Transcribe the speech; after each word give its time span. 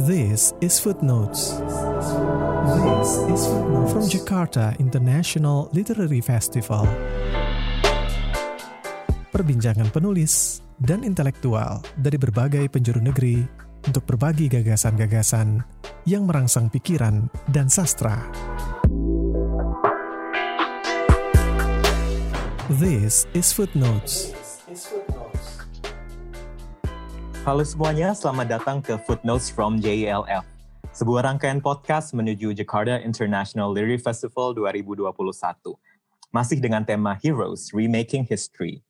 This 0.00 0.56
is 0.64 0.80
Footnotes. 0.80 1.60
This 1.60 3.10
is 3.28 3.40
Footnotes 3.44 3.92
from 3.92 4.04
Jakarta 4.08 4.72
International 4.80 5.68
Literary 5.76 6.24
Festival. 6.24 6.88
Perbincangan 9.28 9.92
penulis 9.92 10.64
dan 10.80 11.04
intelektual 11.04 11.84
dari 12.00 12.16
berbagai 12.16 12.72
penjuru 12.72 13.04
negeri 13.04 13.44
untuk 13.84 14.08
berbagi 14.08 14.48
gagasan-gagasan 14.48 15.60
yang 16.08 16.24
merangsang 16.24 16.72
pikiran 16.72 17.28
dan 17.52 17.68
sastra. 17.68 18.24
This 22.80 23.28
is 23.36 23.52
Footnotes. 23.52 24.39
Halo 27.40 27.64
semuanya, 27.64 28.12
selamat 28.12 28.46
datang 28.52 28.84
ke 28.84 29.00
Footnotes 29.08 29.48
from 29.48 29.80
JLF. 29.80 30.44
Sebuah 30.92 31.24
rangkaian 31.24 31.56
podcast 31.56 32.12
menuju 32.12 32.52
Jakarta 32.52 33.00
International 33.00 33.72
Literary 33.72 33.96
Festival 33.96 34.52
2021. 34.52 35.08
Masih 36.28 36.60
dengan 36.60 36.84
tema 36.84 37.16
Heroes, 37.16 37.72
Remaking 37.72 38.28
History. 38.28 38.84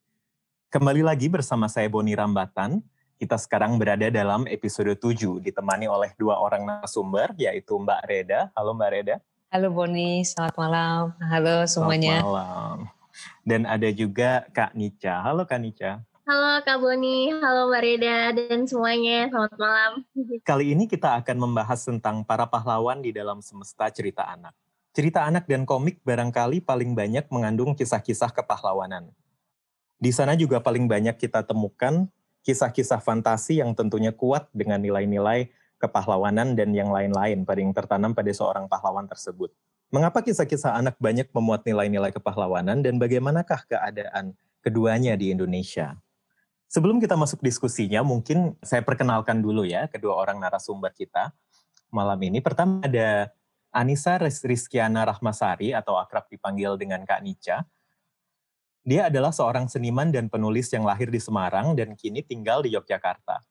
Kembali 0.67 0.99
lagi 0.99 1.31
bersama 1.31 1.71
saya 1.71 1.87
Boni 1.87 2.19
Rambatan. 2.19 2.83
Kita 3.23 3.39
sekarang 3.39 3.79
berada 3.79 4.11
dalam 4.11 4.43
episode 4.51 4.99
7, 4.99 5.39
ditemani 5.39 5.87
oleh 5.87 6.11
dua 6.19 6.43
orang 6.43 6.67
narasumber, 6.67 7.31
yaitu 7.39 7.79
Mbak 7.79 8.03
Reda. 8.11 8.51
Halo 8.59 8.75
Mbak 8.75 8.91
Reda. 8.91 9.17
Halo 9.55 9.71
Boni, 9.71 10.27
selamat 10.27 10.59
malam. 10.59 11.15
Halo 11.23 11.71
semuanya. 11.71 12.19
Selamat 12.19 12.35
malam. 12.35 12.77
Dan 13.47 13.63
ada 13.63 13.89
juga 13.95 14.43
Kak 14.51 14.75
Nica. 14.75 15.23
Halo 15.23 15.47
Kak 15.47 15.63
Nica. 15.63 16.03
Halo 16.31 16.63
Kak 16.63 16.79
Boni, 16.79 17.35
halo 17.43 17.67
Mbak 17.67 17.83
Reda 17.83 18.31
dan 18.31 18.63
semuanya, 18.63 19.27
selamat 19.35 19.55
malam. 19.59 19.93
Kali 20.47 20.79
ini 20.79 20.87
kita 20.87 21.19
akan 21.19 21.35
membahas 21.43 21.83
tentang 21.83 22.23
para 22.23 22.47
pahlawan 22.47 23.03
di 23.03 23.11
dalam 23.11 23.43
semesta 23.43 23.91
cerita 23.91 24.23
anak. 24.23 24.55
Cerita 24.95 25.27
anak 25.27 25.51
dan 25.51 25.67
komik 25.67 25.99
barangkali 26.07 26.63
paling 26.63 26.95
banyak 26.95 27.27
mengandung 27.35 27.75
kisah-kisah 27.75 28.31
kepahlawanan. 28.31 29.11
Di 29.99 30.15
sana 30.15 30.39
juga 30.39 30.63
paling 30.63 30.87
banyak 30.87 31.19
kita 31.19 31.43
temukan 31.43 32.07
kisah-kisah 32.47 33.03
fantasi 33.03 33.59
yang 33.59 33.75
tentunya 33.75 34.15
kuat 34.15 34.47
dengan 34.55 34.79
nilai-nilai 34.79 35.51
kepahlawanan 35.83 36.55
dan 36.55 36.71
yang 36.71 36.95
lain-lain 36.95 37.43
pada 37.43 37.59
yang 37.59 37.75
tertanam 37.75 38.15
pada 38.15 38.31
seorang 38.31 38.71
pahlawan 38.71 39.11
tersebut. 39.11 39.51
Mengapa 39.91 40.23
kisah-kisah 40.23 40.79
anak 40.79 40.95
banyak 41.03 41.27
memuat 41.35 41.67
nilai-nilai 41.67 42.15
kepahlawanan 42.15 42.87
dan 42.87 43.03
bagaimanakah 43.03 43.67
keadaan 43.67 44.39
keduanya 44.63 45.19
di 45.19 45.35
Indonesia? 45.35 45.99
Sebelum 46.71 47.03
kita 47.03 47.19
masuk 47.19 47.43
diskusinya, 47.43 48.07
mungkin 48.07 48.55
saya 48.63 48.87
perkenalkan 48.87 49.43
dulu 49.43 49.67
ya 49.67 49.91
kedua 49.91 50.15
orang 50.15 50.39
narasumber 50.39 50.95
kita 50.95 51.35
malam 51.91 52.15
ini. 52.23 52.39
Pertama 52.39 52.79
ada 52.87 53.35
Anissa 53.75 54.23
Rizkiana 54.23 55.03
Rahmasari 55.03 55.75
atau 55.75 55.99
akrab 55.99 56.31
dipanggil 56.31 56.79
dengan 56.79 57.03
Kak 57.03 57.27
Nica. 57.27 57.67
Dia 58.87 59.11
adalah 59.11 59.35
seorang 59.35 59.67
seniman 59.67 60.15
dan 60.15 60.31
penulis 60.31 60.71
yang 60.71 60.87
lahir 60.87 61.11
di 61.11 61.19
Semarang 61.19 61.75
dan 61.75 61.99
kini 61.99 62.23
tinggal 62.23 62.63
di 62.63 62.71
Yogyakarta. 62.79 63.43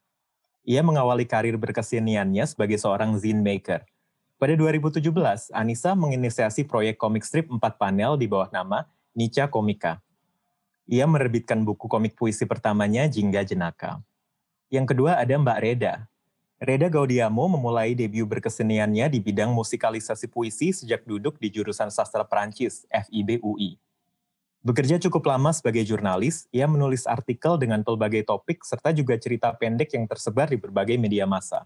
Ia 0.63 0.79
mengawali 0.79 1.27
karir 1.27 1.59
berkeseniannya 1.59 2.47
sebagai 2.47 2.79
seorang 2.79 3.19
zine 3.19 3.43
maker. 3.43 3.83
Pada 4.39 4.55
2017, 4.55 5.03
Anissa 5.51 5.91
menginisiasi 5.91 6.63
proyek 6.63 6.95
komik 6.95 7.27
strip 7.27 7.51
4 7.51 7.59
panel 7.75 8.15
di 8.15 8.31
bawah 8.31 8.47
nama 8.47 8.87
Nica 9.11 9.51
Komika 9.51 9.99
ia 10.89 11.05
menerbitkan 11.05 11.61
buku 11.61 11.85
komik 11.85 12.17
puisi 12.17 12.49
pertamanya 12.49 13.05
Jingga 13.05 13.45
Jenaka. 13.45 14.01
Yang 14.73 14.97
kedua 14.97 15.21
ada 15.21 15.37
Mbak 15.37 15.59
Reda. 15.61 16.09
Reda 16.57 16.89
Gaudiamo 16.89 17.45
memulai 17.45 17.93
debut 17.93 18.25
berkeseniannya 18.25 19.13
di 19.13 19.21
bidang 19.21 19.53
musikalisasi 19.53 20.27
puisi 20.27 20.73
sejak 20.73 21.05
duduk 21.05 21.37
di 21.37 21.53
jurusan 21.53 21.93
sastra 21.93 22.25
Perancis, 22.25 22.89
FIB 22.89 23.39
UI. 23.39 23.77
Bekerja 24.59 24.99
cukup 24.99 25.29
lama 25.29 25.55
sebagai 25.55 25.87
jurnalis, 25.87 26.49
ia 26.51 26.67
menulis 26.67 27.07
artikel 27.07 27.55
dengan 27.55 27.79
pelbagai 27.79 28.27
topik 28.27 28.65
serta 28.65 28.91
juga 28.91 29.15
cerita 29.15 29.55
pendek 29.55 29.95
yang 29.95 30.03
tersebar 30.03 30.51
di 30.51 30.59
berbagai 30.59 30.99
media 30.99 31.23
massa. 31.23 31.63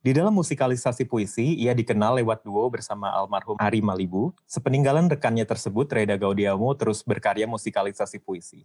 Di 0.00 0.16
dalam 0.16 0.32
musikalisasi 0.32 1.04
puisi, 1.04 1.60
ia 1.60 1.76
dikenal 1.76 2.24
lewat 2.24 2.40
duo 2.40 2.64
bersama 2.72 3.12
almarhum 3.12 3.60
Ari 3.60 3.84
Malibu. 3.84 4.32
Sepeninggalan 4.48 5.12
rekannya 5.12 5.44
tersebut, 5.44 5.92
Reda 5.92 6.16
Gaudiamo 6.16 6.72
terus 6.72 7.04
berkarya 7.04 7.44
musikalisasi 7.44 8.16
puisi. 8.16 8.64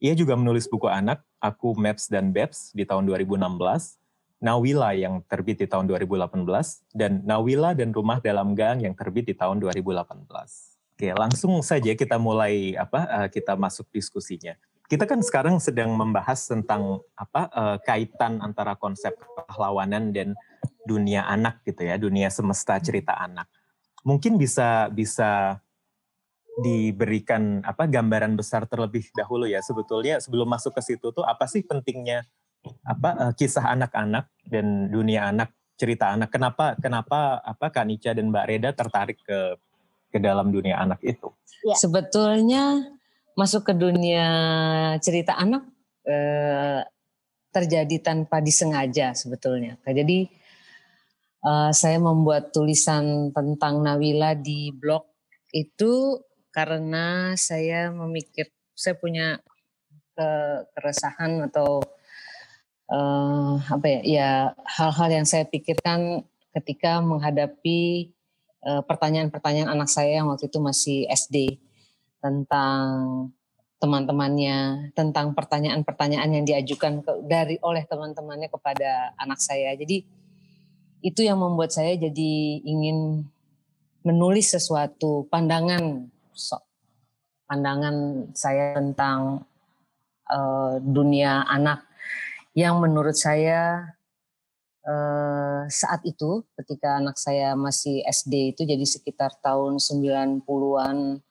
Ia 0.00 0.16
juga 0.16 0.40
menulis 0.40 0.64
buku 0.64 0.88
anak, 0.88 1.20
Aku, 1.36 1.76
Maps, 1.76 2.08
dan 2.08 2.32
Babs 2.32 2.72
di 2.72 2.88
tahun 2.88 3.04
2016, 3.04 4.00
Nawila 4.40 4.96
yang 4.96 5.20
terbit 5.28 5.60
di 5.60 5.68
tahun 5.68 5.84
2018, 5.84 6.40
dan 6.96 7.28
Nawila 7.28 7.76
dan 7.76 7.92
Rumah 7.92 8.24
Dalam 8.24 8.56
Gang 8.56 8.80
yang 8.80 8.96
terbit 8.96 9.28
di 9.28 9.36
tahun 9.36 9.60
2018. 9.60 10.16
Oke, 10.96 11.12
langsung 11.12 11.60
saja 11.60 11.92
kita 11.92 12.16
mulai 12.16 12.72
apa 12.72 13.04
eh, 13.04 13.28
kita 13.28 13.52
masuk 13.52 13.84
diskusinya. 13.92 14.56
Kita 14.90 15.06
kan 15.06 15.22
sekarang 15.22 15.62
sedang 15.62 15.94
membahas 15.94 16.50
tentang 16.50 16.98
apa 17.14 17.46
eh, 17.46 17.76
kaitan 17.86 18.42
antara 18.42 18.74
konsep 18.74 19.14
pahlawanan 19.46 20.10
dan 20.10 20.34
dunia 20.82 21.30
anak 21.30 21.62
gitu 21.62 21.86
ya, 21.86 21.94
dunia 21.94 22.26
semesta 22.26 22.74
cerita 22.82 23.14
anak. 23.14 23.46
Mungkin 24.02 24.34
bisa 24.34 24.90
bisa 24.90 25.62
diberikan 26.60 27.62
apa 27.62 27.86
gambaran 27.86 28.34
besar 28.34 28.66
terlebih 28.66 29.06
dahulu 29.14 29.46
ya 29.46 29.62
sebetulnya 29.62 30.18
sebelum 30.18 30.50
masuk 30.50 30.76
ke 30.76 30.82
situ 30.82 31.14
tuh 31.14 31.24
apa 31.24 31.46
sih 31.46 31.64
pentingnya 31.64 32.26
apa 32.84 33.10
uh, 33.16 33.32
kisah 33.32 33.64
anak-anak 33.72 34.28
dan 34.44 34.90
dunia 34.92 35.30
anak 35.30 35.54
cerita 35.80 36.12
anak 36.12 36.28
kenapa 36.28 36.76
kenapa 36.76 37.40
apa 37.40 37.72
Kanica 37.72 38.12
dan 38.12 38.28
Mbak 38.28 38.46
Reda 38.50 38.70
tertarik 38.76 39.18
ke 39.24 39.56
ke 40.12 40.18
dalam 40.20 40.52
dunia 40.52 40.76
anak 40.76 41.00
itu 41.00 41.32
ya. 41.64 41.78
sebetulnya 41.78 42.84
masuk 43.38 43.70
ke 43.70 43.72
dunia 43.74 44.26
cerita 45.02 45.36
anak 45.38 45.66
eh, 46.06 46.82
terjadi 47.50 47.96
tanpa 47.98 48.38
disengaja 48.38 49.12
sebetulnya. 49.14 49.74
Jadi 49.82 50.30
uh, 51.44 51.70
saya 51.74 51.98
membuat 51.98 52.54
tulisan 52.54 53.34
tentang 53.34 53.82
Nawila 53.82 54.38
di 54.38 54.70
blog 54.70 55.04
itu 55.50 56.22
karena 56.54 57.34
saya 57.34 57.90
memikir 57.90 58.50
saya 58.74 58.94
punya 58.98 59.38
ke, 60.14 60.28
keresahan 60.78 61.42
atau 61.50 61.82
uh, 62.90 63.54
apa 63.58 63.86
ya 63.86 64.00
ya 64.02 64.30
hal-hal 64.66 65.08
yang 65.10 65.26
saya 65.26 65.46
pikirkan 65.46 66.22
ketika 66.54 66.98
menghadapi 67.02 68.10
uh, 68.66 68.82
pertanyaan-pertanyaan 68.86 69.70
anak 69.70 69.90
saya 69.90 70.22
yang 70.22 70.30
waktu 70.30 70.50
itu 70.50 70.58
masih 70.62 70.98
SD 71.10 71.58
tentang 72.20 72.84
teman-temannya 73.80 74.92
tentang 74.92 75.32
pertanyaan-pertanyaan 75.32 76.30
yang 76.36 76.44
diajukan 76.44 77.00
ke, 77.00 77.12
dari 77.24 77.56
oleh 77.64 77.88
teman-temannya 77.88 78.52
kepada 78.52 79.16
anak 79.16 79.40
saya. 79.40 79.72
Jadi 79.72 80.04
itu 81.00 81.20
yang 81.24 81.40
membuat 81.40 81.72
saya 81.72 81.96
jadi 81.96 82.60
ingin 82.60 83.24
menulis 84.04 84.52
sesuatu 84.52 85.24
pandangan 85.32 86.12
so, 86.36 86.60
pandangan 87.48 88.28
saya 88.36 88.76
tentang 88.76 89.48
uh, 90.28 90.76
dunia 90.80 91.48
anak 91.48 91.88
yang 92.52 92.84
menurut 92.84 93.16
saya 93.16 93.96
uh, 94.84 95.64
saat 95.72 96.04
itu 96.04 96.44
ketika 96.60 97.00
anak 97.00 97.16
saya 97.16 97.56
masih 97.56 98.04
SD 98.04 98.52
itu 98.56 98.62
jadi 98.68 98.84
sekitar 98.84 99.40
tahun 99.40 99.80
90-an 99.80 101.24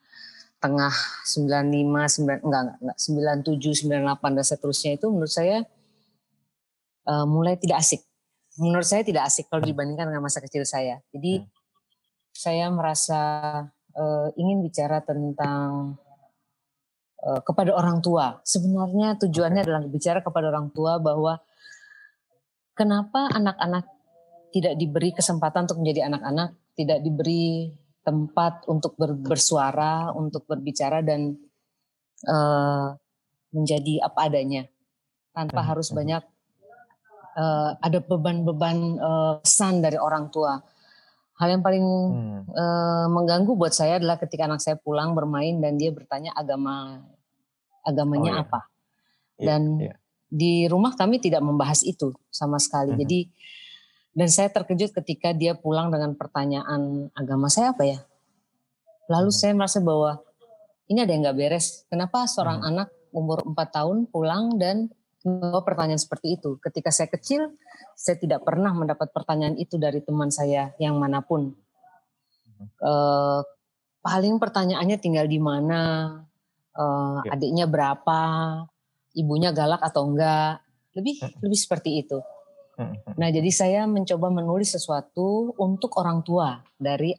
tengah 0.59 0.92
95 1.24 2.20
9 2.23 2.46
enggak 2.46 2.64
enggak 2.84 2.97
97 3.00 3.90
98 3.90 4.38
dan 4.38 4.46
seterusnya 4.46 4.91
itu 5.00 5.08
menurut 5.08 5.32
saya 5.32 5.64
uh, 7.08 7.23
mulai 7.23 7.56
tidak 7.56 7.79
asik 7.79 8.03
menurut 8.59 8.84
saya 8.84 9.02
tidak 9.08 9.32
asik 9.32 9.47
kalau 9.47 9.64
dibandingkan 9.64 10.11
dengan 10.11 10.28
masa 10.28 10.44
kecil 10.44 10.67
saya. 10.67 11.00
Jadi 11.16 11.40
hmm. 11.40 11.47
saya 12.35 12.67
merasa 12.67 13.22
uh, 13.96 14.28
ingin 14.35 14.59
bicara 14.59 15.00
tentang 15.00 15.96
uh, 17.23 17.41
kepada 17.41 17.72
orang 17.72 18.03
tua. 18.03 18.44
Sebenarnya 18.44 19.16
tujuannya 19.16 19.64
adalah 19.64 19.82
bicara 19.88 20.20
kepada 20.20 20.52
orang 20.52 20.76
tua 20.76 21.00
bahwa 21.00 21.40
kenapa 22.76 23.32
anak-anak 23.32 23.88
tidak 24.52 24.76
diberi 24.76 25.16
kesempatan 25.16 25.70
untuk 25.72 25.79
menjadi 25.79 26.11
anak-anak, 26.11 26.58
tidak 26.76 27.00
diberi 27.00 27.72
tempat 28.09 28.66
untuk 28.66 28.97
ber, 28.97 29.14
bersuara, 29.14 30.09
untuk 30.17 30.50
berbicara 30.50 31.06
dan 31.06 31.38
uh, 32.26 32.97
menjadi 33.53 34.02
apa 34.02 34.26
adanya, 34.26 34.66
tanpa 35.29 35.61
hmm. 35.61 35.70
harus 35.70 35.94
hmm. 35.94 35.97
banyak 36.02 36.23
uh, 37.38 37.70
ada 37.78 38.02
beban-beban 38.02 38.97
uh, 38.97 39.34
pesan 39.46 39.85
dari 39.85 40.02
orang 40.02 40.34
tua. 40.34 40.58
Hal 41.38 41.53
yang 41.53 41.61
paling 41.61 41.85
hmm. 41.85 42.41
uh, 42.50 43.08
mengganggu 43.14 43.53
buat 43.53 43.72
saya 43.78 44.02
adalah 44.02 44.17
ketika 44.17 44.50
anak 44.50 44.59
saya 44.59 44.76
pulang 44.76 45.14
bermain 45.14 45.61
dan 45.61 45.78
dia 45.78 45.94
bertanya 45.94 46.34
agama 46.34 47.06
agamanya 47.85 48.32
oh, 48.34 48.35
iya. 48.35 48.44
apa. 48.44 48.59
Iya, 49.40 49.46
dan 49.46 49.61
yeah, 49.78 49.85
yeah. 49.94 49.97
di 50.28 50.53
rumah 50.66 50.97
kami 50.97 51.22
tidak 51.22 51.46
membahas 51.46 51.85
itu 51.85 52.11
sama 52.34 52.58
sekali. 52.58 52.97
Hmm. 52.97 53.02
Jadi 53.06 53.29
Dan 54.14 54.28
saya 54.28 54.50
terkejut 54.50 54.91
ketika 55.03 55.32
dia 55.32 55.53
pulang 55.53 55.94
dengan 55.94 56.17
pertanyaan 56.17 57.14
agama 57.14 57.47
saya 57.47 57.72
apa 57.72 57.84
ya. 57.85 58.00
Lalu 59.09 59.29
saya 59.34 59.53
merasa 59.53 59.79
bahwa 59.82 60.22
ini 60.90 61.06
ada 61.06 61.11
yang 61.14 61.22
nggak 61.26 61.38
beres. 61.38 61.85
Kenapa 61.88 62.26
seorang 62.26 62.61
hmm. 62.61 62.70
anak 62.73 62.90
umur 63.14 63.41
4 63.46 63.58
tahun 63.70 63.97
pulang 64.09 64.58
dan 64.58 64.90
membawa 65.26 65.61
pertanyaan 65.66 66.00
seperti 66.00 66.40
itu. 66.40 66.56
Ketika 66.64 66.90
saya 66.94 67.11
kecil, 67.11 67.52
saya 67.97 68.16
tidak 68.16 68.47
pernah 68.47 68.72
mendapat 68.72 69.11
pertanyaan 69.11 69.59
itu 69.59 69.76
dari 69.76 70.00
teman 70.00 70.32
saya 70.32 70.72
yang 70.79 70.96
mana 70.96 71.20
pun. 71.20 71.52
Uh, 72.79 73.44
paling 74.00 74.40
pertanyaannya 74.40 74.97
tinggal 75.00 75.28
di 75.28 75.40
mana, 75.40 76.14
ya. 76.76 77.35
adiknya 77.35 77.67
berapa, 77.67 78.22
ibunya 79.16 79.52
galak 79.52 79.84
atau 79.84 80.08
enggak, 80.08 80.64
lebih 80.96 81.20
lebih 81.44 81.59
seperti 81.59 82.03
itu. 82.03 82.20
Nah, 83.20 83.29
jadi 83.29 83.52
saya 83.52 83.81
mencoba 83.85 84.31
menulis 84.31 84.72
sesuatu 84.72 85.52
untuk 85.59 85.99
orang 85.99 86.23
tua 86.23 86.64
dari 86.79 87.11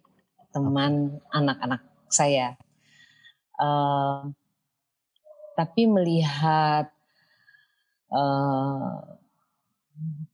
teman 0.51 1.21
anak-anak 1.31 1.83
saya. 2.09 2.57
Uh, 3.61 4.33
tapi 5.53 5.85
melihat 5.85 6.89
uh, 8.09 9.05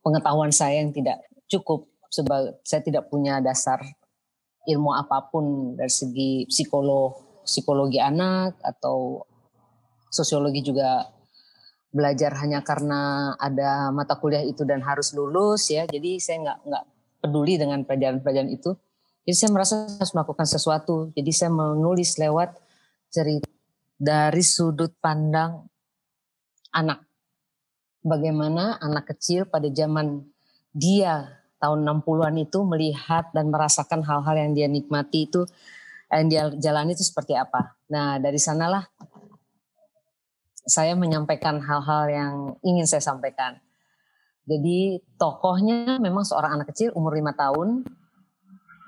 pengetahuan 0.06 0.54
saya 0.54 0.78
yang 0.78 0.94
tidak 0.94 1.26
cukup, 1.50 1.90
sebab 2.06 2.62
saya 2.62 2.86
tidak 2.86 3.10
punya 3.10 3.42
dasar 3.42 3.82
ilmu 4.66 4.94
apa 4.94 5.26
pun 5.30 5.74
dari 5.74 5.90
segi 5.90 6.46
psikolog, 6.46 7.42
psikologi 7.42 7.98
anak 7.98 8.58
atau 8.62 9.26
sosiologi 10.10 10.62
juga 10.62 11.10
belajar 11.96 12.36
hanya 12.44 12.60
karena 12.60 13.32
ada 13.40 13.88
mata 13.88 14.20
kuliah 14.20 14.44
itu 14.44 14.68
dan 14.68 14.84
harus 14.84 15.16
lulus 15.16 15.72
ya. 15.72 15.88
Jadi 15.88 16.20
saya 16.20 16.44
nggak 16.44 16.58
nggak 16.68 16.84
peduli 17.24 17.56
dengan 17.56 17.80
pelajaran-pelajaran 17.88 18.52
itu. 18.52 18.76
Jadi 19.24 19.36
saya 19.40 19.50
merasa 19.56 19.74
harus 19.88 20.12
melakukan 20.12 20.44
sesuatu. 20.46 21.08
Jadi 21.16 21.32
saya 21.32 21.48
menulis 21.48 22.20
lewat 22.20 22.52
cerita 23.08 23.48
dari 23.96 24.44
sudut 24.44 24.92
pandang 25.00 25.64
anak. 26.76 27.00
Bagaimana 28.04 28.76
anak 28.78 29.16
kecil 29.16 29.48
pada 29.48 29.66
zaman 29.72 30.20
dia 30.70 31.42
tahun 31.56 31.82
60-an 32.04 32.36
itu 32.36 32.58
melihat 32.68 33.32
dan 33.32 33.48
merasakan 33.48 34.04
hal-hal 34.04 34.36
yang 34.36 34.52
dia 34.52 34.68
nikmati 34.68 35.26
itu 35.26 35.48
yang 36.06 36.28
dia 36.30 36.42
jalani 36.54 36.94
itu 36.94 37.02
seperti 37.02 37.34
apa. 37.34 37.74
Nah, 37.90 38.22
dari 38.22 38.38
sanalah 38.38 38.86
saya 40.66 40.98
menyampaikan 40.98 41.62
hal-hal 41.62 42.04
yang 42.10 42.34
ingin 42.66 42.90
saya 42.90 43.00
sampaikan. 43.00 43.62
Jadi 44.46 44.98
tokohnya 45.14 46.02
memang 46.02 46.26
seorang 46.26 46.58
anak 46.58 46.74
kecil 46.74 46.90
umur 46.98 47.14
lima 47.14 47.34
tahun 47.34 47.86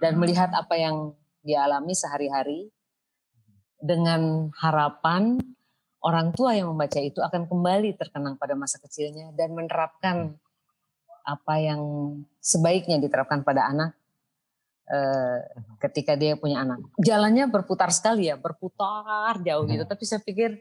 dan 0.02 0.18
melihat 0.18 0.50
apa 0.54 0.74
yang 0.74 1.14
dia 1.42 1.66
alami 1.66 1.94
sehari-hari 1.94 2.70
dengan 3.78 4.50
harapan 4.58 5.38
orang 6.02 6.34
tua 6.34 6.54
yang 6.54 6.70
membaca 6.70 6.98
itu 6.98 7.22
akan 7.22 7.46
kembali 7.46 7.94
terkenang 7.98 8.38
pada 8.38 8.54
masa 8.54 8.78
kecilnya 8.82 9.34
dan 9.34 9.54
menerapkan 9.54 10.34
apa 11.26 11.54
yang 11.58 11.80
sebaiknya 12.38 13.02
diterapkan 13.02 13.42
pada 13.42 13.70
anak 13.70 13.90
eh, 14.90 15.38
ketika 15.82 16.14
dia 16.14 16.38
punya 16.38 16.62
anak. 16.62 16.86
Jalannya 17.02 17.50
berputar 17.50 17.90
sekali 17.90 18.30
ya, 18.30 18.38
berputar 18.38 19.42
jauh 19.42 19.66
gitu. 19.66 19.84
Tapi 19.86 20.04
saya 20.06 20.22
pikir 20.22 20.58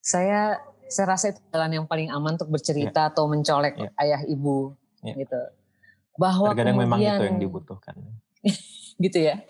saya 0.00 0.58
saya 0.90 1.06
rasa 1.14 1.30
itu 1.30 1.40
jalan 1.54 1.80
yang 1.80 1.86
paling 1.86 2.10
aman 2.10 2.34
untuk 2.34 2.50
bercerita 2.50 3.06
yeah. 3.06 3.10
atau 3.14 3.30
mencolek 3.30 3.78
yeah. 3.78 4.02
ayah 4.02 4.20
ibu 4.26 4.74
yeah. 5.06 5.16
gitu 5.16 5.40
bahwa 6.18 6.52
Terkadang 6.52 6.76
kemudian 6.76 6.90
memang 6.90 7.00
itu 7.00 7.24
yang 7.30 7.40
dibutuhkan 7.40 7.94
gitu 9.04 9.18
ya 9.20 9.40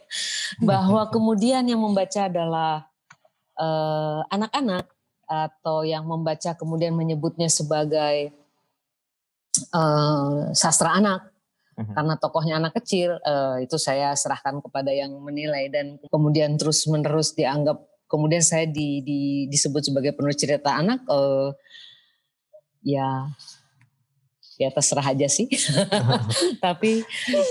bahwa 0.63 1.09
kemudian 1.09 1.65
yang 1.67 1.81
membaca 1.81 2.29
adalah 2.29 2.87
uh, 3.59 4.23
anak-anak 4.31 4.87
atau 5.31 5.87
yang 5.87 6.07
membaca 6.07 6.55
kemudian 6.59 6.95
menyebutnya 6.95 7.47
sebagai 7.47 8.35
uh, 9.75 10.51
sastra 10.55 10.99
anak 10.99 11.31
mhm. 11.79 11.95
karena 11.95 12.15
tokohnya 12.19 12.55
anak 12.59 12.79
kecil 12.83 13.19
uh, 13.23 13.59
itu 13.63 13.79
saya 13.79 14.15
serahkan 14.15 14.59
kepada 14.63 14.91
yang 14.91 15.15
menilai 15.23 15.71
dan 15.71 15.99
kemudian 16.11 16.59
terus 16.59 16.87
menerus 16.91 17.35
dianggap 17.35 17.90
kemudian 18.11 18.43
saya 18.43 18.67
di, 18.67 19.01
di, 19.07 19.21
disebut 19.47 19.87
sebagai 19.87 20.13
penulis 20.19 20.35
cerita 20.35 20.75
anak 20.75 21.07
uh, 21.07 21.55
ya 22.83 23.31
ya 24.61 24.69
terserah 24.69 25.17
aja 25.17 25.25
sih. 25.25 25.49
Tapi 26.65 27.01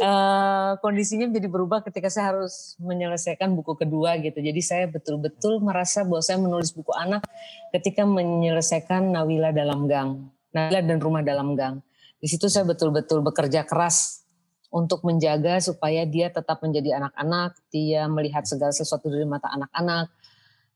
uh, 0.06 0.77
kondisinya 0.77 1.25
menjadi 1.25 1.50
berubah 1.50 1.81
ketika 1.81 2.06
saya 2.13 2.38
harus 2.38 2.77
menyelesaikan 2.77 3.50
buku 3.57 3.73
kedua 3.73 4.21
gitu. 4.21 4.38
Jadi 4.38 4.61
saya 4.61 4.85
betul-betul 4.85 5.57
merasa 5.57 6.06
bahwa 6.06 6.21
saya 6.21 6.38
menulis 6.38 6.69
buku 6.69 6.94
anak 6.94 7.25
ketika 7.73 8.06
menyelesaikan 8.06 9.09
Nawila 9.09 9.50
dalam 9.50 9.89
gang 9.89 10.29
Nawila 10.53 10.85
dan 10.85 11.01
rumah 11.01 11.25
dalam 11.25 11.57
gang. 11.57 11.81
Di 12.21 12.29
situ 12.29 12.45
saya 12.45 12.67
betul-betul 12.69 13.25
bekerja 13.25 13.65
keras 13.65 14.21
untuk 14.69 15.01
menjaga 15.01 15.57
supaya 15.57 16.06
dia 16.06 16.29
tetap 16.29 16.61
menjadi 16.61 17.01
anak-anak, 17.01 17.57
dia 17.73 18.06
melihat 18.06 18.45
segala 18.45 18.69
sesuatu 18.69 19.09
dari 19.09 19.25
mata 19.25 19.50
anak-anak, 19.50 20.13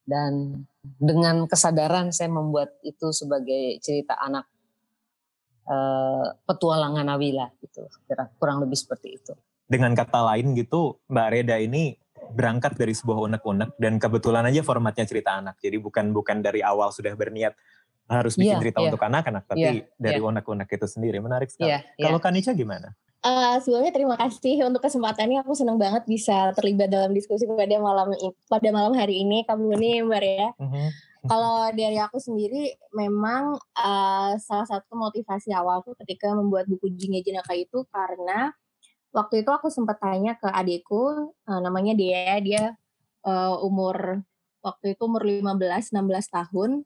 dan 0.03 0.63
dengan 0.99 1.47
kesadaran 1.47 2.11
saya 2.11 2.27
membuat 2.27 2.75
itu 2.83 3.15
sebagai 3.15 3.79
cerita 3.79 4.19
anak 4.19 4.45
uh, 5.67 6.35
petualangan 6.43 7.07
Nawila 7.07 7.47
gitu 7.63 7.87
kurang 8.39 8.59
lebih 8.59 8.75
seperti 8.75 9.15
itu 9.15 9.33
dengan 9.63 9.95
kata 9.95 10.19
lain 10.33 10.53
gitu 10.59 10.99
Mbak 11.07 11.27
Reda 11.31 11.55
ini 11.59 11.95
berangkat 12.35 12.75
dari 12.75 12.91
sebuah 12.91 13.31
unek-unek 13.31 13.79
dan 13.79 13.99
kebetulan 13.99 14.43
aja 14.47 14.59
formatnya 14.63 15.07
cerita 15.07 15.39
anak 15.39 15.59
jadi 15.63 15.79
bukan 15.79 16.11
bukan 16.11 16.43
dari 16.43 16.59
awal 16.59 16.91
sudah 16.91 17.15
berniat 17.15 17.55
harus 18.07 18.35
bikin 18.35 18.59
yeah, 18.59 18.61
cerita 18.61 18.79
yeah. 18.83 18.87
untuk 18.91 19.01
anak-anak 19.03 19.43
tapi 19.47 19.83
yeah, 19.83 19.87
dari 19.95 20.19
yeah. 20.19 20.29
unek-unek 20.29 20.67
itu 20.67 20.87
sendiri 20.87 21.17
menarik 21.23 21.47
sekali. 21.47 21.71
Yeah, 21.71 21.81
yeah. 21.95 22.11
Kalau 22.11 22.19
Kanica 22.19 22.51
gimana? 22.51 22.91
Uh, 23.23 23.55
sebelumnya 23.63 23.95
terima 23.95 24.19
kasih 24.19 24.67
untuk 24.67 24.83
kesempatannya. 24.83 25.47
Aku 25.47 25.55
senang 25.55 25.79
banget 25.79 26.03
bisa 26.03 26.51
terlibat 26.59 26.91
dalam 26.91 27.15
diskusi 27.15 27.47
pada 27.47 27.79
malam 27.79 28.11
pada 28.51 28.69
malam 28.75 28.91
hari 28.99 29.23
ini. 29.23 29.47
Kamu 29.47 29.79
ini 29.79 30.03
Mbak 30.03 30.23
ya. 30.27 30.49
Uh-huh. 30.59 30.87
Kalau 31.23 31.71
dari 31.71 31.95
aku 32.03 32.19
sendiri, 32.19 32.75
memang 32.91 33.55
uh, 33.79 34.35
salah 34.43 34.67
satu 34.67 34.99
motivasi 34.99 35.55
awalku 35.55 35.95
ketika 36.03 36.35
membuat 36.35 36.67
buku 36.67 36.91
Jinga 36.99 37.23
Jenaka 37.23 37.55
itu 37.55 37.87
karena 37.95 38.51
waktu 39.15 39.47
itu 39.47 39.49
aku 39.55 39.71
sempat 39.71 40.03
tanya 40.03 40.35
ke 40.35 40.51
adikku, 40.51 41.31
uh, 41.47 41.59
namanya 41.63 41.95
dia, 41.95 42.35
dia 42.43 42.75
uh, 43.23 43.55
umur 43.63 44.19
waktu 44.59 44.99
itu 44.99 45.01
umur 45.07 45.23
15-16 45.23 45.95
tahun. 46.27 46.83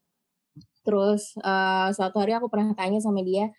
Terus 0.85 1.33
uh, 1.41 1.89
suatu 1.97 2.21
hari 2.21 2.37
aku 2.37 2.45
pernah 2.45 2.77
tanya 2.77 3.01
sama 3.01 3.25
dia, 3.25 3.49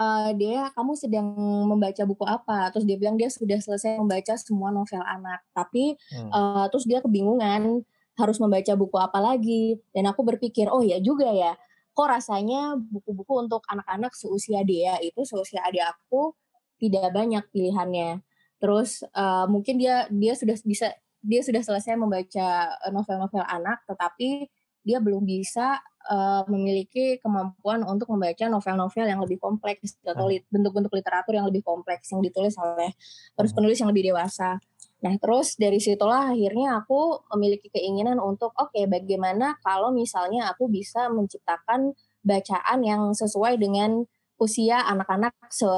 uh, 0.00 0.30
dia 0.32 0.72
kamu 0.72 0.96
sedang 0.96 1.28
membaca 1.68 2.02
buku 2.08 2.24
apa? 2.24 2.72
Terus 2.72 2.88
dia 2.88 2.96
bilang 2.96 3.20
dia 3.20 3.28
sudah 3.28 3.60
selesai 3.60 4.00
membaca 4.00 4.34
semua 4.40 4.72
novel 4.72 5.04
anak. 5.04 5.44
Tapi 5.52 5.94
hmm. 6.16 6.30
uh, 6.32 6.64
terus 6.72 6.88
dia 6.88 7.04
kebingungan 7.04 7.84
harus 8.16 8.36
membaca 8.40 8.72
buku 8.72 8.96
apa 8.96 9.20
lagi? 9.20 9.76
Dan 9.92 10.08
aku 10.08 10.24
berpikir 10.24 10.72
oh 10.72 10.80
ya 10.80 10.96
juga 11.04 11.28
ya 11.28 11.52
kok 11.90 12.06
rasanya 12.06 12.78
buku-buku 12.78 13.44
untuk 13.44 13.60
anak-anak 13.66 14.14
seusia 14.14 14.62
dia 14.62 14.96
itu 15.02 15.26
seusia 15.26 15.60
adik 15.68 15.84
aku 15.84 16.32
tidak 16.80 17.12
banyak 17.12 17.44
pilihannya? 17.52 18.24
Terus 18.56 19.04
uh, 19.12 19.44
mungkin 19.44 19.76
dia 19.76 20.08
dia 20.08 20.32
sudah 20.32 20.56
bisa 20.64 20.96
dia 21.20 21.44
sudah 21.44 21.60
selesai 21.60 22.00
membaca 22.00 22.80
novel-novel 22.88 23.44
anak 23.44 23.84
tetapi 23.84 24.48
dia 24.80 24.98
belum 24.98 25.28
bisa 25.28 25.76
uh, 26.08 26.42
memiliki 26.48 27.20
kemampuan 27.20 27.84
untuk 27.84 28.08
membaca 28.12 28.48
novel-novel 28.48 29.04
yang 29.04 29.20
lebih 29.20 29.36
kompleks 29.36 30.00
atau 30.00 30.28
hmm. 30.28 30.48
bentuk-bentuk 30.48 30.92
literatur 30.92 31.36
yang 31.36 31.46
lebih 31.48 31.60
kompleks 31.60 32.08
yang 32.12 32.24
ditulis 32.24 32.56
oleh 32.56 32.96
penulis-penulis 33.36 33.78
yang 33.80 33.90
lebih 33.92 34.14
dewasa. 34.14 34.56
Nah, 35.00 35.16
terus 35.16 35.56
dari 35.56 35.80
situlah 35.80 36.32
akhirnya 36.36 36.84
aku 36.84 37.24
memiliki 37.36 37.72
keinginan 37.72 38.20
untuk 38.20 38.52
oke, 38.52 38.72
okay, 38.72 38.84
bagaimana 38.84 39.56
kalau 39.64 39.88
misalnya 39.92 40.52
aku 40.52 40.68
bisa 40.68 41.08
menciptakan 41.08 41.96
bacaan 42.20 42.78
yang 42.84 43.02
sesuai 43.16 43.56
dengan 43.56 44.04
usia 44.36 44.84
anak-anak 44.84 45.32
se 45.48 45.68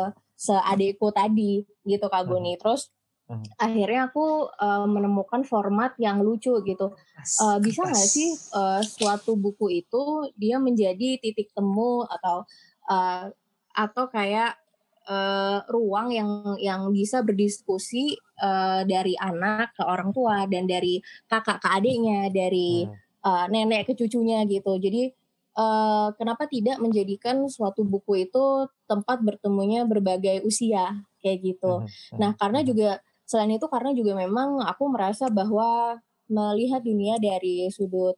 seadikku 0.43 1.15
tadi 1.15 1.63
gitu 1.87 2.07
Kak 2.11 2.27
Guni. 2.27 2.59
Terus 2.59 2.91
Hmm. 3.33 3.49
Akhirnya 3.57 4.13
aku 4.13 4.53
uh, 4.53 4.85
menemukan 4.85 5.41
format 5.49 5.97
yang 5.97 6.21
lucu 6.21 6.53
gitu. 6.69 6.93
Uh, 7.41 7.57
bisa 7.65 7.89
nggak 7.89 8.09
sih 8.13 8.37
uh, 8.53 8.85
suatu 8.85 9.41
buku 9.41 9.81
itu 9.81 10.29
dia 10.37 10.61
menjadi 10.61 11.17
titik 11.17 11.49
temu 11.57 12.05
atau 12.05 12.45
uh, 12.93 13.33
atau 13.73 14.05
kayak 14.13 14.61
uh, 15.09 15.65
ruang 15.73 16.13
yang 16.13 16.31
yang 16.61 16.93
bisa 16.93 17.25
berdiskusi 17.25 18.21
uh, 18.45 18.85
dari 18.85 19.17
anak 19.17 19.73
ke 19.73 19.83
orang 19.83 20.13
tua 20.13 20.45
dan 20.45 20.69
dari 20.69 21.01
kakak 21.25 21.65
ke 21.65 21.69
adiknya, 21.73 22.29
dari 22.29 22.85
uh, 23.25 23.49
nenek 23.49 23.89
ke 23.89 23.93
cucunya 23.97 24.45
gitu. 24.45 24.77
Jadi 24.77 25.09
uh, 25.57 26.13
kenapa 26.21 26.45
tidak 26.53 26.77
menjadikan 26.85 27.49
suatu 27.49 27.81
buku 27.81 28.29
itu 28.29 28.69
tempat 28.85 29.25
bertemunya 29.25 29.89
berbagai 29.89 30.45
usia 30.45 31.01
kayak 31.25 31.39
gitu. 31.41 31.87
Nah 32.21 32.37
karena 32.37 32.61
juga 32.61 33.01
selain 33.29 33.57
itu 33.57 33.67
karena 33.71 33.91
juga 33.97 34.13
memang 34.19 34.63
aku 34.65 34.91
merasa 34.93 35.31
bahwa 35.33 36.01
melihat 36.29 36.81
dunia 36.81 37.21
dari 37.21 37.69
sudut 37.69 38.17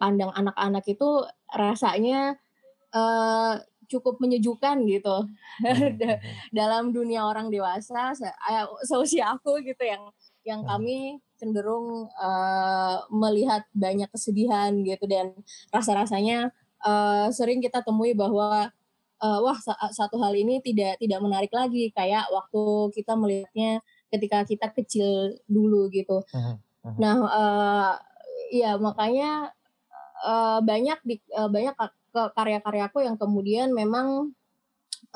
pandang 0.00 0.34
anak-anak 0.34 0.82
itu 0.88 1.08
rasanya 1.52 2.34
uh, 2.90 3.60
cukup 3.92 4.18
menyejukkan 4.18 4.82
gitu. 4.88 5.28
Dalam 6.58 6.96
dunia 6.96 7.28
orang 7.28 7.52
dewasa 7.52 8.16
seusia 8.88 9.36
aku 9.36 9.60
gitu 9.60 9.84
yang 9.84 10.02
yang 10.42 10.60
kami 10.66 11.22
cenderung 11.38 12.08
uh, 12.18 13.04
melihat 13.12 13.62
banyak 13.76 14.10
kesedihan 14.10 14.74
gitu 14.82 15.04
dan 15.06 15.36
rasa-rasanya 15.70 16.50
uh, 16.82 17.30
sering 17.30 17.62
kita 17.62 17.84
temui 17.84 18.16
bahwa 18.16 18.72
uh, 19.22 19.38
wah 19.38 19.58
satu 19.94 20.18
hal 20.18 20.34
ini 20.34 20.58
tidak 20.64 20.98
tidak 20.98 21.20
menarik 21.22 21.52
lagi. 21.54 21.94
Kayak 21.94 22.26
waktu 22.32 22.62
kita 22.96 23.12
melihatnya 23.14 23.84
ketika 24.12 24.44
kita 24.44 24.68
kecil 24.76 25.40
dulu 25.48 25.88
gitu. 25.88 26.20
Uh-huh. 26.20 26.60
Uh-huh. 26.84 26.96
Nah, 27.00 27.14
uh, 27.24 27.92
ya 28.52 28.76
makanya 28.76 29.56
uh, 30.20 30.60
banyak 30.60 31.00
di 31.08 31.16
uh, 31.32 31.48
banyak 31.48 31.72
karya-karyaku 32.12 33.00
yang 33.00 33.16
kemudian 33.16 33.72
memang 33.72 34.36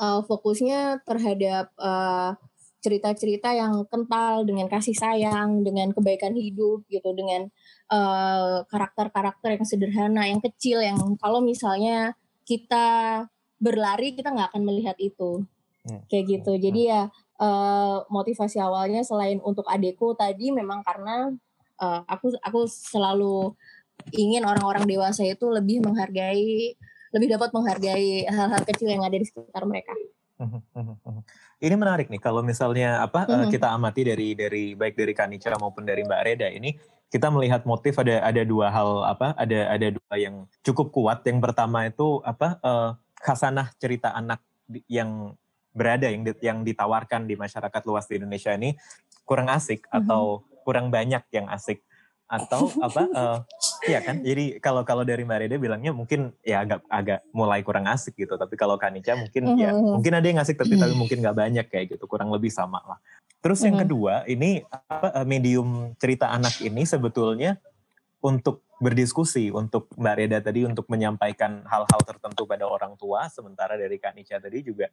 uh, 0.01 0.21
fokusnya 0.25 1.05
terhadap 1.05 1.69
uh, 1.77 2.33
cerita-cerita 2.81 3.53
yang 3.53 3.85
kental 3.89 4.47
dengan 4.47 4.65
kasih 4.65 4.97
sayang, 4.97 5.61
dengan 5.61 5.93
kebaikan 5.93 6.33
hidup 6.33 6.85
gitu, 6.89 7.09
dengan 7.13 7.49
karakter-karakter 8.67 9.49
uh, 9.49 9.55
yang 9.59 9.65
sederhana, 9.65 10.23
yang 10.27 10.41
kecil, 10.43 10.83
yang 10.83 10.99
kalau 11.19 11.39
misalnya 11.39 12.15
kita 12.47 13.27
berlari 13.57 14.13
kita 14.13 14.31
nggak 14.31 14.53
akan 14.53 14.63
melihat 14.63 14.95
itu 15.01 15.43
hmm. 15.85 16.01
kayak 16.07 16.25
gitu 16.29 16.51
hmm. 16.55 16.61
jadi 16.61 16.81
ya 16.81 17.01
uh, 17.41 18.05
motivasi 18.09 18.57
awalnya 18.61 19.01
selain 19.05 19.41
untuk 19.41 19.65
adekku 19.69 20.13
tadi 20.17 20.49
memang 20.53 20.81
karena 20.85 21.33
uh, 21.81 22.01
aku 22.05 22.33
aku 22.41 22.65
selalu 22.69 23.53
ingin 24.13 24.45
orang-orang 24.45 24.85
dewasa 24.85 25.25
itu 25.25 25.49
lebih 25.49 25.81
menghargai 25.81 26.77
lebih 27.15 27.27
dapat 27.33 27.49
menghargai 27.55 28.27
hal-hal 28.27 28.61
kecil 28.67 28.91
yang 28.91 29.01
ada 29.01 29.15
di 29.15 29.25
sekitar 29.25 29.63
mereka. 29.63 29.95
Hmm, 30.37 30.61
ini 31.57 31.73
menarik 31.73 32.13
nih 32.13 32.21
kalau 32.21 32.45
misalnya 32.45 33.01
apa 33.01 33.25
uh, 33.25 33.49
kita 33.49 33.73
amati 33.73 34.05
dari 34.05 34.37
dari 34.37 34.77
baik 34.77 34.93
dari 34.93 35.13
Kanica 35.17 35.57
maupun 35.57 35.81
dari 35.81 36.05
Mbak 36.05 36.21
Reda 36.21 36.45
ini 36.53 36.77
kita 37.09 37.33
melihat 37.33 37.65
motif 37.65 37.97
ada 37.97 38.21
ada 38.21 38.45
dua 38.45 38.69
hal 38.69 39.01
apa 39.01 39.33
ada 39.33 39.65
ada 39.73 39.87
dua 39.89 40.13
yang 40.13 40.45
cukup 40.61 40.93
kuat. 40.93 41.25
Yang 41.25 41.39
pertama 41.41 41.89
itu 41.89 42.21
apa 42.21 42.61
uh, 42.61 42.93
khasanah 43.17 43.73
cerita 43.81 44.13
anak 44.13 44.43
yang 44.85 45.33
berada 45.77 46.09
yang 46.09 46.25
yang 46.41 46.59
ditawarkan 46.65 47.29
di 47.29 47.37
masyarakat 47.37 47.81
luas 47.85 48.09
di 48.09 48.17
Indonesia 48.17 48.49
ini 48.57 48.73
kurang 49.21 49.53
asik 49.53 49.85
mm-hmm. 49.85 49.97
atau 50.01 50.41
kurang 50.65 50.89
banyak 50.89 51.21
yang 51.29 51.45
asik 51.53 51.85
atau 52.27 52.67
apa 52.87 53.03
uh, 53.13 53.39
ya 53.87 54.01
kan 54.01 54.19
jadi 54.19 54.57
kalau 54.59 54.81
kalau 54.83 55.05
dari 55.05 55.23
Mbak 55.23 55.37
Reda 55.45 55.55
bilangnya 55.61 55.93
mungkin 55.95 56.33
ya 56.41 56.65
agak 56.65 56.83
agak 56.89 57.19
mulai 57.31 57.61
kurang 57.61 57.85
asik 57.87 58.17
gitu 58.17 58.35
tapi 58.35 58.57
kalau 58.57 58.75
Kanica 58.75 59.13
mungkin 59.15 59.53
mm-hmm. 59.53 59.61
ya 59.61 59.71
mungkin 59.71 60.13
ada 60.17 60.25
yang 60.27 60.39
asik 60.41 60.57
tapi 60.57 60.75
mm-hmm. 60.75 60.83
tapi 60.83 60.93
mungkin 60.97 61.17
nggak 61.21 61.37
banyak 61.37 61.65
kayak 61.69 61.85
gitu 61.95 62.03
kurang 62.09 62.33
lebih 62.33 62.49
sama 62.49 62.81
lah 62.83 62.99
terus 63.39 63.61
mm-hmm. 63.61 63.67
yang 63.69 63.77
kedua 63.85 64.13
ini 64.27 64.49
apa 64.81 65.23
eh, 65.23 65.27
medium 65.29 65.93
cerita 66.01 66.33
anak 66.33 66.57
ini 66.59 66.83
sebetulnya 66.83 67.61
untuk 68.19 68.65
berdiskusi 68.77 69.49
untuk 69.49 69.89
Mbak 69.97 70.15
Reda 70.21 70.37
tadi 70.41 70.61
untuk 70.61 70.85
menyampaikan 70.85 71.65
hal-hal 71.65 72.01
tertentu 72.05 72.45
pada 72.45 72.69
orang 72.69 72.93
tua 72.93 73.25
sementara 73.31 73.73
dari 73.73 73.97
Kak 73.97 74.13
Nica 74.13 74.37
tadi 74.37 74.61
juga 74.61 74.85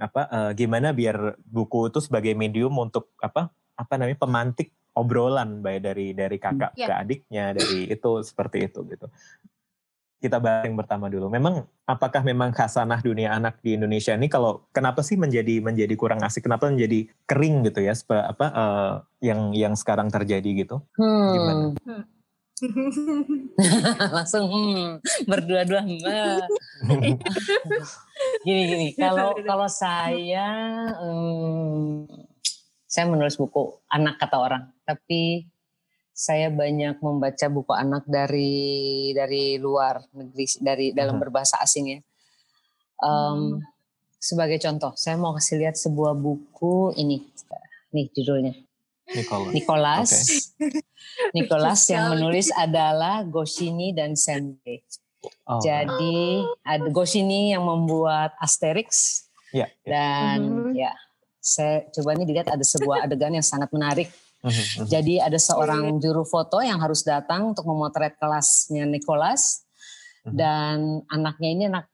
apa 0.00 0.22
uh, 0.28 0.50
gimana 0.56 0.90
biar 0.94 1.36
buku 1.42 1.92
itu 1.92 2.00
sebagai 2.02 2.32
medium 2.36 2.74
untuk 2.78 3.12
apa 3.20 3.52
apa 3.76 3.92
namanya 3.96 4.18
pemantik 4.18 4.72
obrolan 4.92 5.64
baik 5.64 5.80
dari 5.80 6.12
dari 6.12 6.36
kakak 6.36 6.76
yeah. 6.76 6.88
ke 6.88 6.94
adiknya 6.94 7.44
dari 7.56 7.88
itu 7.88 8.10
seperti 8.20 8.68
itu 8.68 8.84
gitu 8.88 9.06
kita 10.22 10.38
bahas 10.38 10.70
yang 10.70 10.78
pertama 10.78 11.10
dulu. 11.10 11.26
Memang 11.26 11.66
apakah 11.82 12.22
memang 12.22 12.54
khasanah 12.54 13.02
dunia 13.02 13.34
anak 13.34 13.58
di 13.58 13.74
Indonesia 13.74 14.14
ini 14.14 14.30
kalau 14.30 14.70
kenapa 14.70 15.02
sih 15.02 15.18
menjadi 15.18 15.58
menjadi 15.58 15.98
kurang 15.98 16.22
asik? 16.22 16.46
Kenapa 16.46 16.70
menjadi 16.70 17.10
kering 17.26 17.66
gitu 17.66 17.82
ya? 17.82 17.92
Apa 18.06 18.46
uh, 18.54 18.94
yang 19.18 19.50
yang 19.50 19.74
sekarang 19.74 20.06
terjadi 20.14 20.46
gitu? 20.62 20.78
Hmm. 20.94 21.34
Gimana? 21.34 21.64
Hmm. 21.82 22.02
langsung 24.14 24.46
hmm, 24.46 25.02
berdua-dua 25.26 25.82
mbak 25.82 26.46
gini 28.46 28.62
gini 28.70 28.86
kalau 28.94 29.34
kalau 29.42 29.66
saya 29.66 30.46
um, 31.02 32.06
saya 32.86 33.10
menulis 33.10 33.34
buku 33.34 33.82
anak 33.90 34.18
kata 34.22 34.36
orang 34.38 34.64
tapi 34.86 35.50
saya 36.12 36.52
banyak 36.52 37.00
membaca 37.02 37.46
buku 37.48 37.72
anak 37.74 38.04
dari 38.06 39.10
dari 39.16 39.56
luar 39.58 40.04
negeri 40.14 40.46
dari 40.62 40.86
dalam 40.94 41.18
hmm. 41.18 41.22
berbahasa 41.26 41.58
asing 41.64 41.98
ya 41.98 42.00
um, 43.02 43.58
sebagai 44.22 44.62
contoh 44.62 44.94
saya 44.94 45.18
mau 45.18 45.34
kasih 45.34 45.66
lihat 45.66 45.74
sebuah 45.74 46.14
buku 46.14 46.94
ini 46.94 47.26
nih 47.90 48.06
judulnya 48.14 48.54
Nicholas. 49.12 49.52
Nicholas. 49.52 50.10
Okay. 50.56 50.91
Nicholas 51.36 51.88
yang 51.88 52.12
menulis 52.16 52.52
adalah 52.52 53.24
Goscinny 53.24 53.94
dan 53.94 54.18
Sembe. 54.18 54.84
Oh. 55.46 55.62
Jadi 55.62 56.42
ada 56.66 56.88
Goscinny 56.90 57.54
yang 57.54 57.64
membuat 57.64 58.34
Asterix. 58.42 59.22
Yeah, 59.52 59.68
yeah. 59.84 59.92
Dan 59.92 60.38
mm-hmm. 60.42 60.72
ya, 60.74 60.92
saya 61.38 61.86
coba 61.92 62.16
ini 62.16 62.24
dilihat 62.26 62.48
ada 62.50 62.64
sebuah 62.64 63.00
adegan 63.06 63.34
yang 63.36 63.44
sangat 63.46 63.70
menarik. 63.70 64.08
Mm-hmm. 64.42 64.90
Jadi 64.90 65.14
ada 65.22 65.38
seorang 65.38 66.02
juru 66.02 66.26
foto 66.26 66.58
yang 66.58 66.82
harus 66.82 67.06
datang 67.06 67.54
untuk 67.54 67.62
memotret 67.68 68.18
kelasnya 68.18 68.82
Nicholas 68.88 69.62
mm-hmm. 70.26 70.34
dan 70.34 70.76
anaknya 71.06 71.48
ini 71.54 71.64
anak 71.70 71.86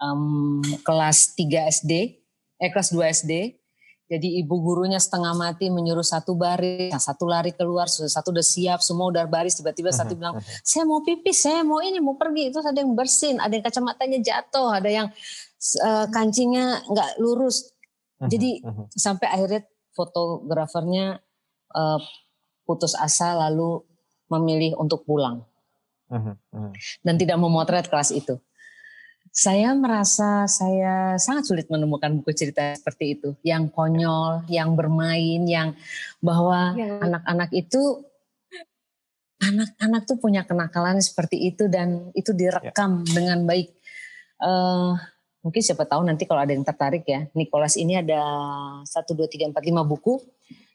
um, 0.00 0.64
kelas 0.80 1.36
3 1.36 1.68
SD, 1.82 1.92
eh 2.56 2.70
kelas 2.72 2.90
2 2.96 3.04
SD 3.22 3.61
jadi 4.12 4.44
ibu 4.44 4.60
gurunya 4.60 5.00
setengah 5.00 5.32
mati 5.32 5.72
menyuruh 5.72 6.04
satu 6.04 6.36
baris, 6.36 6.92
nah 6.92 7.00
satu 7.00 7.24
lari 7.24 7.56
keluar, 7.56 7.88
satu 7.88 8.28
udah 8.28 8.44
siap, 8.44 8.84
semua 8.84 9.08
udah 9.08 9.24
baris. 9.24 9.56
Tiba-tiba 9.56 9.88
satu 9.88 10.12
bilang, 10.12 10.36
saya 10.68 10.84
mau 10.84 11.00
pipis, 11.00 11.48
saya 11.48 11.64
mau 11.64 11.80
ini, 11.80 11.96
mau 11.96 12.20
pergi. 12.20 12.52
Itu 12.52 12.60
ada 12.60 12.76
yang 12.76 12.92
bersin, 12.92 13.40
ada 13.40 13.56
yang 13.56 13.64
kacamatanya 13.64 14.18
jatuh, 14.20 14.68
ada 14.68 14.90
yang 14.92 15.08
uh, 15.80 16.06
kancingnya 16.12 16.84
nggak 16.92 17.10
lurus. 17.24 17.72
Jadi 18.22 18.62
sampai 18.94 19.26
akhirnya 19.32 19.64
fotografernya 19.96 21.18
uh, 21.72 22.00
putus 22.68 22.92
asa 22.92 23.34
lalu 23.34 23.80
memilih 24.28 24.76
untuk 24.78 25.02
pulang 25.08 25.42
dan 27.00 27.14
tidak 27.16 27.40
memotret 27.40 27.88
kelas 27.88 28.12
itu 28.12 28.36
saya 29.32 29.72
merasa 29.72 30.44
saya 30.44 31.16
sangat 31.16 31.48
sulit 31.48 31.66
menemukan 31.72 32.20
buku 32.20 32.36
cerita 32.36 32.76
seperti 32.76 33.16
itu, 33.16 33.32
yang 33.40 33.72
konyol, 33.72 34.44
yang 34.52 34.76
bermain, 34.76 35.48
yang 35.48 35.72
bahwa 36.20 36.76
ya. 36.76 37.00
anak-anak 37.00 37.48
ya. 37.48 37.64
itu 37.64 37.82
anak-anak 39.40 40.04
tuh 40.04 40.20
punya 40.20 40.44
kenakalan 40.44 41.00
seperti 41.00 41.48
itu 41.48 41.66
dan 41.72 42.12
itu 42.12 42.36
direkam 42.36 43.08
ya. 43.08 43.10
dengan 43.16 43.48
baik. 43.48 43.72
Uh, 44.36 45.00
mungkin 45.40 45.64
siapa 45.64 45.88
tahu 45.88 46.04
nanti 46.04 46.28
kalau 46.28 46.44
ada 46.44 46.52
yang 46.52 46.68
tertarik 46.68 47.08
ya, 47.08 47.24
Nicholas 47.32 47.80
ini 47.80 48.04
ada 48.04 48.20
satu 48.84 49.16
dua 49.16 49.32
tiga 49.32 49.48
empat 49.48 49.64
lima 49.64 49.80
buku, 49.80 50.20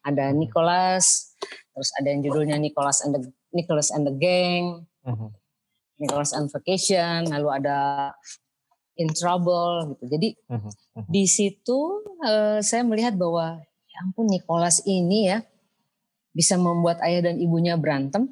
ada 0.01 0.33
hmm. 0.33 0.37
Nicholas, 0.41 1.37
terus 1.77 1.93
ada 1.93 2.09
yang 2.09 2.25
judulnya 2.25 2.57
Nicholas 2.57 3.05
and 3.05 3.13
the 3.13 3.21
Nicholas 3.53 3.93
and 3.93 4.09
the 4.09 4.15
Gang. 4.17 4.89
Uh 5.05 5.13
-huh. 5.13 5.31
Nicholas 5.97 6.33
and 6.33 6.49
Vacation, 6.53 7.25
lalu 7.25 7.49
ada 7.49 8.13
in 8.97 9.09
trouble 9.13 9.93
gitu. 9.95 10.03
Jadi 10.09 10.27
uh-huh, 10.49 10.67
uh-huh. 10.67 11.05
di 11.07 11.23
situ 11.29 12.03
uh, 12.25 12.59
saya 12.59 12.81
melihat 12.83 13.13
bahwa 13.15 13.61
ya 13.61 13.97
ampun 14.03 14.27
Nicholas 14.27 14.81
ini 14.83 15.31
ya 15.31 15.39
bisa 16.33 16.57
membuat 16.57 17.01
ayah 17.05 17.31
dan 17.31 17.41
ibunya 17.41 17.77
berantem 17.77 18.29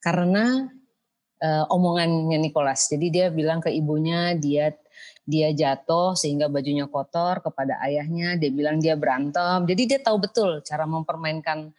karena 0.00 0.68
uh, 1.40 1.64
omongannya 1.68 2.40
Nicholas. 2.40 2.88
Jadi 2.88 3.12
dia 3.12 3.26
bilang 3.28 3.60
ke 3.60 3.72
ibunya 3.72 4.36
dia 4.36 4.72
dia 5.24 5.54
jatuh 5.54 6.18
sehingga 6.18 6.50
bajunya 6.50 6.88
kotor 6.88 7.44
kepada 7.44 7.78
ayahnya. 7.84 8.36
Dia 8.40 8.50
bilang 8.50 8.80
dia 8.80 8.96
berantem. 8.96 9.64
Jadi 9.68 9.82
dia 9.96 10.00
tahu 10.00 10.20
betul 10.20 10.64
cara 10.64 10.84
mempermainkan 10.88 11.72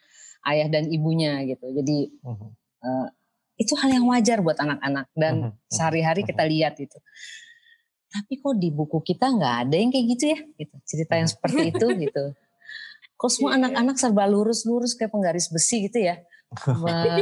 ayah 0.48 0.68
dan 0.70 0.90
ibunya 0.90 1.42
gitu. 1.50 1.70
Jadi 1.70 2.14
uh-huh. 2.22 2.50
uh, 2.86 3.08
itu 3.58 3.78
hal 3.78 3.94
yang 3.94 4.10
wajar 4.10 4.42
buat 4.42 4.58
anak-anak 4.58 5.06
dan 5.14 5.34
uh-huh. 5.54 5.70
sehari-hari 5.70 6.26
kita 6.26 6.42
lihat 6.46 6.82
itu 6.82 6.98
tapi 8.12 8.44
kok 8.44 8.60
di 8.60 8.70
buku 8.70 9.00
kita 9.00 9.32
nggak 9.32 9.56
ada 9.68 9.76
yang 9.80 9.90
kayak 9.90 10.06
gitu 10.12 10.26
ya? 10.36 10.40
Gitu 10.60 10.76
cerita 10.84 11.14
yang 11.16 11.30
seperti 11.32 11.72
itu 11.72 11.88
gitu. 12.08 12.24
Kok 13.16 13.30
semua 13.32 13.56
iya. 13.56 13.58
anak-anak 13.64 13.96
serba 13.96 14.24
lurus-lurus 14.28 15.00
kayak 15.00 15.16
penggaris 15.16 15.48
besi 15.48 15.88
gitu 15.88 16.04
ya? 16.04 16.20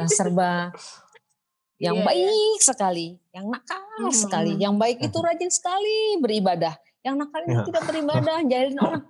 Serba 0.10 0.74
yang 1.84 2.02
yeah, 2.02 2.12
iya. 2.12 2.28
baik 2.28 2.60
sekali 2.60 3.08
yang 3.32 3.46
nakal 3.48 4.12
sekali 4.12 4.52
yang 4.60 4.76
baik 4.76 5.00
itu 5.00 5.16
rajin 5.16 5.48
sekali 5.48 6.20
beribadah 6.20 6.76
yang 7.08 7.16
nakal 7.16 7.40
itu 7.48 7.72
tidak 7.72 7.84
beribadah 7.88 8.38
jahilin 8.44 8.80
orang. 8.84 9.04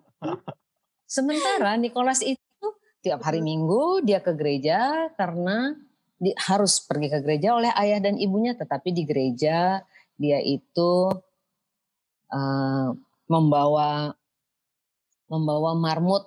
Sementara 1.10 1.74
Nicholas 1.82 2.22
itu 2.22 2.66
tiap 3.02 3.26
hari 3.26 3.42
Minggu 3.42 4.06
dia 4.06 4.22
ke 4.22 4.38
gereja 4.38 5.10
karena 5.18 5.74
di, 6.20 6.36
harus 6.36 6.84
pergi 6.84 7.08
ke 7.10 7.20
gereja 7.24 7.56
oleh 7.56 7.72
ayah 7.80 8.04
dan 8.04 8.20
ibunya, 8.20 8.54
tetapi 8.54 8.92
di 8.92 9.04
gereja 9.08 9.82
dia 10.20 10.40
itu 10.44 11.10
uh, 12.34 12.94
membawa 13.30 14.14
membawa 15.30 15.78
marmut 15.78 16.26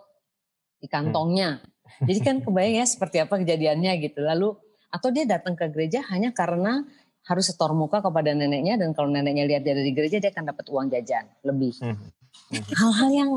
di 0.79 0.87
kantongnya. 0.87 1.63
Jadi 2.03 2.21
kan 2.23 2.37
kebayang 2.45 2.83
ya 2.83 2.87
seperti 2.87 3.17
apa 3.23 3.43
kejadiannya 3.43 3.93
gitu. 4.03 4.23
Lalu 4.23 4.55
atau 4.93 5.09
dia 5.09 5.25
datang 5.25 5.57
ke 5.59 5.67
gereja 5.73 6.05
hanya 6.13 6.31
karena 6.31 6.85
harus 7.23 7.47
setor 7.47 7.71
muka 7.73 8.03
kepada 8.03 8.35
neneknya 8.35 8.75
dan 8.79 8.91
kalau 8.93 9.07
neneknya 9.07 9.47
lihat 9.47 9.63
dia 9.63 9.79
dari 9.79 9.95
gereja 9.95 10.19
dia 10.19 10.35
akan 10.35 10.55
dapat 10.55 10.67
uang 10.71 10.87
jajan 10.91 11.25
lebih. 11.47 11.75
Hmm. 11.79 11.95
Hmm. 12.51 12.63
Hal-hal 12.75 13.11
yang 13.15 13.31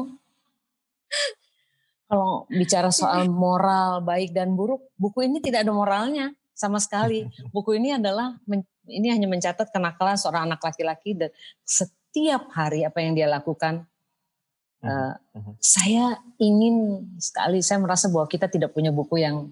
kalau 2.10 2.50
bicara 2.50 2.90
soal 2.90 3.30
moral 3.30 4.02
baik 4.02 4.34
dan 4.34 4.58
buruk, 4.58 4.90
buku 4.98 5.30
ini 5.30 5.38
tidak 5.42 5.66
ada 5.66 5.74
moralnya 5.74 6.34
sama 6.56 6.80
sekali. 6.80 7.28
Buku 7.54 7.76
ini 7.76 7.94
adalah 7.94 8.40
ini 8.88 9.12
hanya 9.12 9.28
mencatat 9.28 9.76
kenakalan 9.76 10.16
seorang 10.16 10.48
anak 10.48 10.64
laki-laki 10.64 11.14
dan 11.14 11.30
setiap 12.16 12.48
hari 12.56 12.88
apa 12.88 13.04
yang 13.04 13.12
dia 13.12 13.28
lakukan. 13.28 13.84
Uh, 14.80 15.20
saya 15.60 16.16
ingin 16.40 17.04
sekali, 17.20 17.60
saya 17.60 17.84
merasa 17.84 18.08
bahwa 18.08 18.24
kita 18.32 18.48
tidak 18.48 18.72
punya 18.72 18.96
buku 18.96 19.20
yang 19.20 19.52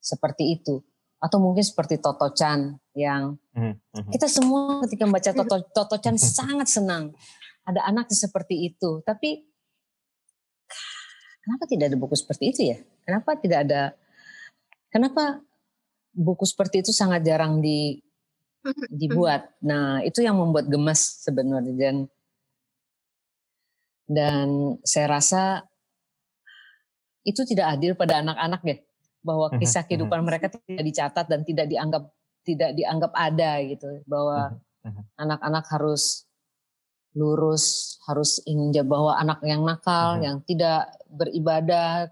seperti 0.00 0.56
itu. 0.56 0.80
Atau 1.20 1.44
mungkin 1.44 1.60
seperti 1.60 2.00
Toto 2.00 2.32
Chan 2.32 2.72
yang 2.96 3.36
-hmm. 3.52 3.76
kita 4.08 4.32
semua 4.32 4.80
ketika 4.88 5.04
membaca 5.04 5.28
Toto, 5.28 5.60
Toto 5.76 5.96
Chan 6.00 6.16
sangat 6.40 6.72
senang. 6.72 7.12
Ada 7.68 7.84
anak 7.84 8.08
seperti 8.08 8.72
itu. 8.72 9.04
Tapi 9.04 9.44
kenapa 11.44 11.68
tidak 11.68 11.92
ada 11.92 12.00
buku 12.00 12.16
seperti 12.16 12.44
itu 12.48 12.60
ya? 12.72 12.80
Kenapa 13.04 13.36
tidak 13.36 13.68
ada 13.68 13.92
kenapa 14.88 15.44
buku 16.16 16.48
seperti 16.48 16.80
itu 16.80 16.96
sangat 16.96 17.20
jarang 17.28 17.60
di 17.60 18.00
dibuat. 18.92 19.50
Nah 19.64 20.04
itu 20.04 20.20
yang 20.20 20.36
membuat 20.36 20.68
gemes 20.68 21.24
sebenarnya 21.24 21.74
dan 21.76 21.96
dan 24.10 24.48
saya 24.82 25.06
rasa 25.06 25.42
itu 27.22 27.46
tidak 27.46 27.78
adil 27.78 27.92
pada 27.94 28.24
anak-anak 28.24 28.60
ya 28.66 28.76
bahwa 29.20 29.52
mhm, 29.52 29.60
kisah 29.60 29.84
kehidupan 29.84 30.20
mhm. 30.24 30.26
mereka 30.26 30.46
tidak 30.50 30.84
dicatat 30.84 31.26
dan 31.28 31.40
tidak 31.44 31.66
dianggap 31.68 32.02
tidak 32.42 32.70
dianggap 32.72 33.12
ada 33.12 33.60
gitu 33.68 34.00
bahwa 34.08 34.56
anak-anak 35.20 35.64
harus 35.68 36.24
lurus 37.12 37.98
harus 38.08 38.40
ingin 38.48 38.86
bahwa 38.86 39.18
anak 39.18 39.42
yang 39.44 39.60
nakal 39.66 40.16
yang 40.22 40.40
tidak 40.46 40.88
beribadah 41.10 42.08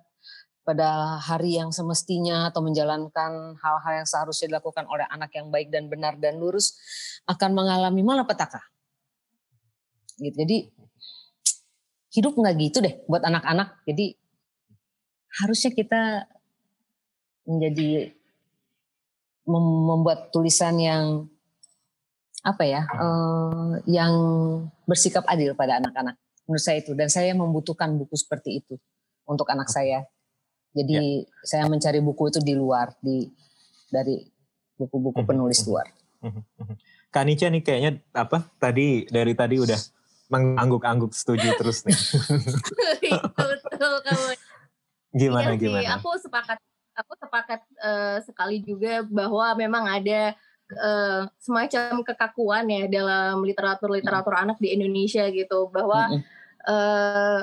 pada 0.69 1.17
hari 1.17 1.57
yang 1.57 1.73
semestinya 1.73 2.53
atau 2.53 2.61
menjalankan 2.61 3.57
hal-hal 3.57 4.05
yang 4.05 4.09
seharusnya 4.09 4.53
dilakukan 4.53 4.85
oleh 4.85 5.09
anak 5.09 5.33
yang 5.33 5.49
baik 5.49 5.73
dan 5.73 5.89
benar 5.89 6.21
dan 6.21 6.37
lurus 6.37 6.77
akan 7.25 7.57
mengalami 7.57 8.05
malapetaka. 8.05 8.61
Gitu. 10.21 10.37
Jadi 10.37 10.59
hidup 12.21 12.37
nggak 12.37 12.57
gitu 12.61 12.85
deh 12.85 13.01
buat 13.09 13.25
anak-anak. 13.25 13.81
Jadi 13.89 14.13
harusnya 15.41 15.73
kita 15.73 16.29
menjadi 17.49 18.13
membuat 19.49 20.29
tulisan 20.29 20.77
yang 20.77 21.25
apa 22.45 22.69
ya 22.69 22.85
uh, 22.85 23.81
yang 23.89 24.13
bersikap 24.85 25.25
adil 25.25 25.57
pada 25.57 25.81
anak-anak 25.81 26.21
menurut 26.45 26.61
saya 26.61 26.85
itu 26.85 26.93
dan 26.93 27.09
saya 27.09 27.33
membutuhkan 27.33 27.97
buku 27.97 28.15
seperti 28.21 28.61
itu 28.61 28.77
untuk 29.25 29.49
anak 29.49 29.73
saya 29.73 30.05
jadi 30.73 31.25
ya. 31.25 31.29
saya 31.45 31.65
mencari 31.69 32.01
buku 32.01 32.33
itu 32.33 32.41
di 32.45 32.55
luar 32.57 32.93
di 33.01 33.29
dari 33.89 34.21
buku-buku 34.77 35.25
mhm, 35.25 35.29
penulis 35.29 35.61
mhm. 35.65 35.67
luar. 35.69 35.87
Mhm, 36.25 36.43
Kanica 37.09 37.47
nih 37.49 37.63
kayaknya 37.65 37.91
apa 38.13 38.45
tadi 38.61 39.09
dari 39.09 39.33
tadi 39.33 39.57
udah 39.59 39.81
mengangguk-angguk 40.29 41.13
setuju 41.17 41.57
terus 41.57 41.85
nih. 41.89 41.97
Betul 43.39 43.95
kamu 44.05 44.27
gimana 45.09 45.57
iya 45.57 45.57
gimana? 45.57 45.81
sih, 45.81 45.89
aku 45.89 46.11
sepakat 46.21 46.59
aku 46.93 47.13
sepakat 47.17 47.61
uh, 47.81 48.19
sekali 48.21 48.61
juga 48.61 49.01
bahwa 49.09 49.57
memang 49.57 49.89
ada 49.89 50.37
uh, 50.77 51.25
semacam 51.41 52.05
kekakuan 52.05 52.69
ya 52.69 52.85
dalam 52.93 53.41
literatur-literatur 53.41 54.37
mm. 54.37 54.43
anak 54.45 54.59
di 54.61 54.77
Indonesia 54.77 55.25
gitu. 55.33 55.73
Bahwa 55.73 56.13
mm 56.13 56.39
uh, 56.69 57.41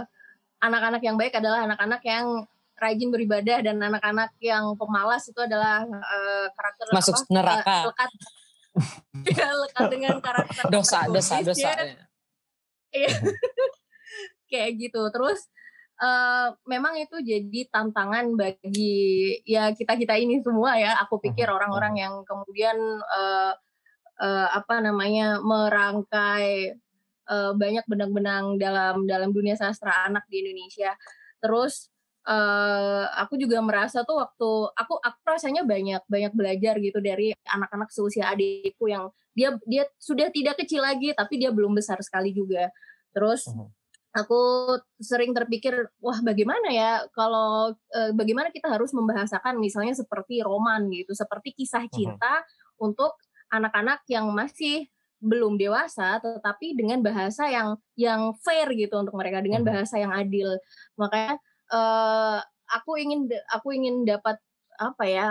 anak-anak 0.62 1.02
yang 1.04 1.18
baik 1.18 1.34
adalah 1.38 1.66
anak-anak 1.66 2.02
yang 2.06 2.46
rajin 2.76 3.10
beribadah 3.10 3.64
dan 3.64 3.80
anak-anak 3.80 4.36
yang 4.44 4.76
pemalas 4.76 5.24
itu 5.32 5.40
adalah 5.40 5.88
uh, 5.88 6.48
karakter 6.52 6.86
masuk 6.92 7.16
apa, 7.16 7.32
neraka. 7.32 7.72
Uh, 7.72 7.84
lekat. 7.92 8.12
Ya, 9.32 9.48
lekat 9.64 9.86
dengan 9.88 10.16
karakter 10.20 10.64
dosa 10.76 11.08
dosa 11.08 11.40
dosa 11.40 11.72
iya. 12.92 13.10
Kayak 14.52 14.72
gitu. 14.78 15.02
Terus 15.10 15.40
uh, 16.04 16.52
memang 16.68 17.00
itu 17.00 17.18
jadi 17.24 17.72
tantangan 17.72 18.36
bagi 18.36 19.40
ya 19.48 19.72
kita 19.72 19.96
kita 19.96 20.20
ini 20.20 20.44
semua 20.44 20.76
ya. 20.76 21.00
Aku 21.08 21.24
pikir 21.24 21.48
mhm, 21.48 21.56
orang-orang 21.56 21.94
yang 21.96 22.14
kemudian 22.28 22.76
uh, 23.08 23.56
uh, 24.20 24.48
apa 24.52 24.84
namanya 24.84 25.40
merangkai 25.40 26.76
uh, 27.32 27.52
banyak 27.56 27.88
benang-benang 27.88 28.60
dalam 28.60 29.08
dalam 29.08 29.32
dunia 29.32 29.56
sastra 29.56 30.12
anak 30.12 30.28
di 30.28 30.44
Indonesia. 30.44 30.92
Terus 31.40 31.95
uh, 32.28 33.06
aku 33.22 33.38
juga 33.38 33.62
merasa 33.62 34.02
tuh 34.02 34.20
waktu 34.20 34.50
aku 34.74 34.94
aku 35.00 35.20
rasanya 35.26 35.62
banyak 35.64 36.02
banyak 36.10 36.34
belajar 36.34 36.76
gitu 36.82 37.00
dari 37.00 37.32
anak-anak 37.50 37.90
seusia 37.94 38.30
adikku 38.34 38.90
yang 38.90 39.10
dia 39.32 39.54
dia 39.66 39.86
sudah 40.02 40.30
tidak 40.34 40.60
kecil 40.60 40.82
lagi 40.84 41.14
tapi 41.14 41.38
dia 41.42 41.54
belum 41.54 41.74
besar 41.78 42.02
sekali 42.02 42.34
juga. 42.34 42.70
Terus 43.14 43.48
uh 43.50 43.70
aku 44.16 44.42
sering 44.96 45.36
terpikir 45.36 45.92
wah 46.00 46.24
bagaimana 46.24 46.72
ya 46.72 47.04
kalau 47.12 47.76
e, 47.92 48.16
bagaimana 48.16 48.48
kita 48.48 48.72
harus 48.72 48.96
membahasakan 48.96 49.60
misalnya 49.60 49.92
seperti 49.92 50.40
roman 50.40 50.88
gitu 50.88 51.12
seperti 51.12 51.52
kisah 51.52 51.84
cinta 51.92 52.40
uh-huh. 52.40 52.88
untuk 52.88 53.12
anak-anak 53.52 54.08
yang 54.08 54.32
masih 54.32 54.88
belum 55.20 55.60
dewasa 55.60 56.24
tetapi 56.24 56.80
dengan 56.80 57.04
bahasa 57.04 57.52
yang 57.52 57.76
yang 58.00 58.32
fair 58.40 58.72
gitu 58.72 58.96
untuk 58.96 59.20
mereka 59.20 59.44
dengan 59.44 59.68
bahasa 59.68 60.00
yang 60.00 60.16
adil 60.16 60.56
makanya 60.96 61.36
e, 61.70 61.82
aku 62.70 62.92
ingin 62.98 63.30
aku 63.54 63.74
ingin 63.76 64.06
dapat 64.06 64.38
apa 64.76 65.04
ya 65.08 65.28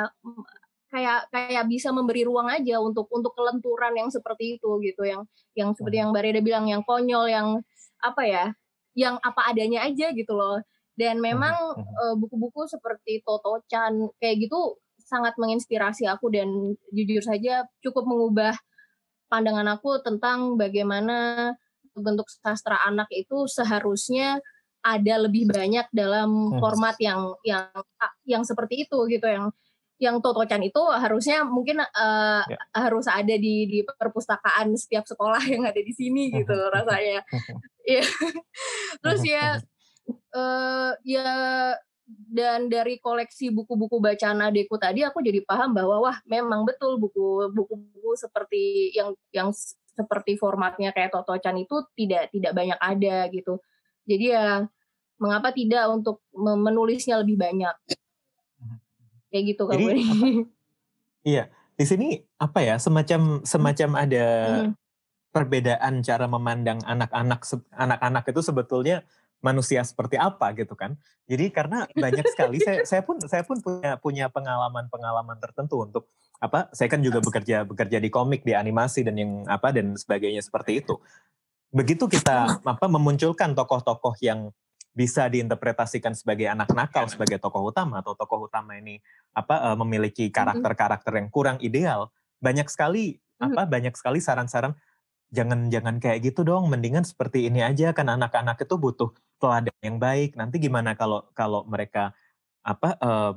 kayak 0.94 1.27
kayak 1.35 1.64
bisa 1.66 1.90
memberi 1.90 2.23
ruang 2.23 2.47
aja 2.47 2.79
untuk 2.79 3.11
untuk 3.11 3.35
kelenturan 3.35 3.99
yang 3.99 4.09
seperti 4.14 4.57
itu 4.57 4.79
gitu 4.79 5.03
yang 5.03 5.27
yang 5.59 5.75
seperti 5.75 5.99
yang 5.99 6.14
Mbak 6.14 6.42
bilang 6.47 6.70
yang 6.70 6.87
konyol 6.87 7.27
yang 7.27 7.59
apa 7.99 8.23
ya 8.23 8.47
yang 8.94 9.18
apa 9.20 9.51
adanya 9.51 9.83
aja 9.85 10.14
gitu 10.14 10.33
loh. 10.33 10.62
Dan 10.94 11.18
memang 11.18 11.75
uh, 11.75 12.14
buku-buku 12.14 12.70
seperti 12.70 13.18
Toto 13.27 13.59
Chan 13.66 13.90
kayak 14.23 14.47
gitu 14.47 14.79
sangat 15.03 15.35
menginspirasi 15.37 16.07
aku 16.07 16.31
dan 16.31 16.79
jujur 16.94 17.18
saja 17.18 17.66
cukup 17.83 18.07
mengubah 18.07 18.55
pandangan 19.27 19.66
aku 19.75 19.99
tentang 20.07 20.55
bagaimana 20.55 21.51
bentuk 21.99 22.31
sastra 22.31 22.79
anak 22.87 23.11
itu 23.11 23.51
seharusnya 23.51 24.38
ada 24.85 25.14
lebih 25.25 25.49
banyak 25.49 25.88
dalam 25.97 26.53
format 26.61 26.92
yang 27.01 27.33
yang 27.40 27.73
yang 28.29 28.44
seperti 28.44 28.85
itu 28.85 29.09
gitu 29.09 29.25
yang 29.25 29.49
yang 30.03 30.18
Toto-chan 30.18 30.61
itu 30.61 30.83
harusnya 30.90 31.47
mungkin 31.47 31.81
uh, 31.81 32.42
ya. 32.44 32.59
harus 32.75 33.07
ada 33.07 33.35
di 33.38 33.64
di 33.70 33.81
perpustakaan 33.87 34.75
setiap 34.75 35.07
sekolah 35.07 35.40
yang 35.53 35.64
ada 35.64 35.81
di 35.81 35.92
sini 35.94 36.29
gitu 36.35 36.55
rasanya. 36.75 37.23
Iya. 37.87 38.05
Terus 39.03 39.23
ya 39.25 39.47
uh, 40.35 40.92
ya 41.07 41.33
dan 42.29 42.68
dari 42.68 43.01
koleksi 43.01 43.49
buku-buku 43.49 43.97
bacaan 43.97 44.44
adekku 44.44 44.77
tadi 44.77 45.01
aku 45.01 45.25
jadi 45.25 45.40
paham 45.40 45.73
bahwa 45.73 46.05
wah 46.05 46.18
memang 46.29 46.68
betul 46.68 47.01
buku 47.01 47.49
buku-buku 47.49 48.12
seperti 48.20 48.92
yang 48.92 49.16
yang 49.33 49.49
seperti 49.94 50.37
formatnya 50.37 50.90
kayak 50.90 51.14
Toto-chan 51.14 51.55
itu 51.57 51.81
tidak 51.94 52.29
tidak 52.35 52.53
banyak 52.53 52.77
ada 52.83 53.31
gitu. 53.31 53.62
Jadi 54.04 54.26
ya 54.32 54.68
mengapa 55.16 55.50
tidak 55.54 55.88
untuk 55.88 56.20
menulisnya 56.36 57.20
lebih 57.20 57.40
banyak? 57.40 57.74
Kayak 59.32 59.44
gitu 59.50 59.62
Jadi, 59.66 59.84
apa, 59.84 59.96
iya 61.26 61.44
di 61.74 61.84
sini 61.84 62.22
apa 62.38 62.62
ya 62.62 62.78
semacam 62.78 63.42
semacam 63.42 63.90
hmm. 63.90 64.02
ada 64.06 64.26
hmm. 64.62 64.72
perbedaan 65.34 65.94
cara 66.06 66.30
memandang 66.30 66.78
anak-anak 66.86 67.42
anak-anak 67.74 68.24
itu 68.30 68.40
sebetulnya 68.46 69.02
manusia 69.44 69.84
seperti 69.84 70.16
apa 70.16 70.56
gitu 70.56 70.72
kan. 70.72 70.96
Jadi 71.28 71.52
karena 71.52 71.84
banyak 71.92 72.24
sekali 72.32 72.64
saya 72.64 72.86
saya 72.88 73.02
pun 73.04 73.20
saya 73.20 73.44
pun 73.44 73.60
punya 73.60 74.00
punya 74.00 74.26
pengalaman 74.32 74.88
pengalaman 74.88 75.36
tertentu 75.36 75.84
untuk 75.84 76.08
apa 76.40 76.72
saya 76.72 76.88
kan 76.88 77.04
juga 77.04 77.20
bekerja 77.20 77.68
bekerja 77.68 77.98
di 78.00 78.08
komik 78.08 78.40
di 78.40 78.56
animasi 78.56 79.04
dan 79.04 79.20
yang 79.20 79.44
apa 79.44 79.68
dan 79.74 79.98
sebagainya 80.00 80.40
seperti 80.40 80.80
itu 80.80 80.96
begitu 81.74 82.06
kita 82.06 82.62
apa 82.62 82.87
memunculkan 82.87 83.50
tokoh-tokoh 83.52 84.14
yang 84.22 84.54
bisa 84.94 85.26
diinterpretasikan 85.26 86.14
sebagai 86.14 86.46
anak 86.46 86.70
nakal 86.70 87.10
sebagai 87.10 87.42
tokoh 87.42 87.74
utama 87.74 87.98
atau 87.98 88.14
tokoh 88.14 88.46
utama 88.46 88.78
ini 88.78 89.02
apa 89.34 89.74
uh, 89.74 89.76
memiliki 89.82 90.30
karakter-karakter 90.30 91.18
yang 91.18 91.26
kurang 91.34 91.58
ideal 91.58 92.14
banyak 92.38 92.70
sekali 92.70 93.18
apa 93.42 93.66
banyak 93.66 93.90
sekali 93.98 94.22
saran-saran 94.22 94.78
jangan 95.34 95.66
jangan 95.66 95.98
kayak 95.98 96.30
gitu 96.30 96.46
dong 96.46 96.70
mendingan 96.70 97.02
seperti 97.02 97.50
ini 97.50 97.66
aja 97.66 97.90
kan 97.90 98.06
anak-anak 98.06 98.62
itu 98.62 98.78
butuh 98.78 99.10
teladan 99.42 99.76
yang 99.82 99.98
baik. 99.98 100.38
Nanti 100.38 100.62
gimana 100.62 100.94
kalau 100.94 101.26
kalau 101.34 101.66
mereka 101.66 102.14
apa 102.64 102.96
uh, 103.02 103.34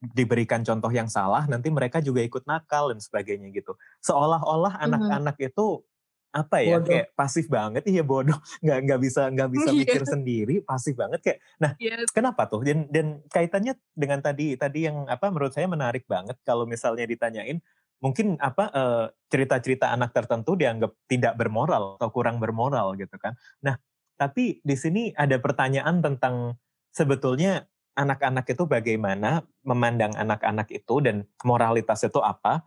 diberikan 0.00 0.64
contoh 0.64 0.88
yang 0.88 1.12
salah 1.12 1.44
nanti 1.44 1.68
mereka 1.68 2.00
juga 2.00 2.24
ikut 2.24 2.48
nakal 2.48 2.94
dan 2.94 3.02
sebagainya 3.02 3.52
gitu. 3.52 3.76
Seolah-olah 4.00 4.80
anak-anak 4.80 5.36
itu 5.42 5.84
apa 6.30 6.62
ya 6.62 6.78
bodoh. 6.78 6.86
kayak 6.86 7.06
pasif 7.18 7.46
banget 7.50 7.82
iya 7.90 8.06
bodoh 8.06 8.38
nggak 8.64 8.78
nggak 8.86 9.00
bisa 9.02 9.22
nggak 9.34 9.50
bisa 9.50 9.70
iya. 9.74 9.80
mikir 9.82 10.02
sendiri 10.06 10.56
pasif 10.62 10.94
banget 10.94 11.20
kayak 11.22 11.38
nah 11.58 11.74
yes. 11.82 12.10
kenapa 12.14 12.46
tuh 12.46 12.62
dan 12.62 12.86
dan 12.86 13.18
kaitannya 13.34 13.74
dengan 13.92 14.22
tadi 14.22 14.54
tadi 14.54 14.86
yang 14.86 15.10
apa 15.10 15.26
menurut 15.28 15.50
saya 15.50 15.66
menarik 15.66 16.06
banget 16.06 16.38
kalau 16.46 16.64
misalnya 16.70 17.02
ditanyain 17.06 17.58
mungkin 18.00 18.38
apa 18.40 18.64
uh, 18.72 19.06
cerita-cerita 19.28 19.92
anak 19.92 20.16
tertentu 20.16 20.56
dianggap 20.56 20.96
tidak 21.04 21.36
bermoral 21.36 21.98
atau 22.00 22.08
kurang 22.14 22.38
bermoral 22.38 22.94
gitu 22.94 23.18
kan 23.18 23.34
nah 23.60 23.76
tapi 24.14 24.62
di 24.62 24.76
sini 24.78 25.10
ada 25.18 25.36
pertanyaan 25.42 25.98
tentang 25.98 26.54
sebetulnya 26.94 27.66
anak-anak 27.98 28.46
itu 28.46 28.64
bagaimana 28.70 29.42
memandang 29.66 30.14
anak-anak 30.14 30.70
itu 30.70 31.02
dan 31.02 31.26
moralitas 31.42 32.06
itu 32.06 32.22
apa 32.22 32.62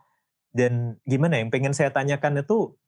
dan 0.54 1.00
gimana 1.02 1.42
yang 1.42 1.50
pengen 1.50 1.74
saya 1.74 1.90
tanyakan 1.90 2.46
itu 2.46 2.78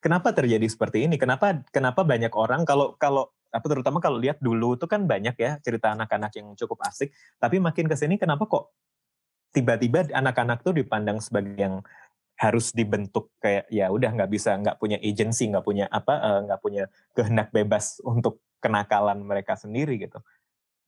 kenapa 0.00 0.32
terjadi 0.34 0.66
seperti 0.66 1.06
ini? 1.06 1.20
Kenapa 1.20 1.60
kenapa 1.70 2.02
banyak 2.02 2.32
orang 2.34 2.64
kalau 2.64 2.96
kalau 2.96 3.28
apa 3.50 3.66
terutama 3.66 3.98
kalau 3.98 4.18
lihat 4.18 4.38
dulu 4.40 4.74
itu 4.78 4.86
kan 4.88 5.04
banyak 5.04 5.36
ya 5.36 5.58
cerita 5.60 5.92
anak-anak 5.94 6.32
yang 6.38 6.56
cukup 6.56 6.80
asik, 6.88 7.12
tapi 7.38 7.60
makin 7.60 7.86
ke 7.86 7.96
sini 7.98 8.16
kenapa 8.16 8.46
kok 8.48 8.72
tiba-tiba 9.50 10.10
anak-anak 10.14 10.62
tuh 10.62 10.74
dipandang 10.74 11.18
sebagai 11.18 11.58
yang 11.58 11.82
harus 12.40 12.72
dibentuk 12.72 13.36
kayak 13.36 13.68
ya 13.68 13.92
udah 13.92 14.16
nggak 14.16 14.30
bisa 14.32 14.56
nggak 14.56 14.80
punya 14.80 14.96
agency 15.04 15.52
nggak 15.52 15.60
punya 15.60 15.84
apa 15.92 16.14
eh, 16.16 16.40
nggak 16.48 16.56
uh, 16.58 16.64
punya 16.64 16.84
kehendak 17.12 17.52
bebas 17.52 18.00
untuk 18.00 18.40
kenakalan 18.64 19.20
mereka 19.20 19.60
sendiri 19.60 20.00
gitu 20.00 20.24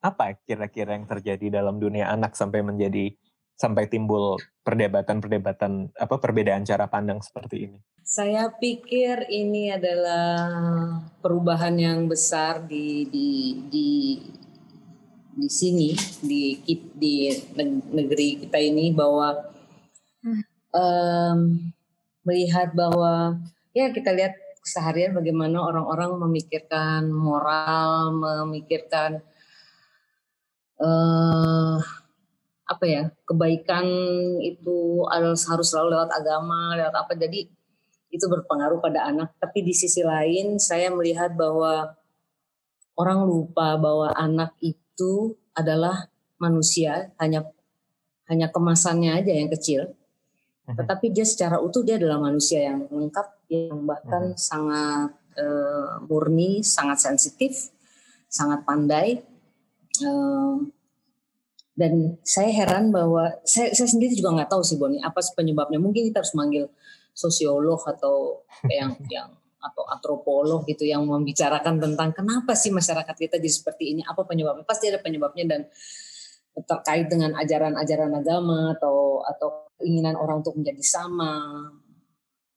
apa 0.01 0.41
kira-kira 0.49 0.97
yang 0.97 1.05
terjadi 1.05 1.61
dalam 1.61 1.77
dunia 1.77 2.09
anak 2.09 2.33
sampai 2.33 2.65
menjadi 2.65 3.13
sampai 3.53 3.85
timbul 3.93 4.41
perdebatan-perdebatan 4.65 5.93
apa 5.93 6.15
perbedaan 6.17 6.65
cara 6.65 6.89
pandang 6.89 7.21
seperti 7.21 7.69
ini 7.69 7.79
saya 8.03 8.51
pikir 8.51 9.31
ini 9.31 9.71
adalah 9.71 10.35
perubahan 11.23 11.79
yang 11.79 12.11
besar 12.11 12.67
di 12.67 13.07
di 13.07 13.31
di 13.71 13.91
di 15.33 15.49
sini 15.49 15.95
di 16.21 16.59
di 16.99 17.31
negeri 17.95 18.43
kita 18.43 18.59
ini 18.59 18.91
bahwa 18.91 19.39
um, 20.75 21.39
melihat 22.27 22.75
bahwa 22.75 23.39
ya 23.71 23.95
kita 23.95 24.11
lihat 24.11 24.35
seharian 24.63 25.15
bagaimana 25.15 25.63
orang-orang 25.63 26.19
memikirkan 26.27 27.07
moral, 27.11 28.15
memikirkan 28.15 29.23
uh, 30.79 31.79
apa 32.67 32.85
ya 32.87 33.03
kebaikan 33.27 33.87
itu 34.43 35.03
harus 35.11 35.47
harus 35.47 35.67
selalu 35.71 35.99
lewat 35.99 36.11
agama, 36.15 36.79
lewat 36.79 36.95
apa. 36.95 37.15
Jadi 37.19 37.62
itu 38.13 38.29
berpengaruh 38.29 38.79
pada 38.79 39.09
anak. 39.09 39.33
Tapi 39.41 39.65
di 39.65 39.73
sisi 39.73 40.05
lain 40.05 40.61
saya 40.61 40.93
melihat 40.93 41.33
bahwa 41.33 41.97
orang 42.95 43.25
lupa 43.25 43.81
bahwa 43.81 44.13
anak 44.13 44.53
itu 44.61 45.35
adalah 45.57 46.13
manusia, 46.37 47.11
hanya 47.17 47.49
hanya 48.29 48.53
kemasannya 48.53 49.17
aja 49.17 49.33
yang 49.33 49.51
kecil. 49.51 49.97
Mhm. 50.69 50.77
Tetapi 50.79 51.07
dia 51.11 51.27
secara 51.27 51.59
utuh 51.59 51.83
dia 51.83 51.97
adalah 51.97 52.21
manusia 52.21 52.63
yang 52.69 52.87
lengkap, 52.87 53.27
yang 53.51 53.83
bahkan 53.89 54.37
uh 54.37 54.39
sangat 54.39 55.11
uh, 55.41 56.05
murni, 56.07 56.61
sangat 56.61 57.01
sensitif, 57.01 57.73
sangat 58.29 58.63
pandai. 58.69 59.25
Uh, 60.01 60.69
dan 61.73 62.21
saya 62.21 62.53
heran 62.53 62.93
bahwa 62.93 63.33
saya, 63.49 63.73
saya 63.73 63.89
sendiri 63.89 64.13
juga 64.13 64.37
nggak 64.37 64.51
tahu 64.53 64.61
sih 64.61 64.77
Boni 64.77 65.01
apa 65.01 65.25
penyebabnya. 65.33 65.81
Mungkin 65.81 66.13
kita 66.13 66.21
harus 66.21 66.37
manggil 66.37 66.69
sosiolog 67.13 67.81
atau 67.85 68.45
yang 68.69 68.97
yang 69.15 69.29
atau 69.63 69.87
antropolog 69.87 70.67
gitu 70.67 70.83
yang 70.83 71.07
membicarakan 71.07 71.79
tentang 71.79 72.11
kenapa 72.11 72.59
sih 72.59 72.75
masyarakat 72.75 73.15
kita 73.15 73.39
jadi 73.39 73.47
seperti 73.47 73.95
ini, 73.95 74.03
apa 74.03 74.27
penyebabnya? 74.27 74.67
Pasti 74.67 74.91
ada 74.91 74.99
penyebabnya 74.99 75.47
dan 75.47 75.61
terkait 76.67 77.07
dengan 77.07 77.33
ajaran-ajaran 77.39 78.13
agama 78.13 78.75
atau 78.77 79.23
atau 79.25 79.71
keinginan 79.79 80.19
orang 80.19 80.43
untuk 80.43 80.59
menjadi 80.59 80.83
sama. 80.83 81.33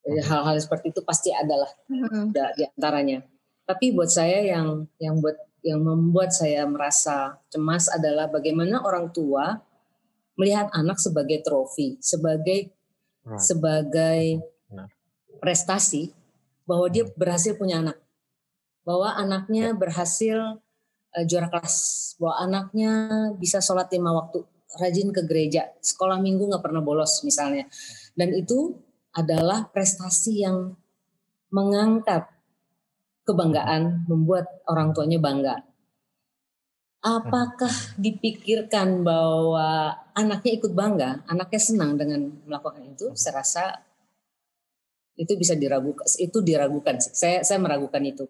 Hal-hal 0.06 0.58
seperti 0.58 0.94
itu 0.94 1.02
pasti 1.06 1.30
adalah 1.30 1.70
hmm. 1.90 2.34
di 2.58 2.64
antaranya. 2.66 3.22
Tapi 3.66 3.94
buat 3.94 4.10
saya 4.10 4.42
yang 4.42 4.86
yang 5.02 5.18
buat 5.22 5.38
yang 5.66 5.82
membuat 5.82 6.30
saya 6.30 6.70
merasa 6.70 7.42
cemas 7.50 7.90
adalah 7.90 8.30
bagaimana 8.30 8.86
orang 8.86 9.10
tua 9.10 9.58
melihat 10.38 10.70
anak 10.78 11.02
sebagai 11.02 11.42
trofi, 11.42 11.98
sebagai 11.98 12.70
right. 13.26 13.42
sebagai 13.42 14.46
prestasi 15.42 16.14
bahwa 16.66 16.90
dia 16.90 17.06
hmm. 17.06 17.14
berhasil 17.14 17.54
punya 17.54 17.82
anak, 17.82 17.98
bahwa 18.82 19.14
anaknya 19.14 19.74
ya. 19.74 19.78
berhasil 19.78 20.38
uh, 21.14 21.24
juara 21.30 21.50
kelas, 21.54 21.76
bahwa 22.18 22.36
anaknya 22.42 22.92
bisa 23.38 23.62
sholat 23.62 23.90
lima 23.94 24.14
waktu, 24.14 24.42
rajin 24.82 25.14
ke 25.14 25.22
gereja, 25.30 25.70
sekolah 25.80 26.18
minggu 26.18 26.50
nggak 26.50 26.64
pernah 26.66 26.82
bolos 26.82 27.22
misalnya, 27.22 27.70
dan 28.18 28.34
itu 28.34 28.74
adalah 29.16 29.70
prestasi 29.70 30.44
yang 30.44 30.74
mengangkat 31.54 32.28
kebanggaan, 33.24 34.06
membuat 34.10 34.50
orang 34.68 34.92
tuanya 34.92 35.22
bangga. 35.22 35.56
Apakah 37.06 37.70
hmm. 37.70 38.02
dipikirkan 38.02 39.06
bahwa 39.06 39.94
anaknya 40.18 40.58
ikut 40.58 40.74
bangga, 40.74 41.22
anaknya 41.30 41.62
senang 41.62 42.02
dengan 42.02 42.34
melakukan 42.50 42.82
itu? 42.82 43.14
Saya 43.14 43.46
rasa 43.46 43.86
itu 45.16 45.34
bisa 45.40 45.56
diragukan 45.56 46.04
itu 46.20 46.38
diragukan 46.44 47.00
saya 47.00 47.40
saya 47.42 47.60
meragukan 47.60 48.04
itu 48.04 48.28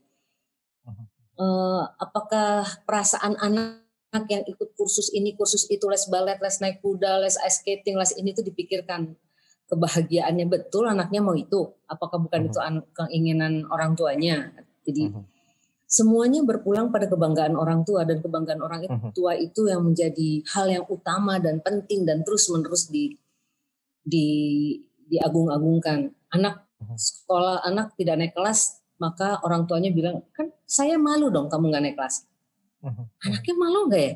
uh, 1.42 1.84
apakah 1.98 2.66
perasaan 2.86 3.34
anak 3.42 3.82
yang 4.30 4.46
ikut 4.46 4.78
kursus 4.78 5.12
ini 5.12 5.34
kursus 5.34 5.66
itu 5.68 5.90
les 5.90 6.06
balet 6.08 6.38
les 6.40 6.58
naik 6.62 6.80
kuda 6.80 7.26
les 7.26 7.36
ice 7.42 7.60
skating 7.60 7.98
les 7.98 8.14
ini 8.16 8.32
tuh 8.38 8.46
dipikirkan 8.46 9.18
kebahagiaannya 9.66 10.46
betul 10.46 10.86
anaknya 10.86 11.26
mau 11.26 11.34
itu 11.34 11.74
apakah 11.90 12.22
bukan 12.22 12.48
uh-huh. 12.48 12.70
itu 12.78 12.86
keinginan 12.94 13.66
orang 13.74 13.98
tuanya 13.98 14.54
jadi. 14.86 15.10
Semuanya 15.96 16.44
berpulang 16.44 16.92
pada 16.92 17.08
kebanggaan 17.08 17.56
orang 17.56 17.88
tua 17.88 18.04
dan 18.04 18.20
kebanggaan 18.20 18.60
orang 18.60 18.84
uh-huh. 18.84 19.16
tua 19.16 19.40
itu 19.40 19.72
yang 19.72 19.80
menjadi 19.88 20.44
hal 20.52 20.68
yang 20.68 20.86
utama 20.92 21.40
dan 21.40 21.64
penting 21.64 22.04
dan 22.04 22.20
terus 22.28 22.52
menerus 22.52 22.92
di 22.92 23.16
di 24.04 24.28
diagung-agungkan 25.08 26.12
anak 26.36 26.66
sekolah 27.00 27.64
anak 27.64 27.96
tidak 27.96 28.20
naik 28.20 28.34
kelas, 28.36 28.84
maka 29.00 29.40
orang 29.42 29.64
tuanya 29.64 29.90
bilang, 29.96 30.22
kan 30.36 30.52
saya 30.68 31.00
malu 31.00 31.32
dong 31.32 31.48
kamu 31.48 31.72
nggak 31.72 31.84
naik 31.84 31.98
kelas. 31.98 32.28
Anaknya 33.24 33.56
malu 33.56 33.80
nggak 33.90 34.04
ya? 34.04 34.14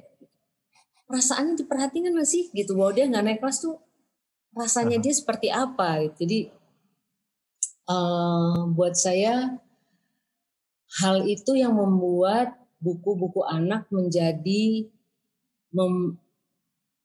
Perasaannya 1.09 1.53
diperhatikan 1.57 2.11
nggak 2.13 2.29
sih 2.29 2.53
gitu 2.53 2.77
bahwa 2.77 2.91
dia 2.93 3.09
nggak 3.09 3.25
naik 3.25 3.39
kelas 3.41 3.57
tuh 3.65 3.81
rasanya 4.53 5.01
dia 5.01 5.13
seperti 5.15 5.47
apa? 5.49 6.05
Jadi 6.13 6.51
uh, 7.89 8.69
buat 8.69 8.93
saya 8.93 9.57
hal 10.99 11.25
itu 11.25 11.55
yang 11.55 11.75
membuat 11.75 12.55
buku-buku 12.79 13.43
anak 13.43 13.87
menjadi 13.91 14.87
mem, 15.75 16.19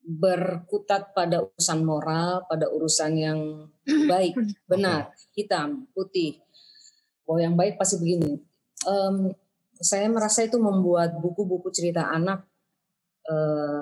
berkutat 0.04 1.16
pada 1.16 1.48
urusan 1.48 1.80
moral, 1.80 2.44
pada 2.44 2.68
urusan 2.68 3.12
yang 3.16 3.40
baik, 4.12 4.37
benar, 4.68 5.11
hitam, 5.33 5.88
putih. 5.96 6.40
Oh, 7.24 7.40
yang 7.40 7.57
baik 7.57 7.80
pasti 7.80 7.96
begini. 7.96 8.37
Um, 8.85 9.33
saya 9.80 10.07
merasa 10.12 10.44
itu 10.44 10.61
membuat 10.61 11.16
buku-buku 11.18 11.72
cerita 11.72 12.12
anak 12.12 12.44
uh, 13.26 13.80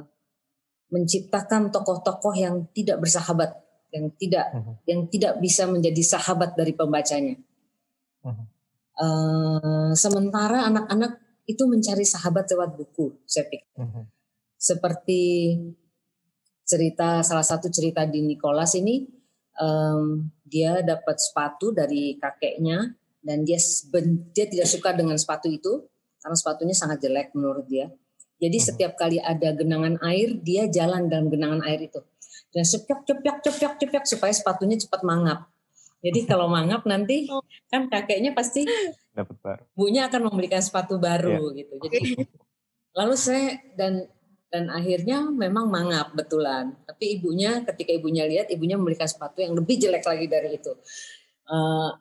menciptakan 0.95 1.75
tokoh-tokoh 1.75 2.37
yang 2.39 2.71
tidak 2.71 3.03
bersahabat, 3.03 3.51
yang 3.91 4.13
tidak 4.15 4.47
uh-huh. 4.55 4.77
yang 4.87 5.11
tidak 5.11 5.43
bisa 5.43 5.67
menjadi 5.67 6.03
sahabat 6.05 6.55
dari 6.55 6.73
pembacanya. 6.77 7.35
Uh-huh. 8.23 8.47
Uh, 8.93 9.97
sementara 9.97 10.69
anak-anak 10.69 11.17
itu 11.49 11.65
mencari 11.65 12.05
sahabat 12.05 12.47
lewat 12.53 12.77
buku, 12.77 13.17
saya 13.25 13.49
pikir. 13.49 13.67
Uh-huh. 13.77 14.05
Seperti 14.61 15.23
cerita 16.63 17.21
salah 17.27 17.43
satu 17.43 17.67
cerita 17.69 18.07
di 18.07 18.23
Nicholas 18.23 18.79
ini 18.79 19.03
um, 19.59 20.31
dia 20.47 20.81
dapat 20.81 21.19
sepatu 21.19 21.75
dari 21.75 22.17
kakeknya 22.17 22.95
dan 23.23 23.43
dia 23.43 23.59
dia 24.33 24.47
tidak 24.47 24.69
suka 24.71 24.95
dengan 24.95 25.19
sepatu 25.19 25.51
itu 25.51 25.85
karena 26.23 26.37
sepatunya 26.39 26.75
sangat 26.77 27.03
jelek 27.03 27.35
menurut 27.35 27.67
dia. 27.67 27.91
Jadi 28.43 28.59
hmm. 28.59 28.67
setiap 28.67 28.93
kali 28.99 29.23
ada 29.23 29.55
genangan 29.55 29.99
air, 30.03 30.35
dia 30.43 30.67
jalan 30.67 31.07
dalam 31.07 31.31
genangan 31.31 31.63
air 31.63 31.87
itu. 31.87 32.03
Dan 32.51 32.67
cepiak, 32.67 33.07
cepiak, 33.07 33.39
cepiak, 33.43 33.75
cepiak 33.79 34.05
supaya 34.07 34.35
sepatunya 34.35 34.77
cepat 34.79 35.07
mangap. 35.07 35.47
Jadi 36.03 36.27
kalau 36.27 36.51
mangap 36.51 36.83
nanti 36.83 37.31
kan 37.71 37.87
kakeknya 37.87 38.35
pasti 38.35 38.67
dapat 39.15 39.39
baru. 39.39 39.63
Bunya 39.79 40.11
akan 40.11 40.35
membelikan 40.35 40.59
sepatu 40.59 40.99
baru 40.99 41.55
yeah. 41.55 41.63
gitu. 41.63 41.75
Jadi 41.79 42.01
lalu 42.99 43.15
saya 43.15 43.63
dan 43.79 44.11
dan 44.53 44.69
akhirnya 44.69 45.31
memang 45.31 45.71
mangap 45.71 46.13
betulan. 46.13 46.75
Tapi 46.85 47.17
ibunya 47.17 47.63
ketika 47.63 47.95
ibunya 47.95 48.27
lihat 48.27 48.51
ibunya 48.51 48.75
membelikan 48.75 49.07
sepatu 49.07 49.41
yang 49.41 49.55
lebih 49.55 49.79
jelek 49.79 50.05
lagi 50.05 50.27
dari 50.27 50.59
itu. 50.59 50.75
Uh, 51.47 51.95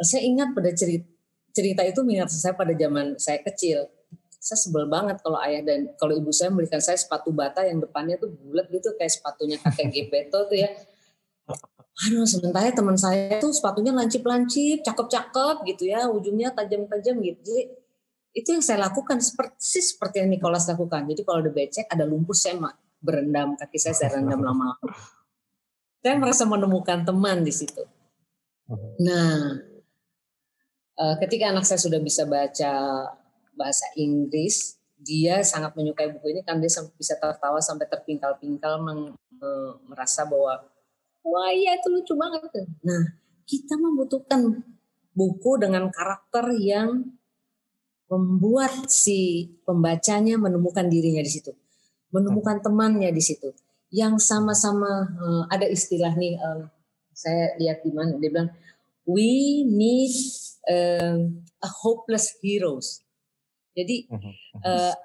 saya 0.00 0.22
ingat 0.22 0.54
pada 0.54 0.70
cerita 0.72 1.18
cerita 1.50 1.82
itu 1.82 2.00
mengingat 2.06 2.30
saya 2.30 2.54
pada 2.54 2.70
zaman 2.70 3.18
saya 3.18 3.42
kecil. 3.42 3.90
Saya 4.38 4.58
sebel 4.62 4.86
banget 4.86 5.18
kalau 5.18 5.42
ayah 5.42 5.66
dan 5.66 5.90
kalau 5.98 6.14
ibu 6.14 6.30
saya 6.30 6.54
membelikan 6.54 6.78
saya 6.78 6.94
sepatu 6.94 7.34
bata 7.34 7.66
yang 7.66 7.82
depannya 7.82 8.14
tuh 8.22 8.30
bulat 8.30 8.70
gitu 8.70 8.94
kayak 8.94 9.10
sepatunya 9.10 9.58
kakek 9.58 9.90
Gepeto 9.90 10.46
tuh 10.46 10.54
ya 10.54 10.70
aduh 11.98 12.22
sementara 12.28 12.70
teman 12.70 12.94
saya 12.94 13.42
tuh 13.42 13.50
sepatunya 13.50 13.90
lancip-lancip, 13.90 14.86
cakep-cakep 14.86 15.56
gitu 15.66 15.90
ya, 15.90 16.06
ujungnya 16.06 16.54
tajam-tajam 16.54 17.18
gitu. 17.18 17.40
Jadi 17.42 17.62
itu 18.38 18.48
yang 18.54 18.62
saya 18.62 18.86
lakukan 18.86 19.18
seperti 19.18 19.82
seperti 19.82 20.22
yang 20.22 20.30
Nicholas 20.30 20.70
lakukan. 20.70 21.10
Jadi 21.10 21.26
kalau 21.26 21.42
ada 21.42 21.50
becek, 21.50 21.90
ada 21.90 22.06
lumpur 22.06 22.38
saya 22.38 22.54
berendam 23.02 23.58
kaki 23.58 23.78
saya 23.82 23.94
saya 23.98 24.20
rendam 24.22 24.38
lama-lama. 24.38 24.78
Saya 25.98 26.14
merasa 26.14 26.46
menemukan 26.46 27.02
teman 27.02 27.42
di 27.42 27.50
situ. 27.50 27.82
Nah, 29.02 29.58
eh, 30.94 31.14
ketika 31.26 31.50
anak 31.50 31.66
saya 31.66 31.82
sudah 31.82 31.98
bisa 31.98 32.22
baca 32.30 32.74
bahasa 33.58 33.90
Inggris, 33.98 34.78
dia 34.98 35.42
sangat 35.42 35.74
menyukai 35.74 36.14
buku 36.14 36.30
ini 36.30 36.40
karena 36.46 36.62
dia 36.62 36.70
bisa 36.94 37.14
tertawa 37.18 37.58
sampai 37.58 37.90
terpingkal-pingkal 37.90 38.82
merasa 39.86 40.22
bahwa 40.26 40.62
wah 41.24 41.50
iya 41.54 41.78
itu 41.78 41.88
lucu 41.90 42.14
banget 42.14 42.46
tuh. 42.50 42.66
Nah, 42.84 43.02
kita 43.48 43.74
membutuhkan 43.80 44.62
buku 45.16 45.58
dengan 45.58 45.90
karakter 45.90 46.54
yang 46.54 47.18
membuat 48.08 48.88
si 48.88 49.50
pembacanya 49.68 50.40
menemukan 50.40 50.88
dirinya 50.88 51.20
di 51.20 51.28
situ, 51.28 51.52
menemukan 52.08 52.64
temannya 52.64 53.12
di 53.12 53.20
situ, 53.20 53.52
yang 53.92 54.16
sama-sama 54.16 55.08
uh, 55.16 55.44
ada 55.52 55.68
istilah 55.68 56.16
nih, 56.16 56.40
uh, 56.40 56.68
saya 57.12 57.56
lihat 57.60 57.84
di 57.84 57.92
mana 57.92 58.16
dia 58.16 58.32
bilang, 58.32 58.50
we 59.04 59.64
need 59.68 60.12
uh, 60.68 61.20
a 61.60 61.70
hopeless 61.84 62.36
heroes. 62.40 63.04
Jadi 63.76 64.08
uh, 64.64 64.96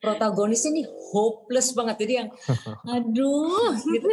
protagonis 0.00 0.68
ini 0.68 0.84
hopeless 0.84 1.72
banget, 1.72 1.96
jadi 2.04 2.12
yang 2.24 2.28
aduh 2.92 3.72
gitu 3.80 4.08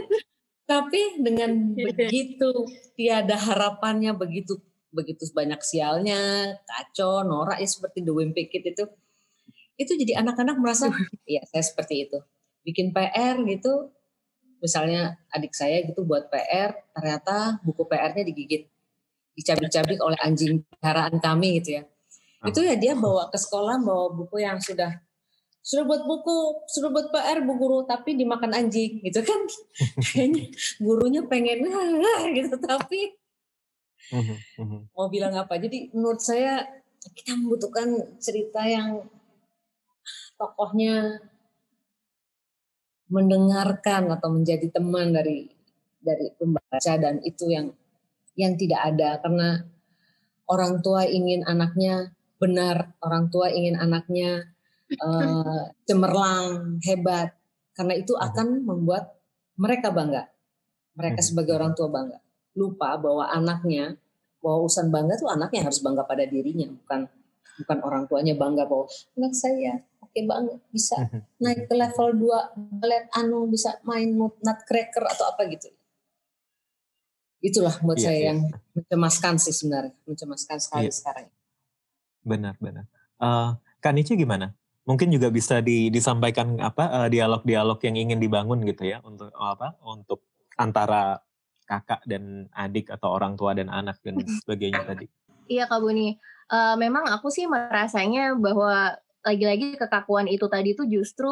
tapi 0.72 1.20
dengan 1.20 1.76
begitu 1.76 2.52
tiada 2.96 3.36
harapannya, 3.36 4.16
begitu 4.16 4.56
begitu 4.92 5.28
banyak 5.36 5.60
sialnya, 5.60 6.56
kacau, 6.64 7.28
norak 7.28 7.60
ya 7.60 7.68
seperti 7.68 8.04
The 8.04 8.12
Wimpy 8.16 8.48
Kid 8.48 8.64
itu, 8.76 8.84
itu 9.76 9.92
jadi 10.00 10.24
anak-anak 10.24 10.56
merasa, 10.60 10.88
ya 11.28 11.44
saya 11.52 11.64
seperti 11.64 12.08
itu. 12.08 12.20
Bikin 12.64 12.96
PR 12.96 13.40
gitu, 13.48 13.92
misalnya 14.64 15.20
adik 15.32 15.52
saya 15.52 15.84
gitu 15.84 16.08
buat 16.08 16.32
PR, 16.32 16.76
ternyata 16.96 17.60
buku 17.64 17.88
PR-nya 17.88 18.24
digigit, 18.24 18.68
dicabik-cabik 19.36 20.00
oleh 20.00 20.20
anjing 20.24 20.64
peliharaan 20.80 21.20
kami 21.20 21.60
gitu 21.60 21.82
ya. 21.82 21.84
Itu 22.48 22.60
ya 22.64 22.76
dia 22.76 22.94
bawa 22.96 23.32
ke 23.32 23.40
sekolah, 23.40 23.80
bawa 23.80 24.12
buku 24.12 24.44
yang 24.44 24.60
sudah 24.60 24.92
sudah 25.62 25.86
buat 25.86 26.04
buku, 26.10 26.66
sudah 26.66 26.90
buat 26.90 27.08
PR 27.14 27.46
bu 27.46 27.54
guru, 27.54 27.80
tapi 27.86 28.18
dimakan 28.18 28.58
anjing 28.58 28.98
gitu 29.06 29.22
kan. 29.22 29.42
Kayaknya 30.10 30.50
gurunya 30.82 31.22
pengen 31.30 31.70
gitu, 32.34 32.58
tapi 32.58 33.14
mhm, 34.10 34.38
mhm. 34.58 34.80
mau 34.98 35.08
bilang 35.08 35.38
apa. 35.38 35.62
Jadi 35.62 35.94
menurut 35.94 36.22
saya 36.22 36.66
kita 37.14 37.38
membutuhkan 37.38 38.18
cerita 38.18 38.66
yang 38.66 39.06
tokohnya 40.38 41.22
mendengarkan 43.12 44.10
atau 44.10 44.30
menjadi 44.34 44.72
teman 44.74 45.14
dari 45.14 45.52
dari 46.02 46.34
pembaca 46.34 46.94
dan 46.98 47.22
itu 47.22 47.46
yang 47.50 47.70
yang 48.34 48.58
tidak 48.58 48.82
ada 48.82 49.22
karena 49.22 49.62
orang 50.50 50.82
tua 50.82 51.06
ingin 51.06 51.46
anaknya 51.46 52.16
benar, 52.42 52.98
orang 53.06 53.30
tua 53.30 53.54
ingin 53.54 53.78
anaknya 53.78 54.51
uh, 55.00 55.72
cemerlang, 55.88 56.82
hebat. 56.84 57.36
Karena 57.72 57.96
itu 57.96 58.14
akan 58.18 58.68
membuat 58.68 59.16
mereka 59.56 59.94
bangga. 59.94 60.28
Mereka 60.98 61.24
sebagai 61.24 61.56
orang 61.56 61.72
tua 61.72 61.88
bangga. 61.88 62.20
Lupa 62.58 63.00
bahwa 63.00 63.32
anaknya, 63.32 63.96
bahwa 64.44 64.68
urusan 64.68 64.92
bangga 64.92 65.16
itu 65.16 65.28
anaknya 65.32 65.62
harus 65.72 65.80
bangga 65.80 66.04
pada 66.04 66.28
dirinya, 66.28 66.68
bukan 66.68 67.08
bukan 67.62 67.78
orang 67.86 68.04
tuanya 68.10 68.34
bangga 68.34 68.66
bahwa 68.66 68.90
anak 69.20 69.34
saya 69.38 69.86
oke 70.02 70.10
okay 70.10 70.24
banget 70.26 70.60
bisa 70.74 70.98
naik 71.44 71.70
ke 71.70 71.76
level 71.78 72.18
2 72.18 72.82
balet 72.82 73.06
anu 73.14 73.46
bisa 73.46 73.78
main 73.86 74.10
nutcracker 74.18 75.06
atau 75.06 75.30
apa 75.30 75.46
gitu. 75.48 75.70
Itulah 77.42 77.74
buat 77.82 77.98
iya, 77.98 78.06
saya 78.06 78.18
iya. 78.18 78.28
yang 78.34 78.40
mencemaskan 78.78 79.34
sih 79.42 79.50
sebenarnya, 79.50 79.98
mencemaskan 80.06 80.58
sekali 80.62 80.90
iya. 80.90 80.94
sekarang. 80.94 81.26
Benar, 82.22 82.54
benar. 82.62 82.86
Uh, 83.18 83.58
Kak 83.82 83.98
Nici 83.98 84.14
gimana? 84.14 84.54
Mungkin 84.86 85.14
juga 85.14 85.30
bisa 85.30 85.62
di, 85.62 85.94
disampaikan 85.94 86.58
apa 86.58 87.06
eh, 87.06 87.10
dialog-dialog 87.14 87.78
yang 87.86 87.96
ingin 87.98 88.20
dibangun 88.20 88.66
gitu 88.66 88.90
ya 88.90 88.98
untuk 89.06 89.30
apa 89.38 89.78
untuk 89.86 90.26
antara 90.58 91.22
kakak 91.70 92.04
dan 92.04 92.52
adik 92.52 92.92
atau 92.92 93.16
orang 93.16 93.40
tua 93.40 93.56
dan 93.56 93.72
anak 93.72 94.02
dan 94.04 94.20
sebagainya 94.44 94.84
tadi. 94.84 95.08
Iya 95.48 95.68
Kak 95.68 95.80
Buni, 95.80 96.16
uh, 96.52 96.76
memang 96.76 97.08
aku 97.12 97.32
sih 97.32 97.48
merasanya 97.48 98.36
bahwa 98.36 98.96
lagi-lagi 99.24 99.76
kekakuan 99.76 100.28
itu 100.28 100.48
tadi 100.48 100.76
tuh 100.76 100.88
justru 100.88 101.32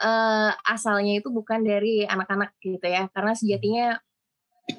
uh, 0.00 0.50
asalnya 0.68 1.20
itu 1.20 1.28
bukan 1.32 1.64
dari 1.64 2.04
anak-anak 2.04 2.56
gitu 2.60 2.84
ya, 2.84 3.08
karena 3.12 3.32
sejatinya 3.32 3.86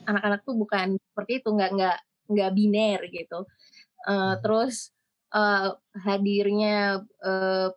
anak-anak 0.05 0.41
tuh 0.45 0.55
bukan 0.57 0.97
seperti 0.97 1.41
itu, 1.41 1.49
nggak 1.49 1.71
nggak 1.73 1.97
nggak 2.33 2.51
biner 2.53 2.99
gitu. 3.09 3.39
Uh, 4.05 4.37
terus 4.41 4.92
uh, 5.33 5.73
hadirnya 6.05 7.01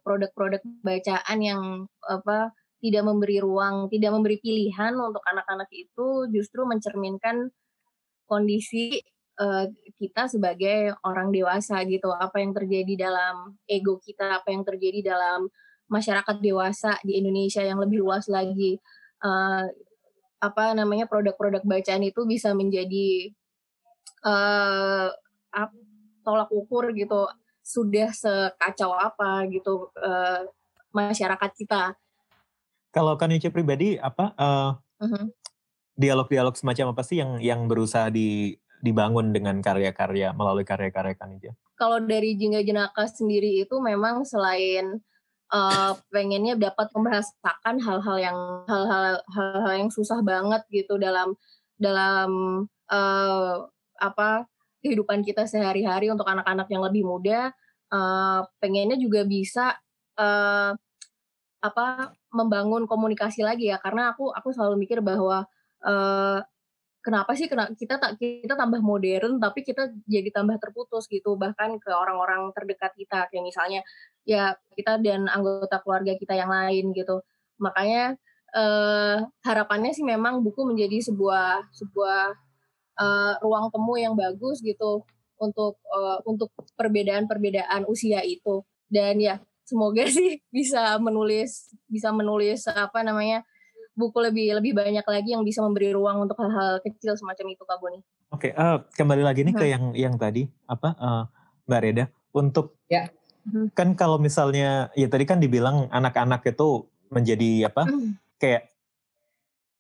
produk-produk 0.05 0.63
uh, 0.63 0.73
bacaan 0.85 1.39
yang 1.41 1.63
apa 2.05 2.53
tidak 2.85 3.03
memberi 3.09 3.41
ruang, 3.41 3.89
tidak 3.89 4.13
memberi 4.13 4.39
pilihan 4.39 4.95
untuk 4.95 5.25
anak-anak 5.25 5.67
itu 5.73 6.29
justru 6.31 6.69
mencerminkan 6.69 7.51
kondisi 8.29 9.01
uh, 9.41 9.67
kita 9.97 10.29
sebagai 10.29 10.95
orang 11.03 11.33
dewasa 11.33 11.83
gitu. 11.89 12.13
Apa 12.13 12.39
yang 12.45 12.53
terjadi 12.53 13.09
dalam 13.09 13.57
ego 13.65 13.99
kita, 13.99 14.39
apa 14.45 14.53
yang 14.53 14.63
terjadi 14.63 15.17
dalam 15.17 15.49
masyarakat 15.89 16.37
dewasa 16.43 16.99
di 17.03 17.17
Indonesia 17.19 17.65
yang 17.65 17.81
lebih 17.81 18.05
luas 18.05 18.29
lagi. 18.29 18.77
Uh, 19.25 19.67
apa 20.37 20.77
namanya 20.77 21.09
produk-produk 21.09 21.65
bacaan 21.65 22.05
itu 22.05 22.29
bisa 22.29 22.53
menjadi 22.53 23.33
uh, 24.21 25.09
tolak 26.21 26.53
ukur 26.53 26.93
gitu 26.93 27.25
sudah 27.67 28.15
sekacau 28.15 28.95
apa 28.95 29.43
gitu 29.51 29.91
uh, 29.99 30.47
masyarakat 30.95 31.51
kita. 31.59 31.99
Kalau 32.95 33.19
Kanice 33.19 33.51
pribadi 33.51 33.99
apa 33.99 34.31
uh, 34.39 34.71
uh-huh. 35.03 35.27
dialog-dialog 35.99 36.55
semacam 36.55 36.95
apa 36.95 37.03
sih 37.03 37.19
yang 37.19 37.43
yang 37.43 37.67
berusaha 37.67 38.07
di 38.07 38.55
dibangun 38.79 39.35
dengan 39.35 39.59
karya-karya 39.59 40.31
melalui 40.31 40.63
karya-karya 40.63 41.19
Kanice? 41.19 41.51
Kalau 41.75 41.99
dari 41.99 42.39
Jingga 42.39 42.63
Jenaka 42.63 43.11
sendiri 43.11 43.67
itu 43.67 43.83
memang 43.83 44.23
selain 44.23 45.03
uh, 45.51 45.93
pengennya 46.09 46.55
dapat 46.55 46.89
membahasakan 46.95 47.83
hal-hal 47.83 48.17
yang 48.23 48.39
hal-hal 48.71 49.21
hal-hal 49.27 49.73
yang 49.75 49.91
susah 49.91 50.23
banget 50.23 50.63
gitu 50.71 50.97
dalam 50.97 51.35
dalam 51.77 52.31
uh, 52.89 53.67
apa 54.01 54.49
kehidupan 54.87 55.27
kita 55.27 55.51
sehari-hari 55.51 56.07
untuk 56.07 56.31
anak-anak 56.31 56.71
yang 56.71 56.87
lebih 56.87 57.03
muda 57.03 57.51
uh, 57.91 58.41
pengennya 58.59 58.97
juga 58.99 59.27
bisa 59.27 59.75
uh, 60.19 60.73
apa 61.63 62.15
membangun 62.31 62.87
komunikasi 62.87 63.43
lagi 63.43 63.71
ya. 63.71 63.79
Karena 63.83 64.15
aku 64.15 64.31
aku 64.31 64.55
selalu 64.55 64.87
mikir 64.87 65.03
bahwa 65.03 65.47
uh, 65.83 66.39
kenapa 67.03 67.35
sih 67.39 67.47
kita 67.51 67.99
tak 67.99 68.19
kita 68.19 68.55
tambah 68.59 68.83
modern 68.83 69.39
tapi 69.39 69.63
kita 69.63 69.95
jadi 70.07 70.31
tambah 70.35 70.59
terputus 70.63 71.07
gitu. 71.11 71.35
Bahkan 71.39 71.83
ke 71.83 71.91
orang-orang 71.91 72.51
terdekat 72.55 72.95
kita. 72.95 73.31
Kayak 73.31 73.45
misalnya 73.45 73.81
ya 74.27 74.55
kita 74.75 74.99
dan 75.03 75.31
anggota 75.31 75.83
keluarga 75.83 76.15
kita 76.19 76.35
yang 76.39 76.51
lain 76.51 76.95
gitu. 76.95 77.23
Makanya 77.63 78.19
uh, 78.55 79.27
harapannya 79.47 79.95
sih 79.97 80.05
memang 80.05 80.45
buku 80.45 80.67
menjadi 80.67 81.03
sebuah 81.03 81.73
sebuah 81.73 82.46
uh, 83.01 83.39
ruang 83.45 83.69
temu 83.73 83.95
yang 83.97 84.15
bagus 84.17 84.61
gitu 84.65 85.05
untuk 85.37 85.77
uh, 85.93 86.21
untuk 86.25 86.49
perbedaan-perbedaan 86.77 87.85
usia 87.89 88.25
itu 88.25 88.65
dan 88.89 89.21
ya 89.21 89.41
semoga 89.67 90.07
sih 90.17 90.41
bisa 90.49 90.97
menulis 90.99 91.73
bisa 91.87 92.11
menulis 92.11 92.65
apa 92.71 93.05
namanya 93.05 93.45
buku 93.97 94.19
lebih 94.21 94.61
lebih 94.61 94.77
banyak 94.77 95.05
lagi 95.05 95.33
yang 95.33 95.45
bisa 95.45 95.65
memberi 95.65 95.93
ruang 95.97 96.29
untuk 96.29 96.37
hal-hal 96.37 96.85
kecil 96.85 97.17
semacam 97.17 97.57
itu 97.57 97.65
Kak 97.65 97.81
Boni. 97.81 98.01
Oke, 98.29 98.53
okay, 98.53 98.53
uh, 98.53 98.85
kembali 98.93 99.25
lagi 99.25 99.41
nih 99.49 99.57
hmm. 99.57 99.61
ke 99.61 99.67
yang 99.73 99.85
yang 99.97 100.15
tadi 100.21 100.45
apa 100.69 100.93
uh, 101.01 101.25
Mbak 101.65 101.81
Reda 101.81 102.05
untuk 102.37 102.77
ya. 102.93 103.09
Kan 103.79 103.95
kalau 103.95 104.19
misalnya 104.19 104.91
ya 104.99 105.07
tadi 105.07 105.23
kan 105.23 105.39
dibilang 105.39 105.87
anak-anak 105.95 106.43
itu 106.51 106.91
menjadi 107.15 107.71
apa 107.71 107.87
hmm. 107.87 108.19
kayak 108.43 108.75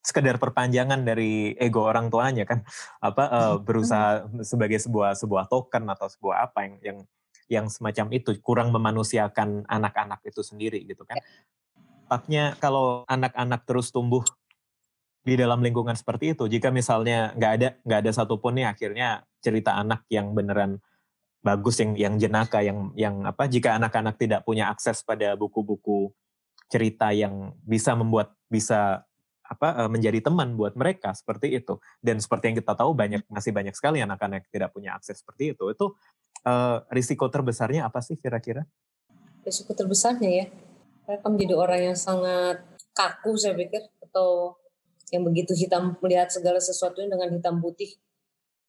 sekedar 0.06 0.38
perpanjangan 0.38 1.02
dari 1.02 1.58
ego 1.58 1.82
orang 1.82 2.06
tuanya 2.06 2.46
kan 2.46 2.62
apa 3.02 3.24
uh, 3.26 3.54
berusaha 3.58 4.30
sebagai 4.46 4.78
sebuah 4.78 5.18
sebuah 5.18 5.50
token 5.50 5.90
atau 5.90 6.06
sebuah 6.06 6.46
apa 6.46 6.58
yang 6.62 6.74
yang 6.78 6.98
yang 7.46 7.66
semacam 7.66 8.06
itu 8.14 8.30
kurang 8.42 8.70
memanusiakan 8.70 9.66
anak-anak 9.66 10.22
itu 10.26 10.42
sendiri 10.42 10.82
gitu 10.86 11.02
kan. 11.06 11.18
Ya. 11.18 11.24
Tapnya 12.06 12.44
kalau 12.62 13.02
anak-anak 13.10 13.66
terus 13.66 13.90
tumbuh 13.90 14.22
di 15.26 15.34
dalam 15.34 15.58
lingkungan 15.58 15.94
seperti 15.98 16.38
itu, 16.38 16.46
jika 16.46 16.70
misalnya 16.70 17.34
nggak 17.34 17.52
ada 17.58 17.68
nggak 17.82 17.98
ada 18.06 18.10
satupun 18.14 18.62
nih 18.62 18.66
akhirnya 18.70 19.26
cerita 19.42 19.74
anak 19.74 20.06
yang 20.10 20.30
beneran 20.34 20.78
bagus 21.42 21.78
yang 21.78 21.94
yang 21.94 22.14
jenaka 22.18 22.62
yang 22.62 22.90
yang 22.98 23.22
apa 23.22 23.46
jika 23.46 23.78
anak-anak 23.78 24.18
tidak 24.18 24.42
punya 24.42 24.70
akses 24.70 25.06
pada 25.06 25.38
buku-buku 25.38 26.10
cerita 26.66 27.14
yang 27.14 27.54
bisa 27.62 27.94
membuat 27.94 28.34
bisa 28.50 29.05
apa 29.46 29.86
menjadi 29.86 30.18
teman 30.22 30.58
buat 30.58 30.74
mereka 30.74 31.14
seperti 31.14 31.54
itu. 31.54 31.78
Dan 32.02 32.18
seperti 32.18 32.50
yang 32.52 32.58
kita 32.58 32.74
tahu 32.74 32.90
banyak 32.92 33.22
masih 33.30 33.54
banyak 33.54 33.74
sekali 33.78 34.02
anak-anak 34.02 34.46
yang 34.46 34.52
tidak 34.52 34.70
punya 34.74 34.90
akses 34.98 35.22
seperti 35.22 35.54
itu. 35.54 35.64
Itu 35.70 35.94
uh, 36.46 36.82
risiko 36.90 37.30
terbesarnya 37.30 37.86
apa 37.86 38.02
sih 38.02 38.18
kira-kira? 38.18 38.66
Risiko 39.46 39.78
terbesarnya 39.78 40.30
ya 40.30 40.46
mereka 41.06 41.30
menjadi 41.30 41.54
orang 41.54 41.94
yang 41.94 41.98
sangat 41.98 42.66
kaku 42.90 43.38
saya 43.38 43.54
pikir 43.54 43.86
atau 44.10 44.58
yang 45.14 45.22
begitu 45.22 45.54
hitam 45.54 45.94
melihat 46.02 46.34
segala 46.34 46.58
sesuatunya 46.58 47.14
dengan 47.14 47.30
hitam 47.30 47.62
putih. 47.62 47.94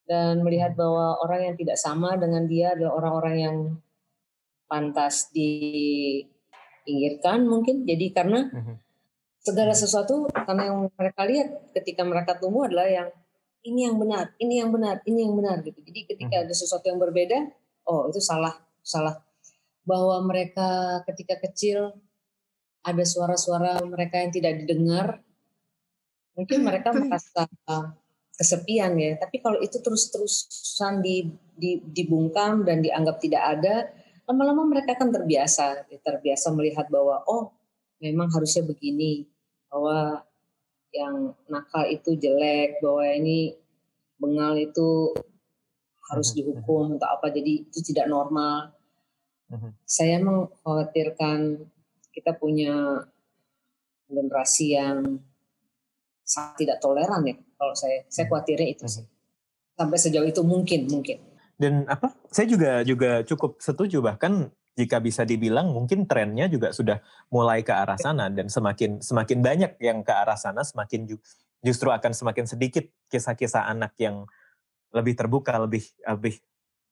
Dan 0.07 0.39
melihat 0.39 0.71
hmm. 0.71 0.79
bahwa 0.79 1.19
orang 1.19 1.51
yang 1.51 1.59
tidak 1.59 1.75
sama 1.75 2.15
dengan 2.15 2.47
dia 2.47 2.71
adalah 2.71 2.95
orang-orang 2.95 3.35
yang 3.35 3.75
pantas 4.69 5.27
diinggirkan 5.35 7.43
mungkin. 7.43 7.83
Jadi 7.83 8.15
karena 8.15 8.47
hmm 8.47 8.86
segala 9.47 9.71
sesuatu 9.71 10.27
karena 10.27 10.67
yang 10.67 10.91
mereka 10.91 11.21
lihat 11.23 11.71
ketika 11.71 12.03
mereka 12.03 12.35
tumbuh 12.35 12.67
adalah 12.67 12.87
yang 12.91 13.09
ini 13.63 13.87
yang 13.87 13.95
benar, 13.99 14.35
ini 14.39 14.63
yang 14.63 14.69
benar, 14.71 15.03
ini 15.07 15.19
yang 15.27 15.35
benar 15.35 15.63
gitu. 15.63 15.79
Jadi 15.83 15.99
ketika 16.07 16.35
hmm. 16.39 16.43
ada 16.47 16.53
sesuatu 16.55 16.85
yang 16.87 16.99
berbeda, 16.99 17.51
oh 17.87 18.07
itu 18.11 18.19
salah, 18.19 18.55
salah. 18.83 19.19
Bahwa 19.87 20.19
mereka 20.23 21.01
ketika 21.07 21.39
kecil 21.39 21.95
ada 22.83 23.03
suara-suara 23.03 23.83
mereka 23.83 24.23
yang 24.23 24.31
tidak 24.31 24.53
didengar, 24.63 25.07
mungkin 26.35 26.63
mereka 26.63 26.95
merasa 26.95 27.47
kesepian 28.35 28.95
ya. 28.95 29.19
Tapi 29.19 29.43
kalau 29.43 29.59
itu 29.59 29.79
terus-terusan 29.83 31.03
di, 31.03 31.27
di, 31.55 31.83
dibungkam 31.83 32.63
dan 32.63 32.79
dianggap 32.79 33.19
tidak 33.19 33.43
ada, 33.43 33.75
lama-lama 34.27 34.63
mereka 34.63 34.95
akan 34.95 35.11
terbiasa, 35.11 35.87
terbiasa 36.03 36.55
melihat 36.55 36.87
bahwa 36.87 37.23
oh 37.27 37.51
memang 37.99 38.31
harusnya 38.31 38.63
begini, 38.63 39.27
bahwa 39.67 40.23
yang 40.95 41.35
nakal 41.51 41.83
itu 41.87 42.15
jelek, 42.15 42.79
bahwa 42.79 43.05
ini 43.11 43.53
bengal 44.17 44.57
itu 44.57 45.13
harus 46.07 46.31
mhm, 46.31 46.35
dihukum 46.39 46.83
mhm. 46.87 46.93
untuk 46.97 47.09
apa, 47.11 47.27
jadi 47.29 47.67
itu 47.67 47.79
tidak 47.93 48.07
normal. 48.07 48.71
Mhm. 49.51 49.69
Saya 49.83 50.17
mengkhawatirkan 50.23 51.67
kita 52.15 52.33
punya 52.33 53.05
generasi 54.07 54.73
yang 54.73 55.19
sangat 56.27 56.67
tidak 56.67 56.77
toleran 56.83 57.23
ya 57.23 57.35
kalau 57.55 57.71
saya 57.75 58.03
saya 58.11 58.27
khawatirnya 58.27 58.67
itu 58.67 58.85
sih 58.87 59.05
sampai 59.79 59.97
sejauh 59.99 60.27
itu 60.27 60.43
mungkin 60.43 60.91
mungkin 60.91 61.23
dan 61.55 61.87
apa 61.87 62.11
saya 62.27 62.51
juga 62.51 62.83
juga 62.83 63.23
cukup 63.23 63.63
setuju 63.63 64.03
bahkan 64.03 64.51
jika 64.77 65.01
bisa 65.01 65.25
dibilang 65.25 65.73
mungkin 65.73 66.05
trennya 66.05 66.45
juga 66.45 66.69
sudah 66.69 67.01
mulai 67.33 67.65
ke 67.65 67.73
arah 67.73 67.97
sana 67.97 68.29
dan 68.29 68.45
semakin 68.45 69.01
semakin 69.01 69.41
banyak 69.41 69.71
yang 69.81 70.05
ke 70.05 70.13
arah 70.13 70.37
sana 70.37 70.61
semakin 70.61 71.09
ju, 71.09 71.17
justru 71.65 71.89
akan 71.89 72.13
semakin 72.13 72.45
sedikit 72.45 72.85
kisah-kisah 73.09 73.65
anak 73.65 73.97
yang 73.97 74.29
lebih 74.93 75.17
terbuka 75.17 75.57
lebih 75.57 75.81
lebih 76.05 76.37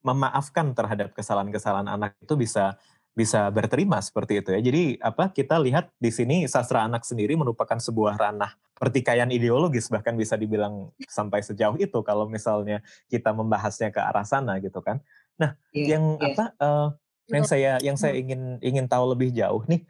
memaafkan 0.01 0.73
terhadap 0.73 1.13
kesalahan-kesalahan 1.13 1.89
anak 1.89 2.17
itu 2.17 2.33
bisa 2.33 2.77
bisa 3.15 3.47
berterima 3.47 4.01
seperti 4.03 4.43
itu 4.43 4.49
ya. 4.51 4.59
Jadi 4.59 4.83
apa 4.99 5.31
kita 5.31 5.55
lihat 5.61 5.93
di 5.95 6.11
sini 6.11 6.43
sastra 6.51 6.83
anak 6.83 7.07
sendiri 7.07 7.37
merupakan 7.39 7.79
sebuah 7.79 8.19
ranah 8.19 8.57
pertikaian 8.75 9.31
ideologis 9.31 9.87
bahkan 9.87 10.19
bisa 10.19 10.35
dibilang 10.35 10.91
sampai 11.07 11.39
sejauh 11.39 11.79
itu 11.79 11.95
kalau 12.03 12.27
misalnya 12.27 12.83
kita 13.07 13.31
membahasnya 13.31 13.89
ke 13.95 14.03
arah 14.03 14.27
sana 14.27 14.59
gitu 14.59 14.83
kan. 14.83 14.99
Nah, 15.39 15.55
yeah, 15.71 15.95
yang 15.95 16.03
yeah. 16.19 16.27
apa 16.27 16.45
uh, 16.59 16.87
yang 17.29 17.45
saya 17.45 17.71
yang 17.81 17.97
saya 17.97 18.13
hmm. 18.13 18.21
ingin 18.21 18.41
ingin 18.61 18.85
tahu 18.85 19.13
lebih 19.13 19.33
jauh 19.33 19.65
nih 19.65 19.81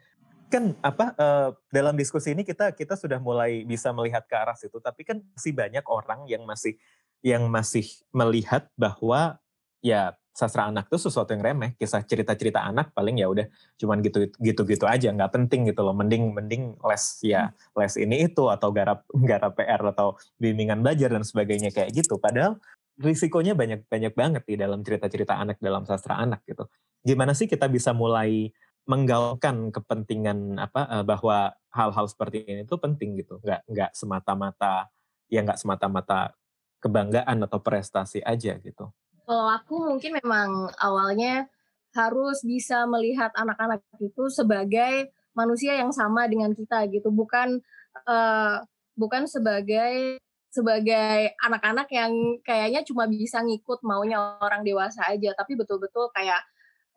kan 0.46 0.72
apa 0.78 1.12
uh, 1.18 1.48
dalam 1.74 1.98
diskusi 1.98 2.32
ini 2.32 2.46
kita 2.46 2.70
kita 2.72 2.94
sudah 2.94 3.18
mulai 3.18 3.66
bisa 3.66 3.90
melihat 3.90 4.24
ke 4.24 4.34
arah 4.38 4.54
situ 4.54 4.78
tapi 4.78 5.02
kan 5.02 5.18
masih 5.34 5.52
banyak 5.52 5.84
orang 5.90 6.24
yang 6.30 6.46
masih 6.46 6.78
yang 7.20 7.50
masih 7.50 7.84
melihat 8.14 8.70
bahwa 8.78 9.42
ya 9.82 10.14
sastra 10.36 10.68
anak 10.68 10.86
itu 10.92 11.00
sesuatu 11.00 11.32
yang 11.32 11.42
remeh 11.42 11.72
kisah 11.80 12.04
cerita-cerita 12.04 12.60
anak 12.60 12.92
paling 12.92 13.18
ya 13.18 13.26
udah 13.26 13.48
cuman 13.80 14.04
gitu 14.04 14.28
gitu 14.36 14.62
gitu 14.68 14.84
aja 14.84 15.08
nggak 15.08 15.32
penting 15.32 15.66
gitu 15.66 15.80
loh 15.80 15.96
mending 15.96 16.30
mending 16.30 16.76
les 16.84 17.04
ya 17.24 17.50
hmm. 17.50 17.76
les 17.80 17.94
ini 17.96 18.16
itu 18.30 18.44
atau 18.46 18.68
garap 18.70 19.02
garap 19.30 19.56
PR 19.58 19.82
atau 19.82 20.14
bimbingan 20.38 20.84
belajar 20.84 21.10
dan 21.10 21.24
sebagainya 21.24 21.74
kayak 21.74 21.90
gitu 21.90 22.20
padahal 22.20 22.60
risikonya 22.96 23.52
banyak 23.52 23.84
banyak 23.86 24.12
banget 24.16 24.42
di 24.48 24.56
dalam 24.56 24.80
cerita-cerita 24.80 25.36
anak 25.36 25.60
dalam 25.60 25.84
sastra 25.84 26.16
anak 26.16 26.40
gitu. 26.48 26.64
Gimana 27.06 27.38
sih 27.38 27.46
kita 27.46 27.70
bisa 27.70 27.94
mulai 27.94 28.50
menggaulkan 28.86 29.70
kepentingan 29.70 30.58
apa 30.58 30.90
eh, 30.90 31.04
bahwa 31.06 31.54
hal-hal 31.70 32.06
seperti 32.10 32.42
ini 32.46 32.66
itu 32.66 32.74
penting 32.74 33.14
gitu, 33.18 33.38
nggak 33.42 33.62
nggak 33.70 33.90
semata-mata 33.94 34.90
ya 35.30 35.42
nggak 35.42 35.58
semata-mata 35.58 36.34
kebanggaan 36.82 37.46
atau 37.46 37.58
prestasi 37.62 38.22
aja 38.22 38.58
gitu. 38.58 38.90
Kalau 39.26 39.46
aku 39.50 39.90
mungkin 39.90 40.18
memang 40.22 40.70
awalnya 40.78 41.50
harus 41.94 42.46
bisa 42.46 42.86
melihat 42.86 43.34
anak-anak 43.34 43.82
itu 43.98 44.30
sebagai 44.30 45.10
manusia 45.34 45.74
yang 45.74 45.90
sama 45.90 46.30
dengan 46.30 46.54
kita 46.54 46.86
gitu, 46.90 47.10
bukan 47.10 47.58
uh, 48.06 48.62
bukan 48.94 49.26
sebagai 49.26 50.22
sebagai 50.48 51.36
anak-anak 51.42 51.90
yang 51.92 52.12
kayaknya 52.40 52.80
cuma 52.86 53.04
bisa 53.10 53.44
ngikut 53.44 53.84
maunya 53.84 54.38
orang 54.40 54.64
dewasa 54.64 55.04
aja. 55.10 55.36
Tapi 55.36 55.52
betul-betul 55.52 56.08
kayak 56.16 56.40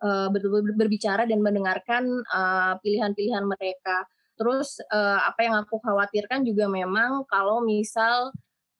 uh, 0.03 0.27
betul-betul 0.31 0.75
berbicara 0.75 1.23
dan 1.27 1.39
mendengarkan 1.43 2.03
uh, 2.31 2.75
pilihan-pilihan 2.81 3.45
mereka. 3.45 4.07
Terus 4.39 4.79
uh, 4.87 5.19
apa 5.27 5.43
yang 5.43 5.55
aku 5.59 5.83
khawatirkan 5.83 6.47
juga 6.47 6.71
memang 6.71 7.27
kalau 7.27 7.59
misal 7.59 8.31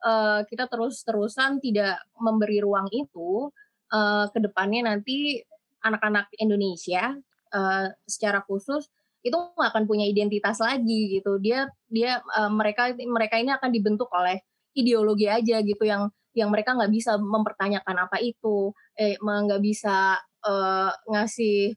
uh, 0.04 0.42
kita 0.48 0.72
terus-terusan 0.72 1.60
tidak 1.60 2.00
memberi 2.16 2.64
ruang 2.64 2.88
itu 2.96 3.52
uh, 3.92 4.26
ke 4.32 4.40
depannya 4.40 4.96
nanti 4.96 5.44
anak-anak 5.84 6.32
Indonesia 6.40 7.16
uh, 7.52 7.88
secara 8.08 8.44
khusus 8.48 8.88
itu 9.20 9.36
nggak 9.36 9.76
akan 9.76 9.84
punya 9.84 10.08
identitas 10.08 10.64
lagi 10.64 11.20
gitu. 11.20 11.44
Dia 11.44 11.68
dia 11.92 12.24
uh, 12.24 12.52
mereka 12.52 12.96
mereka 12.96 13.36
ini 13.36 13.52
akan 13.52 13.70
dibentuk 13.72 14.08
oleh 14.16 14.40
ideologi 14.72 15.28
aja 15.28 15.60
gitu 15.60 15.84
yang 15.84 16.08
yang 16.38 16.54
mereka 16.54 16.72
nggak 16.78 16.94
bisa 16.94 17.20
mempertanyakan 17.20 18.08
apa 18.08 18.22
itu 18.22 18.72
eh 18.96 19.20
nggak 19.20 19.60
bisa 19.60 20.16
uh, 20.46 20.92
ngasih 21.10 21.76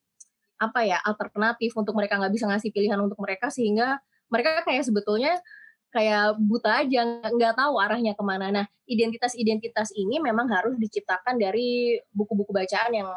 apa 0.62 0.86
ya 0.86 0.98
alternatif 1.02 1.74
untuk 1.74 1.98
mereka 1.98 2.22
nggak 2.22 2.34
bisa 2.34 2.46
ngasih 2.46 2.70
pilihan 2.70 2.98
untuk 3.02 3.18
mereka 3.18 3.50
sehingga 3.50 3.98
mereka 4.30 4.62
kayak 4.62 4.86
sebetulnya 4.86 5.42
kayak 5.92 6.38
buta 6.38 6.86
aja 6.86 7.02
nggak 7.28 7.54
tahu 7.58 7.76
arahnya 7.82 8.14
ke 8.14 8.24
mana 8.24 8.48
nah 8.48 8.66
identitas-identitas 8.86 9.92
ini 9.98 10.22
memang 10.22 10.48
harus 10.48 10.78
diciptakan 10.78 11.36
dari 11.36 11.98
buku-buku 12.14 12.54
bacaan 12.54 12.92
yang 12.94 13.10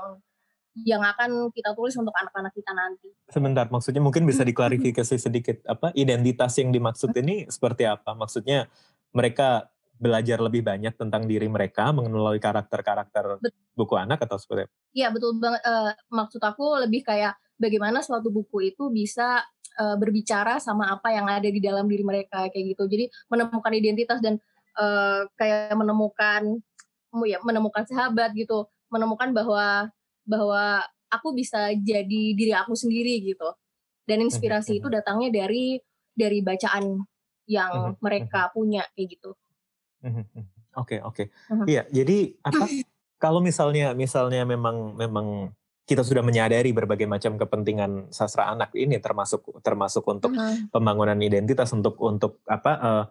yang 0.84 1.00
akan 1.00 1.56
kita 1.56 1.72
tulis 1.72 1.96
untuk 1.96 2.12
anak-anak 2.12 2.52
kita 2.52 2.76
nanti. 2.76 3.08
Sebentar, 3.32 3.72
maksudnya 3.72 4.04
mungkin 4.04 4.28
bisa 4.28 4.44
diklarifikasi 4.50 5.16
sedikit 5.16 5.64
apa 5.64 5.96
identitas 5.96 6.52
yang 6.60 6.76
dimaksud 6.76 7.16
ini 7.16 7.48
seperti 7.48 7.88
apa? 7.88 8.12
Maksudnya 8.12 8.68
mereka 9.16 9.72
belajar 9.96 10.44
lebih 10.44 10.62
banyak 10.62 10.94
tentang 11.00 11.24
diri 11.24 11.48
mereka 11.48 11.92
mengenali 11.96 12.40
karakter-karakter 12.40 13.40
buku 13.76 13.96
anak 13.96 14.24
atau 14.28 14.36
seperti 14.36 14.68
apa? 14.68 14.74
Iya 14.92 15.08
betul 15.12 15.40
banget. 15.40 15.62
Uh, 15.64 15.92
maksud 16.12 16.42
aku 16.44 16.66
lebih 16.84 17.08
kayak 17.08 17.36
bagaimana 17.56 18.04
suatu 18.04 18.28
buku 18.32 18.76
itu 18.76 18.92
bisa 18.92 19.44
uh, 19.80 19.96
berbicara 19.96 20.60
sama 20.60 20.92
apa 20.92 21.16
yang 21.16 21.28
ada 21.32 21.48
di 21.48 21.60
dalam 21.64 21.88
diri 21.88 22.04
mereka 22.04 22.48
kayak 22.52 22.76
gitu. 22.76 22.84
Jadi 22.88 23.08
menemukan 23.32 23.74
identitas 23.76 24.20
dan 24.20 24.36
uh, 24.76 25.24
kayak 25.40 25.76
menemukan 25.76 26.60
ya 27.24 27.40
menemukan 27.44 27.88
sahabat 27.88 28.36
gitu, 28.36 28.68
menemukan 28.92 29.32
bahwa 29.32 29.88
bahwa 30.28 30.84
aku 31.08 31.32
bisa 31.32 31.72
jadi 31.80 32.22
diri 32.36 32.52
aku 32.52 32.76
sendiri 32.76 33.24
gitu 33.24 33.48
dan 34.06 34.22
inspirasi 34.22 34.80
itu 34.80 34.88
datangnya 34.92 35.32
dari 35.34 35.82
dari 36.16 36.40
bacaan 36.44 37.02
yang 37.46 37.98
mereka 38.02 38.50
punya 38.54 38.86
kayak 38.94 39.18
gitu. 39.18 39.38
Oke 40.76 41.00
oke. 41.02 41.32
Iya 41.66 41.88
jadi 41.90 42.36
apa 42.44 42.66
kalau 43.24 43.40
misalnya 43.40 43.96
misalnya 43.96 44.44
memang 44.44 44.94
memang 45.00 45.56
kita 45.86 46.02
sudah 46.02 46.26
menyadari 46.26 46.74
berbagai 46.74 47.06
macam 47.06 47.38
kepentingan 47.38 48.10
sastra 48.10 48.50
anak 48.50 48.74
ini 48.74 48.98
termasuk 48.98 49.46
termasuk 49.62 50.02
untuk 50.10 50.34
uh-huh. 50.34 50.68
pembangunan 50.74 51.18
identitas 51.22 51.70
untuk 51.78 52.02
untuk 52.02 52.42
apa 52.50 52.72
uh, 52.82 53.04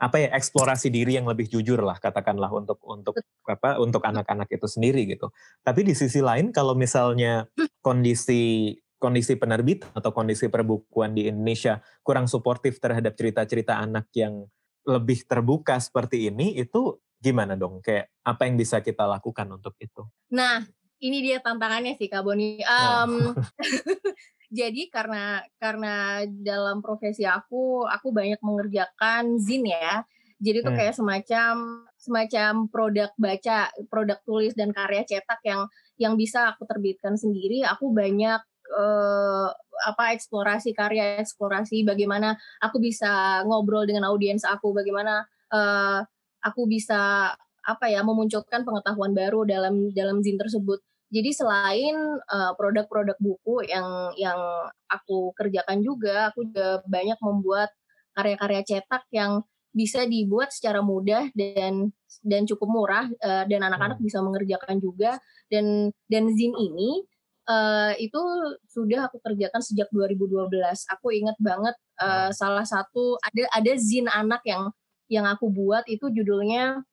apa 0.00 0.16
ya 0.16 0.28
eksplorasi 0.32 0.88
diri 0.88 1.20
yang 1.20 1.28
lebih 1.28 1.50
jujur 1.50 1.84
lah 1.84 2.00
katakanlah 2.00 2.48
untuk 2.48 2.80
untuk 2.88 3.20
apa 3.44 3.76
untuk 3.76 4.00
anak-anak 4.00 4.48
itu 4.48 4.64
sendiri 4.64 5.04
gitu. 5.04 5.28
Tapi 5.60 5.84
di 5.84 5.92
sisi 5.92 6.24
lain 6.24 6.54
kalau 6.54 6.72
misalnya 6.72 7.44
kondisi 7.84 8.72
kondisi 8.96 9.36
penerbit 9.36 9.84
atau 9.92 10.14
kondisi 10.14 10.48
perbukuan 10.48 11.12
di 11.12 11.28
Indonesia 11.28 11.84
kurang 12.00 12.30
suportif 12.30 12.80
terhadap 12.80 13.12
cerita-cerita 13.12 13.76
anak 13.76 14.08
yang 14.16 14.48
lebih 14.86 15.24
terbuka 15.28 15.76
seperti 15.80 16.28
ini 16.32 16.56
itu 16.56 16.98
gimana 17.20 17.54
dong? 17.54 17.84
Kayak 17.84 18.08
apa 18.24 18.48
yang 18.48 18.56
bisa 18.56 18.80
kita 18.80 19.04
lakukan 19.04 19.48
untuk 19.52 19.76
itu? 19.80 20.08
Nah, 20.32 20.64
ini 21.00 21.18
dia 21.24 21.40
tantangannya 21.40 21.96
sih 21.96 22.08
Kak 22.08 22.24
Boni. 22.24 22.60
Um, 22.64 23.36
jadi 24.58 24.82
karena 24.90 25.44
karena 25.56 26.24
dalam 26.28 26.82
profesi 26.84 27.24
aku 27.24 27.86
aku 27.86 28.12
banyak 28.12 28.40
mengerjakan 28.40 29.40
zin 29.40 29.68
ya. 29.68 30.04
Jadi 30.40 30.64
itu 30.64 30.70
hmm. 30.72 30.78
kayak 30.80 30.94
semacam 30.96 31.54
semacam 32.00 32.52
produk 32.72 33.10
baca, 33.20 33.68
produk 33.92 34.18
tulis 34.24 34.56
dan 34.56 34.72
karya 34.72 35.04
cetak 35.04 35.40
yang 35.44 35.68
yang 36.00 36.14
bisa 36.16 36.56
aku 36.56 36.64
terbitkan 36.64 37.20
sendiri. 37.20 37.60
Aku 37.68 37.92
banyak 37.92 38.40
uh, 38.72 39.48
apa 39.86 40.14
eksplorasi 40.14 40.76
karya, 40.76 41.18
eksplorasi 41.20 41.82
bagaimana 41.82 42.36
aku 42.62 42.78
bisa 42.78 43.42
ngobrol 43.46 43.84
dengan 43.88 44.08
audiens 44.08 44.46
aku, 44.46 44.72
bagaimana 44.76 45.24
uh, 45.52 46.00
aku 46.44 46.64
bisa 46.70 47.32
apa 47.60 47.86
ya 47.92 48.00
memunculkan 48.00 48.64
pengetahuan 48.64 49.12
baru 49.12 49.44
dalam 49.44 49.92
dalam 49.92 50.24
zin 50.24 50.40
tersebut. 50.40 50.80
Jadi 51.10 51.30
selain 51.34 51.96
uh, 52.30 52.52
produk-produk 52.54 53.18
buku 53.18 53.66
yang 53.66 54.14
yang 54.14 54.38
aku 54.86 55.34
kerjakan 55.34 55.82
juga, 55.82 56.30
aku 56.30 56.46
juga 56.46 56.80
banyak 56.86 57.18
membuat 57.18 57.74
karya-karya 58.14 58.62
cetak 58.62 59.06
yang 59.10 59.42
bisa 59.70 60.02
dibuat 60.06 60.50
secara 60.50 60.82
mudah 60.82 61.30
dan 61.34 61.94
dan 62.26 62.42
cukup 62.42 62.68
murah 62.68 63.06
uh, 63.22 63.44
dan 63.46 63.62
anak-anak 63.62 63.98
hmm. 64.02 64.06
bisa 64.06 64.18
mengerjakan 64.18 64.82
juga 64.82 65.18
dan 65.46 65.94
dan 66.10 66.26
zin 66.34 66.50
ini 66.58 67.06
uh, 67.50 67.92
itu 67.98 68.22
sudah 68.70 69.10
aku 69.10 69.18
kerjakan 69.18 69.58
sejak 69.58 69.90
2012. 69.90 70.46
Aku 70.94 71.10
ingat 71.10 71.34
banget 71.42 71.74
uh, 71.98 72.30
salah 72.30 72.62
satu 72.64 73.18
ada 73.18 73.44
ada 73.50 73.72
zin 73.74 74.06
anak 74.06 74.46
yang 74.46 74.70
yang 75.10 75.26
aku 75.26 75.50
buat 75.50 75.82
itu 75.90 76.06
judulnya 76.14 76.86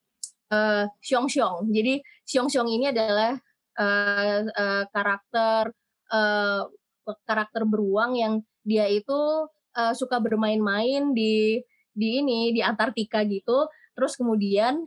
uh, 0.50 0.86
Xiong 1.06 1.30
Xiong. 1.30 1.70
Jadi 1.70 2.02
Xiong 2.26 2.50
Xiong 2.50 2.70
ini 2.74 2.90
adalah 2.90 3.38
uh, 3.78 4.40
uh, 4.50 4.84
karakter 4.90 5.70
uh, 6.10 6.66
karakter 7.24 7.64
beruang 7.64 8.18
yang 8.18 8.34
dia 8.66 8.90
itu 8.90 9.48
uh, 9.78 9.94
suka 9.94 10.20
bermain-main 10.20 11.14
di 11.14 11.62
di 11.94 12.08
ini 12.20 12.52
di 12.52 12.62
Antartika 12.66 13.22
gitu. 13.24 13.70
Terus 13.94 14.18
kemudian 14.18 14.82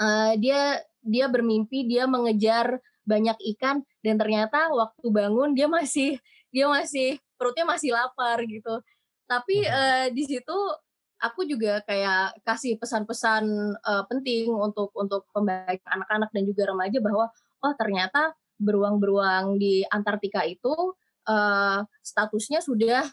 uh, 0.00 0.32
dia 0.40 0.80
dia 1.00 1.26
bermimpi 1.28 1.88
dia 1.88 2.04
mengejar 2.04 2.80
banyak 3.04 3.36
ikan 3.56 3.82
dan 4.04 4.14
ternyata 4.20 4.70
waktu 4.70 5.06
bangun 5.10 5.56
dia 5.56 5.66
masih 5.66 6.20
dia 6.50 6.66
masih 6.66 7.18
perutnya 7.38 7.64
masih 7.64 7.94
lapar 7.94 8.42
gitu. 8.44 8.82
Tapi 9.30 9.64
uh, 9.64 10.06
di 10.10 10.26
situ 10.26 10.58
aku 11.20 11.44
juga 11.46 11.84
kayak 11.84 12.40
kasih 12.42 12.80
pesan-pesan 12.80 13.44
uh, 13.80 14.02
penting 14.08 14.50
untuk 14.50 14.90
untuk 14.96 15.28
pembaca 15.30 15.88
anak-anak 15.92 16.32
dan 16.32 16.42
juga 16.48 16.68
remaja 16.68 16.98
bahwa 16.98 17.28
oh 17.60 17.74
ternyata 17.76 18.32
beruang-beruang 18.60 19.56
di 19.56 19.84
Antartika 19.88 20.44
itu 20.44 20.72
uh, 21.28 21.80
statusnya 22.04 22.60
sudah 22.60 23.04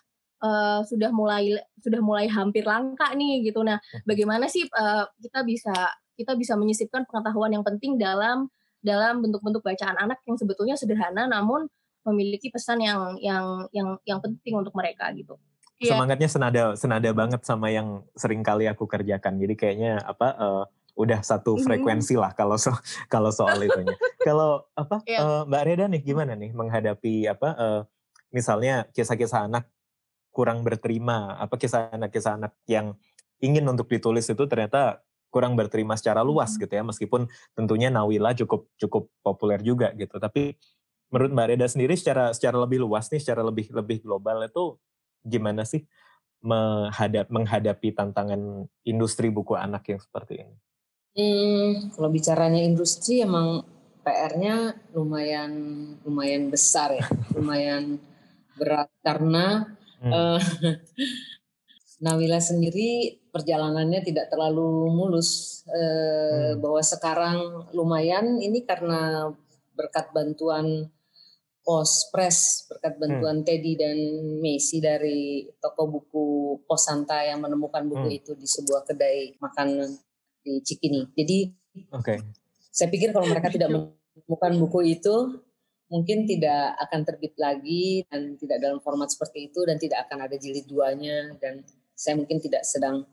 uh, 0.44 0.82
sudah 0.84 1.10
mulai 1.12 1.56
sudah 1.80 2.02
mulai 2.04 2.28
hampir 2.28 2.68
langka 2.68 3.12
nih 3.16 3.48
gitu. 3.48 3.64
Nah, 3.64 3.80
bagaimana 4.04 4.48
sih 4.52 4.68
uh, 4.68 5.06
kita 5.20 5.44
bisa 5.48 5.76
kita 6.18 6.34
bisa 6.34 6.58
menyisipkan 6.58 7.06
pengetahuan 7.06 7.54
yang 7.54 7.64
penting 7.64 7.96
dalam 7.96 8.50
dalam 8.82 9.20
bentuk-bentuk 9.26 9.66
bacaan 9.66 9.98
anak 9.98 10.22
yang 10.26 10.38
sebetulnya 10.38 10.76
sederhana 10.78 11.26
namun 11.26 11.68
memiliki 12.08 12.48
pesan 12.48 12.80
yang 12.80 13.20
yang 13.20 13.68
yang 13.76 14.00
yang 14.08 14.20
penting 14.24 14.56
untuk 14.56 14.72
mereka 14.74 15.12
gitu. 15.12 15.36
Yeah. 15.78 15.94
Semangatnya 15.94 16.30
senada 16.32 16.64
senada 16.74 17.10
banget 17.12 17.44
sama 17.44 17.70
yang 17.70 18.02
sering 18.18 18.42
kali 18.42 18.66
aku 18.66 18.88
kerjakan. 18.88 19.38
Jadi 19.38 19.54
kayaknya 19.54 20.02
apa 20.02 20.28
uh, 20.40 20.64
udah 20.98 21.22
satu 21.22 21.60
mhm. 21.60 21.64
frekuensi 21.68 22.18
lah 22.18 22.34
kalau 22.34 22.58
so, 22.58 22.74
kalau 23.14 23.30
soal 23.30 23.60
itunya. 23.62 23.94
kalau 24.28 24.66
apa 24.74 25.04
yeah. 25.06 25.22
Iya. 25.22 25.28
uh, 25.28 25.42
Mbak 25.46 25.64
Reda 25.68 25.86
nih 25.92 26.02
gimana 26.02 26.34
nih 26.34 26.52
menghadapi 26.56 27.30
apa 27.30 27.50
uh, 27.54 27.82
misalnya 28.34 28.90
kisah-kisah 28.96 29.46
anak 29.46 29.70
kurang 30.34 30.62
berterima, 30.62 31.34
apa 31.42 31.58
kisah 31.58 31.90
anak-kisah 31.90 32.38
anak 32.38 32.54
yang 32.70 32.94
ingin 33.42 33.66
untuk 33.66 33.90
ditulis 33.90 34.26
itu 34.30 34.44
ternyata 34.46 35.02
kurang 35.28 35.60
berterima 35.60 35.94
secara 36.00 36.24
luas 36.24 36.56
mhm. 36.56 36.60
gitu 36.66 36.74
ya 36.80 36.84
meskipun 36.84 37.22
tentunya 37.54 37.92
Nawila 37.92 38.32
cukup 38.34 38.72
cukup 38.80 39.12
populer 39.22 39.60
juga 39.62 39.92
gitu. 39.94 40.18
Tapi 40.18 40.56
menurut 41.12 41.32
Mbak 41.32 41.48
Reda 41.54 41.68
sendiri 41.68 41.94
secara 41.96 42.32
secara 42.36 42.58
lebih 42.60 42.84
luas 42.84 43.08
nih, 43.12 43.22
secara 43.22 43.44
lebih 43.44 43.72
lebih 43.72 44.04
global 44.04 44.44
itu 44.44 44.76
gimana 45.24 45.68
sih 45.68 45.84
menghadap, 46.44 47.28
menghadapi 47.34 47.92
tantangan 47.98 48.70
industri 48.86 49.34
buku 49.34 49.58
anak 49.58 49.84
yang 49.90 50.00
seperti 50.00 50.46
ini? 50.46 50.56
Hmm, 51.18 51.90
kalau 51.98 52.14
bicaranya 52.14 52.62
industri 52.62 53.26
emang 53.26 53.66
PR-nya 54.06 54.78
lumayan 54.94 55.52
lumayan 56.06 56.54
besar 56.54 56.94
ya, 56.94 57.08
lumayan 57.36 57.98
berat 58.58 58.90
karena 59.02 59.76
hmm. 60.02 60.12
uh, 60.14 60.42
Nawila 62.04 62.38
sendiri 62.38 63.18
perjalanannya 63.38 64.02
tidak 64.02 64.34
terlalu 64.34 64.90
mulus. 64.90 65.62
Uh, 65.70 66.58
hmm. 66.58 66.66
Bahwa 66.66 66.82
sekarang 66.82 67.38
lumayan 67.78 68.42
ini 68.42 68.66
karena 68.66 69.30
berkat 69.78 70.10
bantuan 70.10 70.90
Pos 71.68 72.08
Press 72.16 72.64
berkat 72.72 72.96
hmm. 72.96 73.02
bantuan 73.04 73.38
hmm. 73.44 73.46
Teddy 73.46 73.74
dan 73.76 73.98
Messi 74.40 74.80
dari 74.80 75.44
toko 75.60 75.92
buku 75.92 76.26
Posanta 76.64 77.20
yang 77.22 77.44
menemukan 77.44 77.84
buku 77.84 78.08
hmm. 78.08 78.20
itu 78.24 78.32
di 78.40 78.48
sebuah 78.48 78.88
kedai 78.88 79.36
makan 79.38 79.84
di 80.40 80.64
Cikini. 80.64 81.12
Jadi, 81.12 81.52
okay. 81.92 82.24
saya 82.72 82.88
pikir 82.88 83.12
kalau 83.12 83.28
mereka 83.28 83.52
tidak 83.52 83.68
menemukan 83.68 84.54
buku 84.64 84.96
itu, 84.96 85.44
mungkin 85.92 86.24
tidak 86.24 86.80
akan 86.88 87.04
terbit 87.04 87.36
lagi 87.36 88.08
dan 88.08 88.40
tidak 88.40 88.64
dalam 88.64 88.80
format 88.80 89.12
seperti 89.12 89.52
itu 89.52 89.60
dan 89.68 89.76
tidak 89.76 90.08
akan 90.08 90.24
ada 90.24 90.40
jilid 90.40 90.64
duanya 90.72 91.36
dan 91.44 91.68
saya 91.92 92.16
mungkin 92.16 92.40
tidak 92.40 92.64
sedang, 92.64 93.04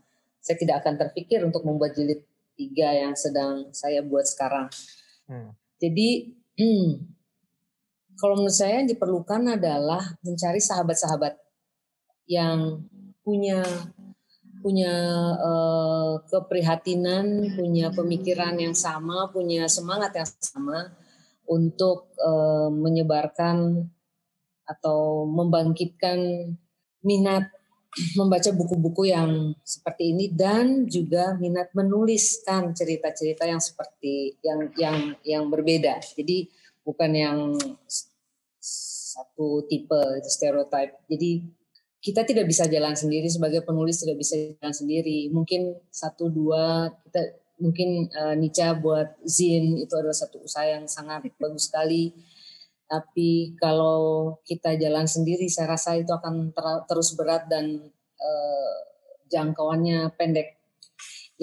saya 0.44 0.60
tidak 0.60 0.84
akan 0.84 1.00
terpikir 1.00 1.40
untuk 1.40 1.64
membuat 1.64 1.96
jilid 1.96 2.20
tiga 2.52 2.92
yang 2.92 3.16
sedang 3.16 3.72
saya 3.72 4.04
buat 4.04 4.28
sekarang. 4.28 4.68
Hmm. 5.24 5.56
Jadi, 5.80 6.36
hmm, 6.60 6.88
kalau 8.20 8.36
menurut 8.36 8.52
saya 8.52 8.84
yang 8.84 8.88
diperlukan 8.92 9.56
adalah 9.56 10.04
mencari 10.20 10.60
sahabat-sahabat 10.60 11.40
yang 12.28 12.84
punya 13.24 13.64
punya 14.64 14.96
uh, 15.36 16.24
keprihatinan, 16.24 17.52
punya 17.52 17.92
pemikiran 17.92 18.56
yang 18.56 18.72
sama, 18.72 19.28
punya 19.28 19.68
semangat 19.68 20.16
yang 20.16 20.28
sama 20.40 20.88
untuk 21.44 22.16
uh, 22.16 22.72
menyebarkan 22.72 23.84
atau 24.64 25.28
membangkitkan 25.28 26.48
minat 27.04 27.52
membaca 28.18 28.50
buku-buku 28.50 29.14
yang 29.14 29.54
seperti 29.62 30.10
ini 30.10 30.26
dan 30.34 30.86
juga 30.90 31.38
minat 31.38 31.70
menuliskan 31.72 32.74
cerita-cerita 32.74 33.46
yang 33.46 33.62
seperti 33.62 34.34
yang 34.42 34.60
yang 34.74 34.98
yang 35.22 35.44
berbeda. 35.46 36.02
Jadi 36.02 36.50
bukan 36.82 37.10
yang 37.14 37.38
satu 38.58 39.64
tipe 39.70 40.00
itu 40.18 40.30
stereotype. 40.30 41.06
Jadi 41.06 41.46
kita 42.04 42.20
tidak 42.28 42.50
bisa 42.50 42.68
jalan 42.68 42.92
sendiri 42.92 43.30
sebagai 43.32 43.64
penulis 43.64 44.04
tidak 44.04 44.20
bisa 44.20 44.36
jalan 44.36 44.76
sendiri 44.76 45.32
mungkin 45.32 45.72
satu 45.88 46.28
dua 46.28 46.92
kita 47.08 47.40
mungkin 47.56 48.12
uh, 48.12 48.36
Nica 48.36 48.76
buat 48.76 49.16
Zin 49.24 49.80
itu 49.80 49.94
adalah 49.96 50.12
satu 50.12 50.44
usaha 50.44 50.68
yang 50.68 50.84
sangat 50.84 51.32
bagus 51.40 51.72
sekali 51.72 52.12
tapi 52.94 53.58
kalau 53.58 54.38
kita 54.46 54.78
jalan 54.78 55.10
sendiri 55.10 55.50
saya 55.50 55.74
rasa 55.74 55.98
itu 55.98 56.14
akan 56.14 56.54
ter 56.54 56.66
terus 56.86 57.18
berat 57.18 57.50
dan 57.50 57.90
uh, 58.22 58.76
jangkauannya 59.26 60.14
pendek 60.14 60.54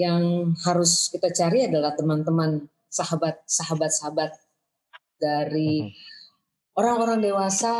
yang 0.00 0.56
harus 0.64 1.12
kita 1.12 1.28
cari 1.28 1.68
adalah 1.68 1.92
teman-teman 1.92 2.64
sahabat 2.88 3.44
sahabat 3.44 3.92
sahabat 3.92 4.32
dari 5.20 5.86
mm-hmm. 5.86 6.80
orang-orang 6.80 7.20
dewasa, 7.20 7.72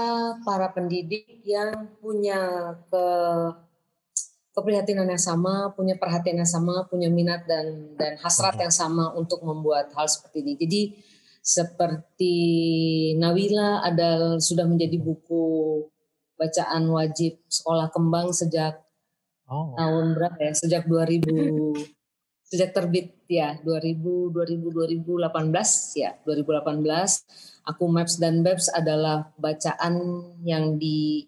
para 0.44 0.68
pendidik 0.70 1.42
yang 1.42 1.90
punya 1.98 2.76
ke 2.86 3.06
keprihatinan 4.52 5.08
yang 5.08 5.20
sama, 5.20 5.72
punya 5.72 5.96
perhatian 5.96 6.44
yang 6.44 6.48
sama, 6.48 6.84
punya 6.86 7.08
minat 7.08 7.48
dan 7.48 7.96
dan 7.96 8.20
hasrat 8.20 8.54
yang 8.60 8.70
sama 8.70 9.10
untuk 9.16 9.40
membuat 9.40 9.90
hal 9.96 10.06
seperti 10.06 10.44
ini. 10.44 10.52
Jadi 10.60 10.82
seperti 11.42 12.36
Nawila 13.18 13.82
ada 13.82 14.38
sudah 14.38 14.62
menjadi 14.64 14.96
buku 15.02 15.82
bacaan 16.38 16.86
wajib 16.88 17.42
sekolah 17.50 17.90
kembang 17.90 18.30
sejak 18.30 18.78
oh. 19.50 19.74
tahun 19.74 20.14
berapa 20.14 20.38
ya? 20.38 20.52
Sejak 20.54 20.86
2000 20.86 21.26
sejak 22.52 22.76
terbit 22.76 23.16
ya 23.32 23.56
2000 23.64 23.96
2000 24.28 25.08
2018 25.08 25.96
ya 25.96 26.12
2018 26.20 27.64
aku 27.64 27.84
Maps 27.88 28.20
dan 28.20 28.44
Babs 28.44 28.68
adalah 28.68 29.32
bacaan 29.40 29.94
yang 30.44 30.76
di 30.76 31.24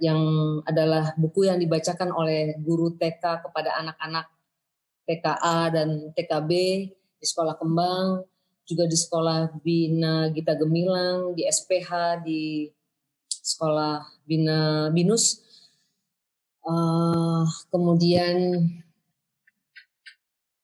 yang 0.00 0.22
adalah 0.64 1.12
buku 1.20 1.44
yang 1.44 1.60
dibacakan 1.60 2.14
oleh 2.14 2.56
guru 2.62 2.96
TK 2.96 3.44
kepada 3.44 3.76
anak-anak 3.82 4.30
TKA 5.04 5.58
dan 5.72 5.88
TKB 6.16 6.50
di 7.18 7.26
sekolah 7.26 7.56
kembang, 7.56 8.24
juga 8.68 8.84
di 8.84 8.96
sekolah 9.00 9.56
Bina 9.64 10.28
Gita 10.28 10.52
Gemilang, 10.52 11.32
di 11.32 11.48
SPH, 11.48 12.20
di 12.20 12.68
sekolah 13.32 14.04
Bina 14.28 14.92
Binus. 14.92 15.40
Uh, 16.60 17.48
kemudian 17.72 18.60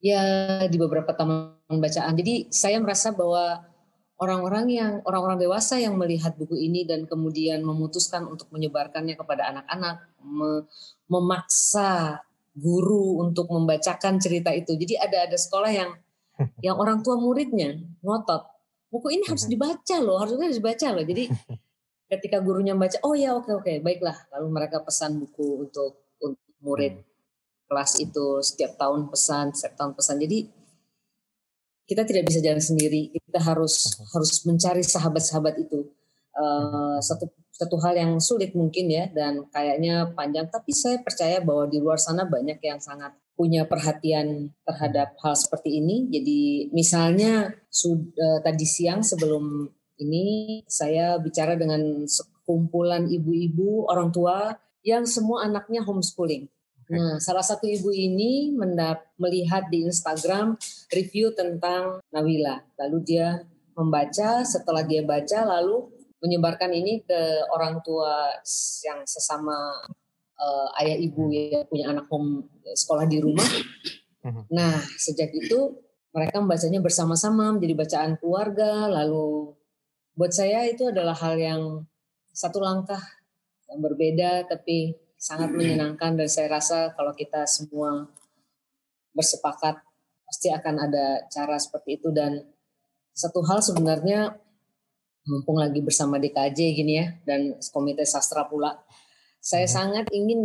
ya 0.05 0.23
di 0.69 0.77
beberapa 0.77 1.17
taman 1.17 1.57
bacaan. 1.81 2.13
Jadi 2.13 2.53
saya 2.53 2.77
merasa 2.77 3.17
bahwa 3.17 3.65
orang-orang 4.21 4.67
yang 4.69 4.93
orang-orang 5.09 5.41
dewasa 5.41 5.81
yang 5.81 5.97
melihat 5.97 6.37
buku 6.37 6.61
ini 6.61 6.85
dan 6.85 7.09
kemudian 7.09 7.65
memutuskan 7.65 8.29
untuk 8.29 8.53
menyebarkannya 8.53 9.17
kepada 9.17 9.49
anak-anak 9.51 9.97
me 10.21 10.69
memaksa 11.09 12.21
guru 12.55 13.19
untuk 13.19 13.51
membacakan 13.51 14.23
cerita 14.23 14.55
itu 14.55 14.79
jadi 14.79 15.03
ada 15.03 15.27
ada 15.27 15.35
sekolah 15.35 15.73
yang 15.75 15.91
yang 16.66 16.76
orang 16.78 17.01
tua 17.01 17.16
muridnya 17.18 17.78
ngotot. 18.03 18.51
Buku 18.91 19.11
ini 19.11 19.24
harus 19.26 19.51
dibaca 19.51 19.97
loh 19.99 20.22
harusnya 20.22 20.51
dibaca 20.51 20.87
loh. 20.95 21.05
Jadi 21.05 21.24
ketika 22.12 22.39
gurunya 22.39 22.78
baca 22.78 23.01
oh 23.03 23.14
ya 23.16 23.35
oke 23.35 23.51
oke 23.51 23.72
baiklah. 23.82 24.14
Lalu 24.35 24.47
mereka 24.51 24.82
pesan 24.82 25.18
buku 25.18 25.66
untuk 25.66 26.14
untuk 26.22 26.53
murid 26.62 26.95
hmm. 26.99 27.07
kelas 27.70 27.93
itu 27.99 28.41
setiap 28.43 28.78
tahun 28.78 29.11
pesan 29.11 29.55
setiap 29.55 29.74
tahun 29.78 29.93
pesan. 29.99 30.16
Jadi 30.22 30.39
kita 31.85 32.03
tidak 32.09 32.24
bisa 32.32 32.41
jalan 32.41 32.62
sendiri. 32.64 33.12
Kita 33.12 33.41
harus 33.45 33.93
harus 34.14 34.30
mencari 34.49 34.80
sahabat-sahabat 34.80 35.55
itu. 35.61 35.85
Uh, 36.35 36.99
satu 36.99 37.30
satu 37.55 37.79
hal 37.79 37.95
yang 37.95 38.13
sulit 38.19 38.51
mungkin 38.59 38.91
ya 38.91 39.07
dan 39.15 39.47
kayaknya 39.55 40.11
panjang. 40.11 40.51
Tapi 40.51 40.75
saya 40.75 40.99
percaya 40.99 41.39
bahwa 41.39 41.71
di 41.71 41.79
luar 41.79 42.03
sana 42.03 42.27
banyak 42.27 42.59
yang 42.59 42.83
sangat 42.83 43.15
punya 43.39 43.67
perhatian 43.67 44.51
terhadap 44.67 45.15
hal 45.23 45.35
seperti 45.39 45.79
ini. 45.79 46.11
Jadi 46.11 46.71
misalnya 46.75 47.55
sudah 47.71 48.43
tadi 48.43 48.67
siang 48.67 49.07
sebelum 49.07 49.71
ini 50.03 50.61
saya 50.67 51.15
bicara 51.23 51.55
dengan 51.55 52.07
sekumpulan 52.11 53.07
ibu-ibu 53.07 53.87
orang 53.87 54.11
tua 54.11 54.59
yang 54.83 55.07
semua 55.07 55.47
anaknya 55.47 55.87
homeschooling. 55.87 56.51
Nah, 56.85 57.17
salah 57.17 57.41
satu 57.41 57.65
ibu 57.65 57.89
ini 57.89 58.53
mendap 58.53 59.09
melihat 59.17 59.73
di 59.73 59.89
Instagram 59.89 60.61
review 60.93 61.33
tentang 61.33 62.05
Nawila. 62.13 62.61
Lalu 62.77 62.99
dia 63.01 63.41
membaca, 63.73 64.45
setelah 64.45 64.85
dia 64.85 65.01
baca 65.01 65.49
lalu 65.49 65.89
menyebarkan 66.25 66.72
ini 66.72 67.05
ke 67.05 67.20
orang 67.53 67.85
tua 67.85 68.33
yang 68.81 69.05
sesama 69.05 69.85
uh, 70.41 70.81
ayah 70.81 70.97
ibu 70.97 71.29
yang 71.29 71.68
punya 71.68 71.93
anak 71.93 72.09
home 72.09 72.49
sekolah 72.64 73.05
di 73.05 73.20
rumah. 73.20 73.45
Mhm. 74.25 74.49
Nah, 74.57 74.81
sejak 74.97 75.29
itu 75.37 75.85
mereka 76.16 76.41
membacanya 76.41 76.81
bersama-sama 76.81 77.53
menjadi 77.53 77.75
bacaan 77.77 78.12
keluarga. 78.16 78.89
Lalu 78.89 79.53
buat 80.16 80.33
saya 80.33 80.64
itu 80.64 80.89
adalah 80.89 81.12
hal 81.12 81.37
yang 81.37 81.62
satu 82.33 82.59
langkah 82.64 83.03
yang 83.68 83.85
berbeda 83.85 84.49
tapi 84.49 84.97
sangat 85.18 85.51
menyenangkan 85.55 86.18
dan 86.18 86.29
saya 86.29 86.49
rasa 86.53 86.93
kalau 86.95 87.16
kita 87.16 87.49
semua 87.49 88.07
bersepakat 89.14 89.81
pasti 90.27 90.51
akan 90.51 90.75
ada 90.91 91.25
cara 91.31 91.57
seperti 91.57 92.03
itu 92.03 92.11
dan 92.11 92.43
satu 93.14 93.41
hal 93.47 93.62
sebenarnya 93.62 94.35
mumpung 95.25 95.57
lagi 95.57 95.81
bersama 95.81 96.20
DKJ 96.20 96.59
gini 96.77 96.93
ya 97.01 97.07
dan 97.25 97.57
Komite 97.72 98.05
Sastra 98.05 98.45
pula 98.45 98.77
saya 99.45 99.68
hmm. 99.68 99.75
sangat 99.77 100.07
ingin 100.09 100.41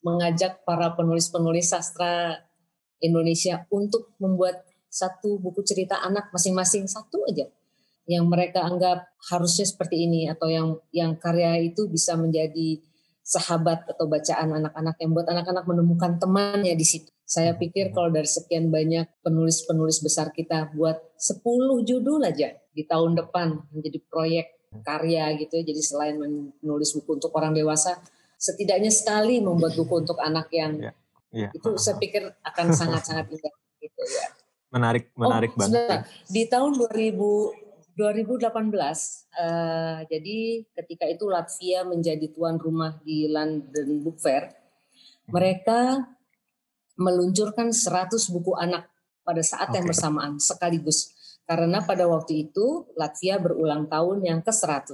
mengajak 0.00 0.64
para 0.64 0.96
penulis-penulis 0.96 1.68
sastra 1.68 2.40
Indonesia 3.04 3.68
untuk 3.68 4.16
membuat 4.16 4.64
satu 4.88 5.36
buku 5.36 5.60
cerita 5.62 6.00
anak 6.00 6.32
masing-masing 6.32 6.88
satu 6.88 7.28
aja 7.28 7.44
yang 8.08 8.26
mereka 8.26 8.64
anggap 8.64 9.04
harusnya 9.30 9.68
seperti 9.68 10.08
ini 10.08 10.26
atau 10.32 10.48
yang 10.48 10.80
yang 10.90 11.12
karya 11.20 11.60
itu 11.60 11.86
bisa 11.86 12.16
menjadi 12.16 12.80
sahabat 13.22 13.86
atau 13.86 14.10
bacaan 14.10 14.50
anak-anak 14.58 14.96
yang 14.98 15.10
buat 15.14 15.28
anak-anak 15.30 15.64
menemukan 15.68 16.18
temannya 16.18 16.74
di 16.74 16.86
situ. 16.88 17.12
Saya 17.22 17.54
hmm. 17.54 17.60
pikir 17.62 17.94
kalau 17.94 18.10
dari 18.10 18.26
sekian 18.26 18.72
banyak 18.72 19.06
penulis-penulis 19.22 20.02
besar 20.02 20.34
kita 20.34 20.72
buat 20.74 20.98
10 21.20 21.44
judul 21.86 22.20
aja 22.26 22.61
di 22.72 22.88
tahun 22.88 23.14
depan 23.16 23.68
menjadi 23.70 23.98
proyek 24.08 24.46
karya 24.80 25.36
gitu 25.36 25.60
ya. 25.60 25.64
Jadi 25.68 25.82
selain 25.84 26.16
menulis 26.16 26.96
buku 26.96 27.20
untuk 27.20 27.32
orang 27.36 27.52
dewasa, 27.52 28.00
setidaknya 28.40 28.88
sekali 28.88 29.38
membuat 29.44 29.76
buku 29.76 29.94
untuk 30.02 30.18
anak 30.18 30.48
yang 30.50 30.80
yeah. 30.80 30.94
Yeah. 31.32 31.50
itu 31.52 31.76
saya 31.76 31.96
pikir 32.00 32.28
akan 32.44 32.66
sangat-sangat 32.72 33.28
indah 33.28 33.54
gitu 33.80 34.02
ya. 34.04 34.26
Menarik, 34.72 35.12
menarik 35.12 35.52
oh, 35.52 35.58
banget. 35.60 36.08
Di 36.32 36.48
tahun 36.48 36.80
2000 36.80 37.62
2018, 37.92 38.48
uh, 38.56 40.00
jadi 40.08 40.38
ketika 40.64 41.04
itu 41.12 41.28
Latvia 41.28 41.84
menjadi 41.84 42.24
tuan 42.32 42.56
rumah 42.56 42.96
di 43.04 43.28
London 43.28 44.00
Book 44.00 44.16
Fair, 44.16 44.48
mereka 45.28 46.00
meluncurkan 46.96 47.68
100 47.68 48.16
buku 48.32 48.56
anak 48.56 48.88
pada 49.20 49.44
saat 49.44 49.68
okay. 49.68 49.76
yang 49.80 49.86
bersamaan 49.86 50.40
sekaligus. 50.40 51.12
Karena 51.52 51.84
pada 51.84 52.08
waktu 52.08 52.48
itu 52.48 52.88
Latvia 52.96 53.36
berulang 53.36 53.84
tahun 53.84 54.24
yang 54.24 54.40
ke-100. 54.40 54.88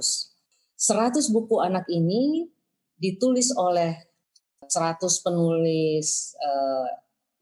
100 0.75 1.31
buku 1.31 1.55
anak 1.63 1.87
ini 1.87 2.51
ditulis 2.99 3.55
oleh 3.55 3.95
100 4.67 4.99
penulis 5.23 6.35
uh, 6.35 6.83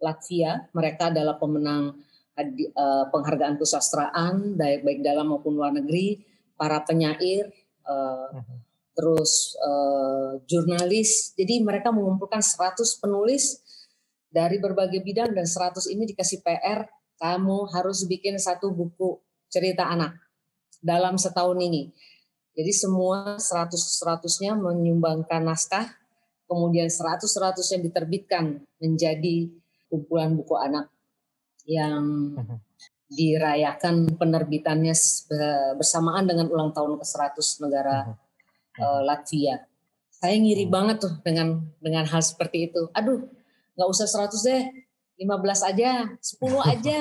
Latvia. 0.06 0.70
Mereka 0.70 1.10
adalah 1.10 1.42
pemenang 1.42 1.98
uh, 2.78 3.06
penghargaan 3.10 3.58
kesusastraan 3.58 4.54
baik 4.54 4.86
baik 4.86 5.00
dalam 5.02 5.34
maupun 5.34 5.58
luar 5.58 5.74
negeri, 5.74 6.22
para 6.54 6.86
penyair, 6.86 7.50
uh, 7.90 8.38
uh-huh. 8.38 8.58
terus 8.94 9.58
uh, 9.66 10.38
jurnalis. 10.46 11.34
Jadi 11.34 11.66
mereka 11.66 11.90
mengumpulkan 11.90 12.46
100 12.46 13.02
penulis 13.02 13.66
dari 14.30 14.62
berbagai 14.62 15.02
bidang 15.02 15.34
dan 15.34 15.50
100 15.50 15.90
ini 15.90 16.06
dikasih 16.06 16.46
PR, 16.46 16.86
kamu 17.18 17.70
harus 17.74 18.06
bikin 18.06 18.38
satu 18.38 18.70
buku 18.70 19.18
cerita 19.50 19.90
anak 19.90 20.18
dalam 20.82 21.18
setahun 21.18 21.58
ini. 21.58 21.90
Jadi 22.58 22.74
semua 22.74 23.38
100-100-nya 23.38 24.58
menyumbangkan 24.58 25.46
naskah, 25.46 25.94
kemudian 26.50 26.90
100-100-nya 26.90 27.80
diterbitkan 27.86 28.66
menjadi 28.82 29.50
kumpulan 29.90 30.34
buku 30.34 30.58
anak 30.58 30.90
yang 31.68 32.34
mhm. 32.34 32.58
dirayakan 33.14 34.10
penerbitannya 34.18 34.96
bersamaan 35.78 36.26
dengan 36.26 36.50
ulang 36.50 36.74
tahun 36.74 36.98
ke-100 36.98 37.48
negara 37.62 38.18
uh, 38.82 39.02
Latvia. 39.06 39.62
Saya 40.18 40.34
ngiri 40.42 40.66
hmm. 40.66 40.74
banget 40.74 40.98
tuh 41.06 41.14
dengan 41.22 41.62
dengan 41.78 42.10
hal 42.10 42.26
seperti 42.26 42.74
itu. 42.74 42.90
Aduh, 42.98 43.22
nggak 43.78 43.90
usah 43.90 44.10
100 44.10 44.50
deh, 44.50 44.64
15 45.18 45.70
aja, 45.74 45.92
10 46.14 46.72
aja. 46.74 47.00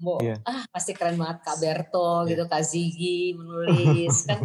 Bo, 0.00 0.16
yeah. 0.24 0.40
ah 0.48 0.64
pasti 0.72 0.96
keren 0.96 1.20
banget 1.20 1.44
Kak 1.44 1.60
Berto 1.60 2.24
yeah. 2.24 2.28
gitu, 2.32 2.44
Kak 2.48 2.64
Zigi 2.64 3.36
menulis 3.36 4.24
kan. 4.28 4.40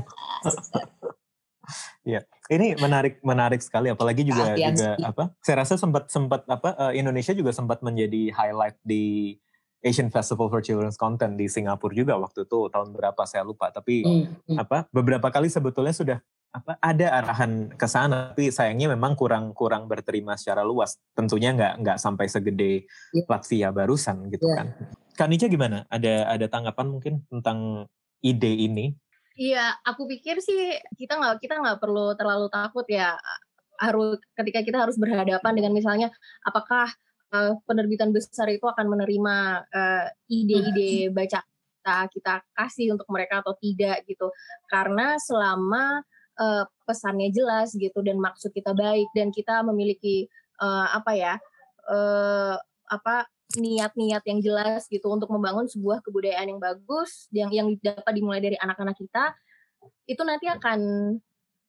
Iya, 2.05 2.21
ini 2.53 2.77
menarik 2.77 3.23
menarik 3.25 3.63
sekali 3.63 3.89
apalagi 3.89 4.21
juga 4.27 4.53
juga 4.53 4.99
apa? 5.01 5.33
Saya 5.41 5.65
rasa 5.65 5.79
sempat 5.79 6.11
sempat 6.11 6.45
apa 6.45 6.75
uh, 6.77 6.93
Indonesia 6.93 7.33
juga 7.33 7.55
sempat 7.55 7.81
menjadi 7.81 8.29
highlight 8.35 8.77
di 8.85 9.33
Asian 9.85 10.09
Festival 10.09 10.49
for 10.49 10.61
Children's 10.65 10.97
Content 10.97 11.37
di 11.37 11.45
Singapura 11.45 11.93
juga 11.93 12.17
waktu 12.17 12.45
itu 12.45 12.69
tahun 12.73 12.89
berapa 12.93 13.21
saya 13.29 13.45
lupa 13.45 13.69
tapi 13.69 14.01
mm, 14.01 14.53
mm. 14.53 14.57
apa 14.57 14.89
beberapa 14.89 15.29
kali 15.29 15.45
sebetulnya 15.45 15.93
sudah 15.93 16.17
apa 16.55 16.79
ada 16.79 17.07
arahan 17.19 17.67
ke 17.75 17.87
sana 17.87 18.31
tapi 18.31 18.47
sayangnya 18.47 18.95
memang 18.95 19.19
kurang 19.19 19.51
kurang 19.51 19.91
berterima 19.91 20.39
secara 20.39 20.63
luas 20.63 20.95
tentunya 21.11 21.51
nggak 21.51 21.73
nggak 21.83 21.97
sampai 21.99 22.31
segede 22.31 22.87
yeah. 23.11 23.27
Latvia 23.27 23.69
barusan 23.75 24.31
gitu 24.31 24.47
yeah. 24.47 24.63
kan 24.63 24.67
Kanica 25.15 25.47
gimana 25.47 25.87
ada 25.87 26.27
ada 26.27 26.45
tanggapan 26.51 26.91
mungkin 26.91 27.23
tentang 27.31 27.87
ide 28.19 28.51
ini? 28.67 28.91
Iya, 29.35 29.79
aku 29.83 30.07
pikir 30.11 30.43
sih 30.43 30.75
kita 30.95 31.15
nggak 31.15 31.43
kita 31.43 31.59
nggak 31.59 31.79
perlu 31.79 32.15
terlalu 32.19 32.47
takut 32.51 32.83
ya 32.87 33.15
harus 33.79 34.19
ketika 34.35 34.63
kita 34.63 34.77
harus 34.87 34.95
berhadapan 34.95 35.51
dengan 35.55 35.75
misalnya 35.75 36.07
apakah 36.47 36.87
uh, 37.35 37.59
penerbitan 37.67 38.15
besar 38.15 38.47
itu 38.47 38.63
akan 38.63 38.87
menerima 38.87 39.35
uh, 39.67 40.07
ide-ide 40.31 41.11
baca 41.11 41.43
kita 41.43 41.95
kita 42.15 42.33
kasih 42.55 42.95
untuk 42.95 43.07
mereka 43.11 43.43
atau 43.43 43.51
tidak 43.59 44.07
gitu 44.07 44.31
karena 44.71 45.19
selama 45.19 46.01
uh, 46.39 46.63
pesannya 46.87 47.31
jelas 47.31 47.73
gitu 47.75 47.99
dan 48.05 48.19
maksud 48.19 48.51
kita 48.51 48.71
baik 48.75 49.07
dan 49.15 49.31
kita 49.31 49.63
memiliki 49.65 50.27
uh, 50.61 50.91
apa 50.95 51.11
ya 51.15 51.33
uh, 51.89 52.55
apa 52.87 53.27
niat-niat 53.55 54.23
yang 54.25 54.39
jelas 54.41 54.89
gitu 54.89 55.05
untuk 55.07 55.29
membangun 55.29 55.69
sebuah 55.69 56.01
kebudayaan 56.01 56.55
yang 56.55 56.61
bagus 56.61 57.29
yang 57.29 57.49
yang 57.53 57.67
dapat 57.79 58.13
dimulai 58.17 58.41
dari 58.41 58.57
anak-anak 58.57 58.97
kita 58.97 59.31
itu 60.09 60.21
nanti 60.25 60.49
akan 60.49 60.79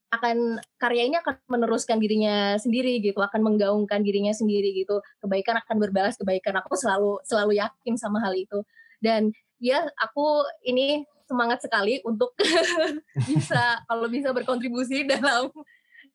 akan 0.07 0.62
karya 0.79 1.11
ini 1.11 1.17
akan 1.19 1.35
meneruskan 1.51 1.99
dirinya 1.99 2.55
sendiri 2.57 3.03
gitu 3.03 3.19
akan 3.19 3.43
menggaungkan 3.43 4.01
dirinya 4.07 4.31
sendiri 4.31 4.73
gitu. 4.73 5.03
Kebaikan 5.21 5.59
akan 5.61 5.77
berbalas 5.83 6.14
kebaikan. 6.17 6.57
Aku 6.62 6.79
selalu 6.79 7.21
selalu 7.27 7.59
yakin 7.59 7.95
sama 7.99 8.23
hal 8.23 8.33
itu. 8.39 8.62
Dan 9.03 9.35
ya 9.59 9.83
aku 9.99 10.47
ini 10.62 11.05
semangat 11.27 11.59
sekali 11.61 12.01
untuk 12.07 12.33
bisa 13.29 13.83
kalau 13.85 14.07
bisa 14.07 14.31
berkontribusi 14.31 15.05
dalam 15.05 15.51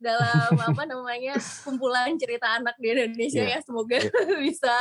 dalam 0.01 0.51
apa 0.57 0.84
namanya 0.89 1.38
kumpulan 1.62 2.18
cerita 2.18 2.57
anak 2.57 2.74
di 2.82 2.89
Indonesia 2.89 3.45
yeah. 3.45 3.59
ya 3.59 3.59
semoga 3.62 4.01
yeah. 4.01 4.39
bisa 4.47 4.74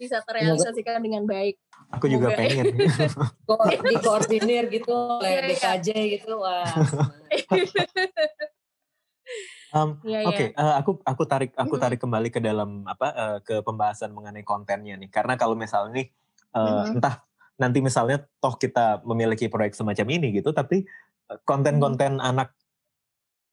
bisa 0.00 0.16
terrealisasikan 0.24 1.04
dengan 1.04 1.28
baik. 1.28 1.60
Aku 1.92 2.08
juga 2.08 2.32
Semoga. 2.32 2.40
pengen. 2.40 2.64
Di 3.92 3.96
koordinir 4.00 4.64
gitu 4.72 4.96
oleh 4.96 5.44
yeah, 5.44 5.48
BKJ 5.52 5.88
yeah. 5.92 6.04
gitu. 6.16 6.32
Wah. 6.40 6.72
um, 9.76 10.00
yeah, 10.08 10.24
Oke, 10.24 10.32
okay, 10.32 10.48
yeah. 10.56 10.64
uh, 10.64 10.74
aku 10.80 11.04
aku 11.04 11.22
tarik 11.28 11.52
aku 11.52 11.76
tarik 11.76 12.00
kembali 12.00 12.32
ke 12.32 12.40
dalam 12.40 12.88
apa 12.88 13.08
uh, 13.12 13.38
ke 13.44 13.60
pembahasan 13.60 14.16
mengenai 14.16 14.40
kontennya 14.40 14.96
nih. 14.96 15.12
Karena 15.12 15.36
kalau 15.36 15.52
misalnya 15.52 16.00
nih 16.00 16.08
uh, 16.56 16.64
mm-hmm. 16.64 16.96
entah 16.96 17.20
nanti 17.60 17.84
misalnya 17.84 18.24
toh 18.40 18.56
kita 18.56 19.04
memiliki 19.04 19.52
proyek 19.52 19.76
semacam 19.76 20.06
ini 20.16 20.40
gitu, 20.40 20.50
tapi 20.56 20.88
konten-konten 21.44 22.16
mm-hmm. 22.16 22.30
anak 22.32 22.56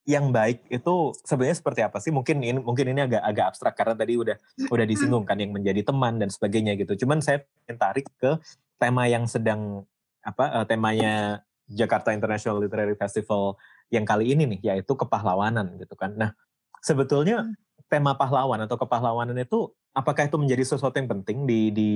yang 0.07 0.31
baik 0.31 0.63
itu 0.71 1.11
sebenarnya 1.27 1.57
seperti 1.59 1.81
apa 1.83 1.99
sih? 1.99 2.15
Mungkin 2.15 2.39
ini 2.39 2.63
mungkin 2.63 2.95
ini 2.95 3.03
agak 3.03 3.21
agak 3.27 3.45
abstrak 3.51 3.75
karena 3.75 3.93
tadi 3.99 4.15
udah 4.15 4.39
udah 4.71 4.85
disinggung 4.87 5.27
kan 5.27 5.35
yang 5.35 5.51
menjadi 5.51 5.83
teman 5.83 6.15
dan 6.15 6.31
sebagainya 6.31 6.79
gitu. 6.79 7.03
Cuman 7.03 7.19
saya 7.19 7.43
ingin 7.67 7.75
tarik 7.75 8.07
ke 8.15 8.39
tema 8.79 9.03
yang 9.11 9.27
sedang 9.27 9.83
apa 10.23 10.63
uh, 10.63 10.65
temanya 10.65 11.43
Jakarta 11.67 12.15
International 12.15 12.63
Literary 12.63 12.95
Festival 12.95 13.59
yang 13.91 14.07
kali 14.07 14.31
ini 14.31 14.47
nih 14.55 14.59
yaitu 14.73 14.95
kepahlawanan 14.95 15.75
gitu 15.75 15.99
kan. 15.99 16.15
Nah, 16.15 16.31
sebetulnya 16.79 17.43
hmm. 17.43 17.66
Tema 17.87 18.15
pahlawan 18.15 18.59
atau 18.67 18.75
kepahlawanan 18.75 19.35
itu 19.39 19.71
apakah 19.95 20.27
itu 20.27 20.37
menjadi 20.37 20.63
sesuatu 20.63 20.93
yang 20.99 21.09
penting 21.09 21.47
di 21.49 21.71
di 21.73 21.89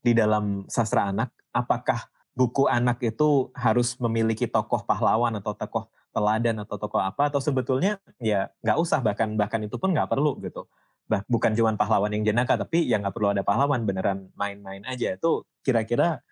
di 0.00 0.12
dalam 0.14 0.64
sastra 0.70 1.10
anak? 1.10 1.34
Apakah 1.52 2.08
buku 2.32 2.64
anak 2.70 3.02
itu 3.04 3.52
harus 3.52 3.98
memiliki 4.00 4.48
tokoh 4.48 4.86
pahlawan 4.88 5.36
atau 5.36 5.52
tokoh 5.52 5.92
teladan 6.14 6.62
atau 6.64 6.80
tokoh 6.80 7.02
apa? 7.02 7.28
Atau 7.28 7.44
sebetulnya 7.44 8.00
ya 8.22 8.48
nggak 8.64 8.78
usah 8.80 9.04
bahkan 9.04 9.34
bahkan 9.36 9.60
itu 9.60 9.76
pun 9.76 9.92
nggak 9.92 10.08
perlu 10.08 10.38
gitu. 10.40 10.64
Bah, 11.10 11.20
bukan 11.28 11.52
cuma 11.52 11.74
pahlawan 11.76 12.14
yang 12.14 12.24
jenaka 12.24 12.56
tapi 12.56 12.88
yang 12.88 13.04
nggak 13.04 13.12
perlu 13.12 13.34
ada 13.34 13.42
pahlawan 13.44 13.84
beneran 13.84 14.32
main-main 14.38 14.80
aja. 14.88 15.18
Itu 15.18 15.44
kira-kira 15.60 16.24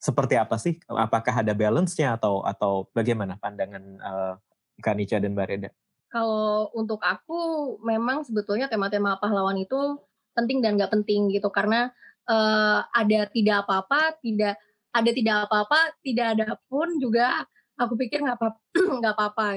seperti 0.00 0.38
apa 0.40 0.56
sih? 0.56 0.78
Apakah 0.88 1.44
ada 1.44 1.52
balance-nya 1.52 2.16
atau 2.16 2.42
atau 2.46 2.88
bagaimana 2.96 3.36
pandangan 3.36 3.84
uh, 4.00 4.34
Kanica 4.80 5.20
dan 5.20 5.36
Bareda 5.36 5.70
kalau 6.12 6.68
untuk 6.76 7.00
aku 7.00 7.74
memang 7.80 8.20
sebetulnya 8.20 8.68
tema-tema 8.68 9.16
pahlawan 9.16 9.56
itu 9.56 9.96
penting 10.36 10.60
dan 10.60 10.76
nggak 10.76 10.92
penting 10.92 11.32
gitu. 11.32 11.48
Karena 11.48 11.88
uh, 12.28 12.84
ada 12.92 13.24
tidak 13.32 13.64
apa-apa 13.64 14.20
tidak 14.20 14.60
ada 14.92 15.10
tidak 15.10 15.36
apa-apa 15.48 15.80
tidak 16.04 16.26
ada 16.36 16.46
pun 16.68 17.00
juga 17.00 17.48
aku 17.80 17.96
pikir 17.96 18.20
nggak 18.20 18.36
apa 18.36 18.48
nggak 19.00 19.14
apa-apa. 19.16 19.48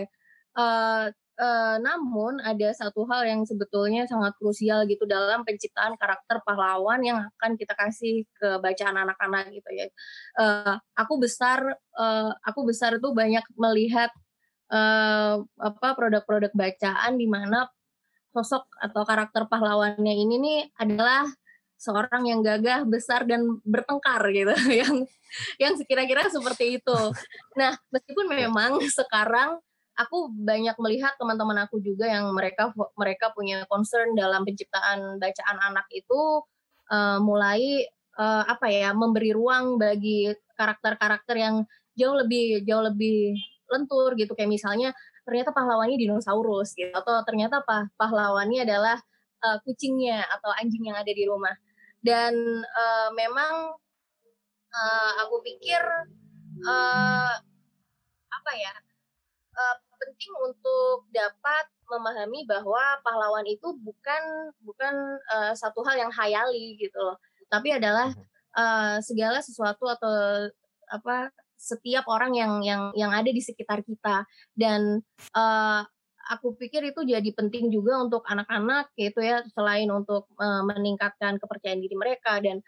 Uh, 0.55 1.11
uh, 1.35 1.75
namun 1.83 2.39
ada 2.39 2.71
satu 2.71 3.03
hal 3.11 3.27
yang 3.27 3.43
sebetulnya 3.43 4.07
sangat 4.07 4.31
krusial 4.39 4.87
gitu 4.87 5.03
dalam 5.03 5.43
penciptaan 5.43 5.99
karakter 5.99 6.39
pahlawan 6.47 7.03
yang 7.03 7.19
akan 7.35 7.59
kita 7.59 7.75
kasih 7.75 8.23
ke 8.39 8.63
bacaan 8.63 8.95
anak-anak 8.95 9.51
gitu 9.51 9.69
ya. 9.75 9.87
Uh, 10.39 10.79
aku 10.95 11.19
besar 11.19 11.59
uh, 11.99 12.31
aku 12.47 12.63
besar 12.63 12.95
itu 12.95 13.11
banyak 13.11 13.43
melihat 13.59 14.11
uh, 14.71 15.41
apa 15.41 15.87
produk-produk 15.93 16.51
bacaan 16.53 17.13
di 17.17 17.27
mana 17.29 17.69
sosok 18.35 18.67
atau 18.83 19.07
karakter 19.07 19.47
pahlawannya 19.47 20.13
ini 20.13 20.35
nih 20.41 20.59
adalah 20.75 21.23
seorang 21.79 22.27
yang 22.27 22.39
gagah, 22.43 22.87
besar 22.87 23.27
dan 23.27 23.59
bertengkar 23.63 24.23
gitu, 24.31 24.51
yang 24.81 24.95
yang 25.59 25.73
sekira-kira 25.75 26.27
seperti 26.31 26.79
itu. 26.79 26.99
Nah, 27.59 27.75
meskipun 27.91 28.31
memang 28.31 28.79
sekarang 28.87 29.59
aku 29.95 30.31
banyak 30.31 30.75
melihat 30.79 31.15
teman-teman 31.15 31.63
aku 31.67 31.79
juga 31.79 32.07
yang 32.07 32.27
mereka 32.35 32.71
mereka 32.99 33.31
punya 33.31 33.63
concern 33.71 34.11
dalam 34.15 34.43
penciptaan 34.43 35.19
bacaan 35.19 35.57
anak 35.71 35.87
itu 35.95 36.43
uh, 36.91 37.19
mulai 37.23 37.87
uh, 38.19 38.43
apa 38.43 38.67
ya 38.67 38.91
memberi 38.91 39.31
ruang 39.31 39.79
bagi 39.79 40.35
karakter-karakter 40.59 41.35
yang 41.39 41.55
jauh 41.95 42.15
lebih 42.19 42.63
jauh 42.67 42.83
lebih 42.83 43.39
lentur 43.69 44.13
gitu. 44.19 44.31
Kayak 44.37 44.51
misalnya 44.51 44.89
ternyata 45.25 45.51
pahlawannya 45.51 45.97
dinosaurus 45.97 46.77
gitu 46.77 46.93
atau 46.93 47.25
ternyata 47.25 47.65
apa 47.65 47.89
pahlawannya 47.97 48.65
adalah 48.65 48.97
uh, 49.41 49.57
kucingnya 49.65 50.21
atau 50.29 50.51
anjing 50.57 50.85
yang 50.89 50.97
ada 50.97 51.11
di 51.11 51.23
rumah. 51.25 51.53
Dan 52.05 52.33
uh, 52.61 53.09
memang 53.17 53.73
uh, 54.69 55.11
aku 55.25 55.41
pikir 55.41 55.81
uh, 56.65 57.33
apa 58.29 58.51
ya 58.53 58.73
uh, 59.55 59.75
penting 59.97 60.33
untuk 60.43 61.07
dapat 61.09 61.65
memahami 61.85 62.45
bahwa 62.49 62.81
pahlawan 63.05 63.45
itu 63.45 63.73
bukan 63.81 64.23
bukan 64.61 64.93
uh, 65.33 65.53
satu 65.53 65.85
hal 65.85 65.97
yang 65.97 66.11
hayali 66.13 66.77
gitu 66.77 66.97
loh. 66.97 67.17
Tapi 67.49 67.77
adalah 67.77 68.09
uh, 68.57 68.97
segala 69.01 69.39
sesuatu 69.41 69.85
atau 69.85 70.13
apa 70.89 71.33
setiap 71.55 72.05
orang 72.11 72.35
yang 72.35 72.61
yang 72.61 72.91
yang 72.93 73.11
ada 73.11 73.27
di 73.31 73.41
sekitar 73.41 73.81
kita. 73.81 74.27
Dan 74.53 75.01
uh, 75.35 75.81
aku 76.31 76.57
pikir 76.57 76.81
itu 76.89 77.01
jadi 77.05 77.29
penting 77.33 77.69
juga 77.69 78.01
untuk 78.01 78.25
anak-anak 78.25 78.91
gitu 78.97 79.21
ya 79.21 79.45
selain 79.53 79.89
untuk 79.89 80.29
uh, 80.41 80.63
meningkatkan 80.65 81.37
kepercayaan 81.37 81.81
diri 81.81 81.95
mereka 81.97 82.41
dan 82.41 82.61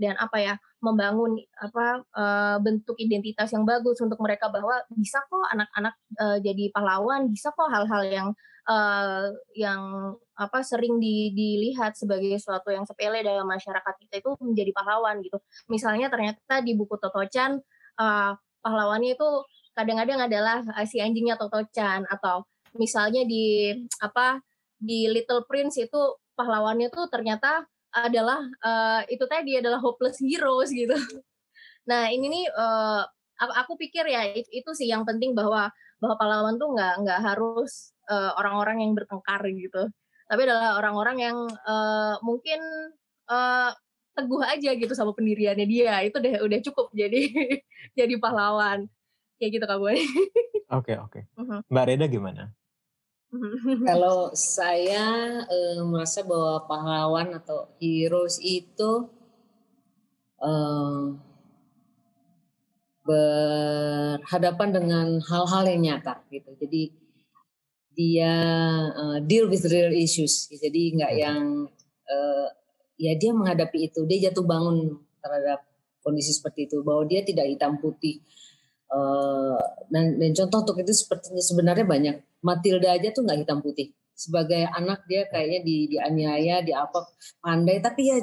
dan 0.00 0.16
apa 0.16 0.40
ya 0.40 0.54
membangun 0.80 1.36
apa 1.60 2.02
uh, 2.16 2.56
bentuk 2.58 2.96
identitas 2.96 3.52
yang 3.52 3.62
bagus 3.68 4.00
untuk 4.00 4.18
mereka 4.18 4.48
bahwa 4.48 4.80
bisa 4.90 5.20
kok 5.28 5.46
anak-anak 5.52 5.94
uh, 6.18 6.38
jadi 6.40 6.72
pahlawan 6.72 7.28
bisa 7.28 7.52
kok 7.52 7.68
hal-hal 7.70 8.02
yang 8.08 8.28
uh, 8.66 9.28
yang 9.54 10.14
apa 10.32 10.64
sering 10.64 10.98
di, 10.98 11.30
dilihat 11.36 11.94
sebagai 11.94 12.34
sesuatu 12.40 12.72
yang 12.72 12.88
sepele 12.88 13.22
dalam 13.22 13.46
masyarakat 13.46 13.94
kita 14.00 14.24
itu 14.24 14.30
menjadi 14.42 14.72
pahlawan 14.74 15.22
gitu. 15.22 15.38
Misalnya 15.70 16.08
ternyata 16.08 16.64
di 16.64 16.72
buku 16.74 16.98
Toto 16.98 17.22
Chan 17.28 17.60
uh, 17.98 18.32
pahlawannya 18.62 19.16
itu 19.18 19.28
kadang-kadang 19.72 20.28
adalah 20.28 20.60
si 20.84 21.00
anjingnya 21.00 21.40
Toto 21.40 21.64
Chan 21.72 22.04
atau 22.06 22.44
misalnya 22.76 23.24
di 23.24 23.72
apa 24.00 24.40
di 24.76 25.08
Little 25.08 25.44
Prince 25.48 25.80
itu 25.80 26.00
pahlawannya 26.36 26.88
tuh 26.92 27.08
ternyata 27.08 27.64
adalah 27.92 28.40
uh, 28.64 29.00
itu 29.06 29.24
tadi 29.28 29.60
adalah 29.60 29.78
hopeless 29.78 30.18
heroes 30.20 30.72
gitu. 30.72 30.96
Nah 31.82 32.14
ini 32.14 32.30
nih 32.30 32.46
uh, 32.46 33.02
aku, 33.42 33.74
pikir 33.74 34.06
ya 34.06 34.22
itu, 34.30 34.46
itu 34.54 34.70
sih 34.70 34.86
yang 34.86 35.02
penting 35.02 35.34
bahwa 35.34 35.66
bahwa 35.98 36.14
pahlawan 36.14 36.54
tuh 36.54 36.70
nggak 36.78 36.94
nggak 37.02 37.20
harus 37.26 37.90
uh, 38.06 38.38
orang-orang 38.38 38.86
yang 38.86 38.94
bertengkar 38.94 39.42
gitu, 39.50 39.90
tapi 40.30 40.40
adalah 40.46 40.78
orang-orang 40.78 41.18
yang 41.18 41.38
uh, 41.66 42.22
mungkin 42.22 42.62
uh, 43.26 43.74
teguh 44.12 44.42
aja 44.44 44.70
gitu 44.76 44.92
sama 44.92 45.16
pendiriannya 45.16 45.64
dia 45.64 46.04
itu 46.04 46.16
udah 46.20 46.34
udah 46.44 46.58
cukup 46.60 46.92
jadi 46.92 47.32
jadi 47.98 48.14
pahlawan 48.20 48.88
kayak 49.42 49.58
gitu 49.58 49.64
kak 49.66 49.80
Boy. 49.82 49.98
Oke 50.70 50.94
oke. 50.96 51.20
Mhm. 51.36 51.68
Mbak 51.68 51.84
Reda 51.84 52.06
gimana? 52.06 52.54
Kalau 53.88 54.28
saya 54.36 55.40
uh, 55.48 55.80
merasa 55.88 56.20
bahwa 56.20 56.68
pahlawan 56.68 57.32
atau 57.32 57.64
heroes 57.80 58.36
itu 58.44 59.08
uh, 60.36 61.16
berhadapan 63.02 64.68
dengan 64.70 65.06
hal-hal 65.24 65.64
yang 65.64 65.80
nyata 65.80 66.20
gitu. 66.28 66.52
Jadi 66.60 66.82
dia 67.96 68.36
uh, 68.92 69.18
deal 69.24 69.48
with 69.48 69.64
real 69.64 69.92
issues. 69.96 70.52
Jadi 70.52 71.00
nggak 71.00 71.12
yang 71.16 71.72
uh, 72.08 72.48
ya 73.02 73.18
dia 73.18 73.34
menghadapi 73.34 73.90
itu, 73.90 74.06
dia 74.06 74.30
jatuh 74.30 74.46
bangun 74.46 75.02
terhadap 75.18 75.66
kondisi 76.06 76.30
seperti 76.30 76.70
itu 76.70 76.86
bahwa 76.86 77.02
dia 77.10 77.26
tidak 77.26 77.50
hitam 77.50 77.82
putih 77.82 78.22
Uh, 78.92 79.56
dan, 79.88 80.20
dan 80.20 80.36
contoh 80.36 80.68
untuk 80.68 80.76
itu 80.84 80.92
sepertinya 80.92 81.40
sebenarnya 81.40 81.88
banyak. 81.88 82.16
Matilda 82.44 82.92
aja 82.92 83.08
tuh 83.08 83.24
nggak 83.24 83.40
hitam 83.40 83.64
putih. 83.64 83.96
Sebagai 84.12 84.68
anak 84.68 85.08
dia 85.08 85.24
kayaknya 85.32 85.64
di 85.64 85.96
dianiaya, 85.96 86.60
di 86.60 86.76
apa 86.76 87.08
pandai, 87.40 87.80
tapi 87.80 88.12
ya 88.12 88.20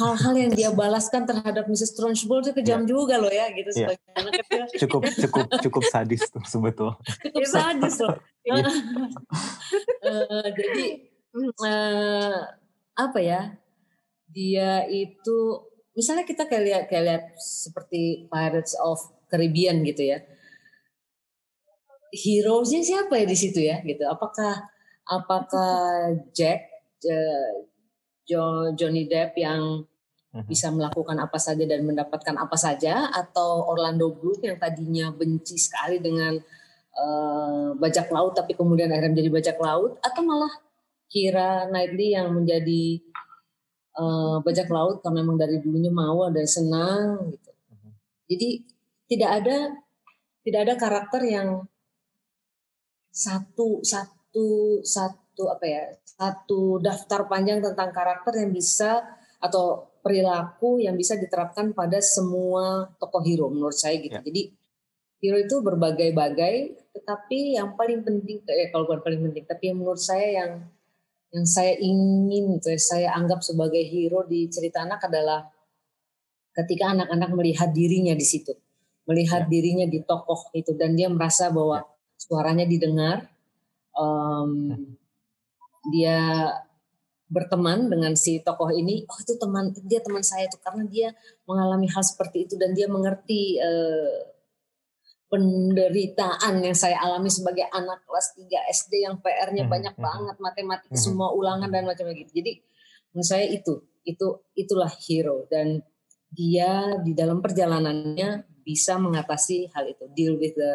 hal-hal 0.00 0.34
yang 0.40 0.52
dia 0.56 0.72
balaskan 0.72 1.28
terhadap 1.28 1.68
Mrs. 1.68 1.92
Trunchbull 1.92 2.48
itu 2.48 2.56
kejam 2.56 2.84
ya. 2.84 2.88
juga 2.88 3.20
loh 3.20 3.28
ya 3.28 3.52
gitu 3.52 3.76
ya. 3.76 3.92
sebagai 3.92 4.08
anak 4.16 4.32
kecil. 4.40 4.64
Cukup 4.88 5.02
cukup 5.04 5.46
cukup 5.68 5.82
sadis 5.84 6.22
tuh 6.32 6.44
sebetulnya. 6.48 6.96
Cukup 7.28 7.44
sadis 7.44 7.96
loh. 8.00 8.16
uh, 8.56 10.48
jadi 10.58 11.12
uh, 11.60 12.40
apa 12.96 13.20
ya? 13.20 13.40
Dia 14.32 14.88
itu 14.88 15.62
misalnya 15.96 16.24
kita 16.26 16.48
kayak 16.48 16.64
lihat 16.64 16.82
kayak 16.90 17.04
lihat 17.04 17.24
seperti 17.38 18.26
Pirates 18.26 18.74
of 18.80 18.98
Caribbean 19.28 19.84
gitu 19.84 20.16
ya. 20.16 20.18
Hero-nya 22.16 22.80
siapa 22.80 23.20
ya 23.20 23.26
di 23.28 23.36
situ 23.36 23.60
ya 23.60 23.84
gitu. 23.84 24.02
Apakah 24.08 24.66
apakah 25.06 26.16
Jack 26.34 26.66
uh, 27.06 27.54
Johnny 28.74 29.06
Depp 29.06 29.38
yang 29.38 29.86
mhm. 30.34 30.44
bisa 30.50 30.68
melakukan 30.74 31.16
apa 31.22 31.38
saja 31.38 31.62
dan 31.62 31.86
mendapatkan 31.86 32.34
apa 32.34 32.56
saja 32.58 33.08
atau 33.14 33.70
Orlando 33.70 34.10
Bloom 34.10 34.42
yang 34.42 34.58
tadinya 34.58 35.14
benci 35.14 35.54
sekali 35.54 36.02
dengan 36.02 36.34
uh, 36.98 37.78
bajak 37.78 38.10
laut 38.10 38.34
tapi 38.34 38.58
kemudian 38.58 38.90
akhirnya 38.90 39.14
menjadi 39.14 39.30
bajak 39.30 39.56
laut 39.62 40.00
atau 40.02 40.22
malah 40.26 40.50
Kira 41.06 41.70
Knightley 41.70 42.18
yang 42.18 42.34
menjadi 42.34 43.00
uh, 43.98 44.42
bajak 44.42 44.68
laut 44.68 45.00
karena 45.00 45.22
memang 45.22 45.38
dari 45.38 45.62
dulunya 45.62 45.90
mau 45.90 46.26
dan 46.30 46.46
senang 46.46 47.30
gitu. 47.30 47.50
Jadi 48.26 48.48
tidak 49.06 49.30
ada 49.42 49.56
tidak 50.42 50.60
ada 50.66 50.74
karakter 50.74 51.22
yang 51.26 51.48
satu 53.14 53.80
satu 53.86 54.16
satu 54.36 54.84
satu 54.84 55.42
apa 55.48 55.64
ya 55.64 55.84
satu 56.04 56.76
daftar 56.80 57.24
panjang 57.24 57.64
tentang 57.64 57.88
karakter 57.88 58.36
yang 58.36 58.52
bisa 58.52 59.00
atau 59.40 59.88
perilaku 60.04 60.80
yang 60.80 60.92
bisa 60.92 61.16
diterapkan 61.16 61.72
pada 61.72 62.00
semua 62.04 62.88
tokoh 63.00 63.24
hero 63.24 63.48
menurut 63.48 63.76
saya 63.76 63.96
gitu. 63.96 64.12
Ya. 64.12 64.20
Jadi 64.20 64.52
hero 65.24 65.40
itu 65.40 65.56
berbagai-bagai, 65.64 66.56
tetapi 66.92 67.56
yang 67.56 67.76
paling 67.76 68.04
penting 68.04 68.44
eh 68.44 68.68
kalau 68.68 68.84
bukan 68.84 69.00
paling 69.00 69.20
penting, 69.28 69.44
tapi 69.48 69.72
yang 69.72 69.80
menurut 69.80 70.00
saya 70.00 70.28
yang 70.44 70.50
yang 71.36 71.44
saya 71.44 71.76
ingin 71.76 72.56
gitu, 72.56 72.72
ya, 72.72 72.80
saya 72.80 73.08
anggap 73.12 73.44
sebagai 73.44 73.84
hero 73.84 74.24
di 74.24 74.48
cerita 74.48 74.88
anak 74.88 75.04
adalah 75.04 75.44
ketika 76.56 76.96
anak-anak 76.96 77.30
melihat 77.36 77.68
dirinya 77.76 78.16
di 78.16 78.24
situ, 78.24 78.56
melihat 79.04 79.44
ya. 79.44 79.48
dirinya 79.52 79.84
di 79.84 80.00
tokoh 80.00 80.48
itu 80.56 80.72
dan 80.72 80.96
dia 80.96 81.12
merasa 81.12 81.52
bahwa 81.52 81.84
ya. 81.84 81.88
suaranya 82.16 82.64
didengar, 82.64 83.28
um, 83.92 84.72
dia 85.92 86.48
berteman 87.28 87.92
dengan 87.92 88.16
si 88.16 88.40
tokoh 88.40 88.72
ini, 88.72 89.04
oh 89.04 89.18
itu 89.20 89.36
teman 89.36 89.76
dia 89.84 90.00
teman 90.00 90.24
saya 90.24 90.48
tuh 90.48 90.62
karena 90.64 90.88
dia 90.88 91.08
mengalami 91.44 91.84
hal 91.92 92.00
seperti 92.00 92.48
itu 92.48 92.56
dan 92.56 92.72
dia 92.72 92.88
mengerti 92.88 93.60
uh, 93.60 94.35
penderitaan 95.26 96.62
yang 96.62 96.76
saya 96.78 97.02
alami 97.02 97.26
sebagai 97.26 97.66
anak 97.74 98.06
kelas 98.06 98.38
3 98.38 98.46
SD 98.70 98.92
yang 99.02 99.18
PR-nya 99.18 99.66
hmm. 99.66 99.72
banyak 99.72 99.94
hmm. 99.98 100.04
banget 100.04 100.36
matematika 100.38 100.94
hmm. 100.94 101.02
semua 101.02 101.34
ulangan 101.34 101.66
dan 101.66 101.82
macam-macam 101.82 102.22
gitu. 102.22 102.32
Jadi 102.42 102.52
menurut 103.10 103.28
saya 103.28 103.46
itu 103.50 103.82
itu 104.06 104.26
itulah 104.54 104.92
hero 105.02 105.50
dan 105.50 105.82
dia 106.30 106.94
di 107.02 107.10
dalam 107.14 107.42
perjalanannya 107.42 108.46
bisa 108.62 108.98
mengatasi 108.98 109.70
hal 109.74 109.86
itu, 109.86 110.04
deal 110.14 110.34
with 110.38 110.54
the 110.54 110.70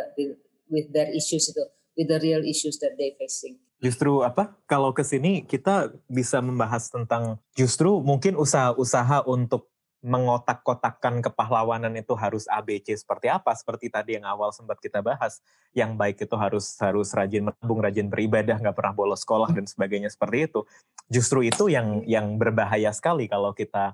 with 0.72 0.88
their 0.92 1.12
issues 1.12 1.52
itu, 1.52 1.64
with 1.96 2.08
the 2.08 2.20
real 2.20 2.44
issues 2.44 2.80
that 2.80 2.96
they 2.96 3.16
facing. 3.20 3.60
Justru 3.82 4.22
apa? 4.22 4.56
Kalau 4.70 4.94
ke 4.94 5.02
sini 5.02 5.42
kita 5.44 5.90
bisa 6.06 6.38
membahas 6.40 6.88
tentang 6.92 7.42
justru 7.58 8.00
mungkin 8.00 8.38
usaha-usaha 8.38 9.26
untuk 9.26 9.71
mengotak-kotakkan 10.02 11.22
kepahlawanan 11.22 11.94
itu 11.94 12.18
harus 12.18 12.50
ABC 12.50 12.98
seperti 12.98 13.30
apa? 13.30 13.54
Seperti 13.54 13.94
tadi 13.94 14.18
yang 14.18 14.26
awal 14.26 14.50
sempat 14.50 14.82
kita 14.82 15.06
bahas, 15.06 15.46
yang 15.78 15.94
baik 15.94 16.26
itu 16.26 16.34
harus 16.34 16.74
harus 16.82 17.14
rajin 17.14 17.46
menabung, 17.54 17.80
rajin 17.86 18.10
beribadah, 18.10 18.58
nggak 18.58 18.74
pernah 18.74 18.94
bolos 18.98 19.22
sekolah 19.22 19.54
dan 19.54 19.70
sebagainya 19.70 20.10
seperti 20.10 20.50
itu. 20.50 20.66
Justru 21.06 21.46
itu 21.46 21.70
yang 21.70 22.02
yang 22.10 22.42
berbahaya 22.42 22.90
sekali 22.90 23.30
kalau 23.30 23.54
kita 23.54 23.94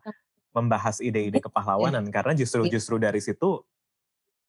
membahas 0.55 1.03
ide-ide 1.03 1.43
kepahlawanan 1.43 2.08
karena 2.10 2.34
justru 2.34 2.66
justru 2.72 2.97
dari 2.97 3.20
situ 3.22 3.62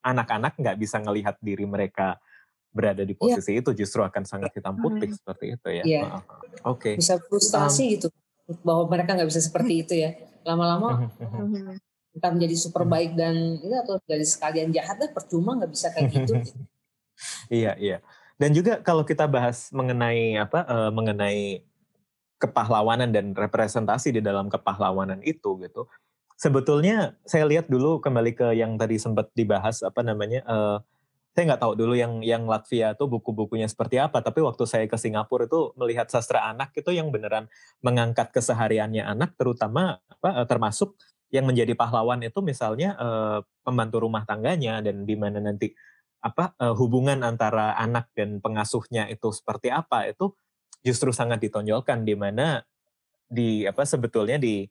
anak-anak 0.00 0.56
nggak 0.56 0.78
bisa 0.78 1.02
ngelihat 1.02 1.36
diri 1.42 1.66
mereka 1.66 2.22
berada 2.70 3.02
di 3.02 3.16
iya. 3.16 3.20
posisi 3.20 3.59
yeah. 3.59 3.61
itu 3.61 3.70
justru 3.74 4.00
akan 4.06 4.22
sangat 4.22 4.54
hitam 4.54 4.78
putih 4.78 5.11
hmm. 5.11 5.18
seperti 5.18 5.46
itu 5.59 5.68
ya. 5.74 5.84
Yeah. 5.84 6.22
Oke. 6.62 6.94
Okay. 6.94 6.94
Bisa 7.02 7.18
frustasi 7.18 7.82
um, 7.82 7.92
gitu 7.98 8.06
bahwa 8.62 8.88
mereka 8.88 9.18
nggak 9.18 9.28
bisa 9.28 9.42
seperti 9.42 9.74
itu 9.82 9.94
ya. 9.98 10.11
Lama-lama 10.49 11.12
kita 12.16 12.28
menjadi 12.32 12.57
super 12.57 12.88
baik 12.88 13.12
dan 13.14 13.61
ini 13.61 13.76
atau 13.84 14.01
dari 14.09 14.24
sekalian 14.24 14.72
jahat 14.72 14.96
lah 14.96 15.12
percuma 15.12 15.61
nggak 15.61 15.70
bisa 15.70 15.92
kayak 15.92 16.09
gitu. 16.09 16.32
iya 17.61 17.76
iya. 17.76 18.01
Dan 18.38 18.55
juga 18.57 18.80
kalau 18.80 19.05
kita 19.05 19.28
bahas 19.28 19.68
mengenai 19.74 20.40
apa 20.40 20.64
uh, 20.64 20.90
mengenai 20.94 21.62
kepahlawanan 22.38 23.11
dan 23.11 23.34
representasi 23.34 24.14
di 24.14 24.22
dalam 24.22 24.46
kepahlawanan 24.49 25.20
itu 25.26 25.59
gitu. 25.62 25.90
Sebetulnya 26.38 27.18
saya 27.26 27.44
lihat 27.51 27.66
dulu 27.66 27.99
kembali 27.99 28.32
ke 28.32 28.55
yang 28.55 28.78
tadi 28.78 28.94
sempat 28.94 29.26
dibahas 29.34 29.82
apa 29.82 30.07
namanya 30.07 30.46
uh, 30.46 30.78
saya 31.39 31.55
nggak 31.55 31.62
tahu 31.62 31.78
dulu 31.78 31.95
yang 31.95 32.18
yang 32.26 32.51
Latvia 32.51 32.99
tuh 32.99 33.07
buku-bukunya 33.07 33.70
seperti 33.70 34.03
apa, 34.03 34.18
tapi 34.18 34.43
waktu 34.43 34.66
saya 34.66 34.91
ke 34.91 34.99
Singapura 34.99 35.47
itu 35.47 35.70
melihat 35.78 36.11
sastra 36.11 36.51
anak 36.51 36.74
itu 36.74 36.91
yang 36.91 37.14
beneran 37.14 37.47
mengangkat 37.78 38.34
kesehariannya 38.34 39.07
anak, 39.07 39.39
terutama 39.39 40.03
apa, 40.11 40.43
eh, 40.43 40.47
termasuk 40.51 40.99
yang 41.30 41.47
menjadi 41.47 41.78
pahlawan 41.78 42.26
itu 42.26 42.43
misalnya 42.43 42.99
eh, 42.99 43.39
pembantu 43.62 44.03
rumah 44.03 44.26
tangganya 44.26 44.82
dan 44.82 45.07
di 45.07 45.14
mana 45.14 45.39
nanti 45.39 45.70
apa 46.18 46.59
eh, 46.59 46.74
hubungan 46.74 47.22
antara 47.22 47.78
anak 47.78 48.11
dan 48.18 48.43
pengasuhnya 48.43 49.07
itu 49.07 49.30
seperti 49.30 49.70
apa 49.70 50.11
itu 50.11 50.34
justru 50.82 51.14
sangat 51.14 51.39
ditonjolkan 51.39 52.03
di 52.03 52.18
mana 52.18 52.66
di 53.30 53.62
apa 53.62 53.86
sebetulnya 53.86 54.43
di 54.43 54.66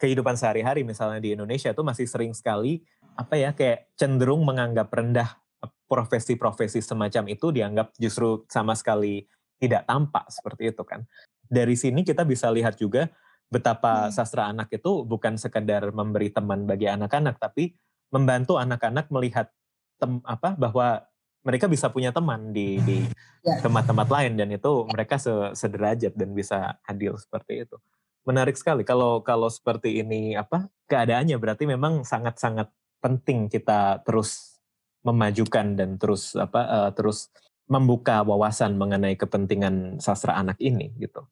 kehidupan 0.00 0.32
sehari-hari 0.32 0.80
misalnya 0.80 1.20
di 1.20 1.36
Indonesia 1.36 1.68
itu 1.68 1.84
masih 1.84 2.08
sering 2.08 2.32
sekali 2.32 2.80
apa 3.20 3.36
ya 3.36 3.52
kayak 3.52 3.92
cenderung 4.00 4.48
menganggap 4.48 4.88
rendah 4.88 5.36
profesi-profesi 5.90 6.78
semacam 6.78 7.26
itu 7.26 7.50
dianggap 7.50 7.98
justru 7.98 8.46
sama 8.46 8.78
sekali 8.78 9.26
tidak 9.58 9.90
tampak 9.90 10.30
seperti 10.30 10.70
itu 10.70 10.86
kan. 10.86 11.02
Dari 11.50 11.74
sini 11.74 12.06
kita 12.06 12.22
bisa 12.22 12.46
lihat 12.54 12.78
juga 12.78 13.10
betapa 13.50 14.06
hmm. 14.06 14.14
sastra 14.14 14.46
anak 14.46 14.70
itu 14.70 15.02
bukan 15.02 15.34
sekedar 15.34 15.90
memberi 15.90 16.30
teman 16.30 16.62
bagi 16.64 16.86
anak-anak 16.86 17.42
tapi 17.42 17.74
membantu 18.14 18.62
anak-anak 18.62 19.10
melihat 19.10 19.50
tem, 19.98 20.22
apa 20.22 20.54
bahwa 20.54 21.02
mereka 21.42 21.66
bisa 21.66 21.90
punya 21.90 22.14
teman 22.14 22.54
di 22.54 22.78
di 22.86 23.02
ya. 23.46 23.58
tempat-tempat 23.58 24.06
lain 24.06 24.38
dan 24.38 24.48
itu 24.54 24.86
mereka 24.86 25.18
sederajat 25.52 26.14
dan 26.14 26.30
bisa 26.30 26.78
adil 26.86 27.18
seperti 27.18 27.66
itu. 27.66 27.76
Menarik 28.22 28.54
sekali 28.54 28.86
kalau 28.86 29.26
kalau 29.26 29.50
seperti 29.50 29.98
ini 29.98 30.38
apa 30.38 30.70
keadaannya 30.86 31.34
berarti 31.40 31.66
memang 31.66 32.06
sangat-sangat 32.06 32.70
penting 33.00 33.50
kita 33.50 34.04
terus 34.04 34.49
memajukan 35.00 35.76
dan 35.76 35.96
terus 35.96 36.36
apa 36.36 36.60
uh, 36.64 36.90
terus 36.92 37.32
membuka 37.70 38.26
wawasan 38.26 38.74
mengenai 38.74 39.14
kepentingan 39.14 40.02
sastra 40.02 40.34
anak 40.34 40.58
ini 40.58 40.90
gitu. 40.98 41.22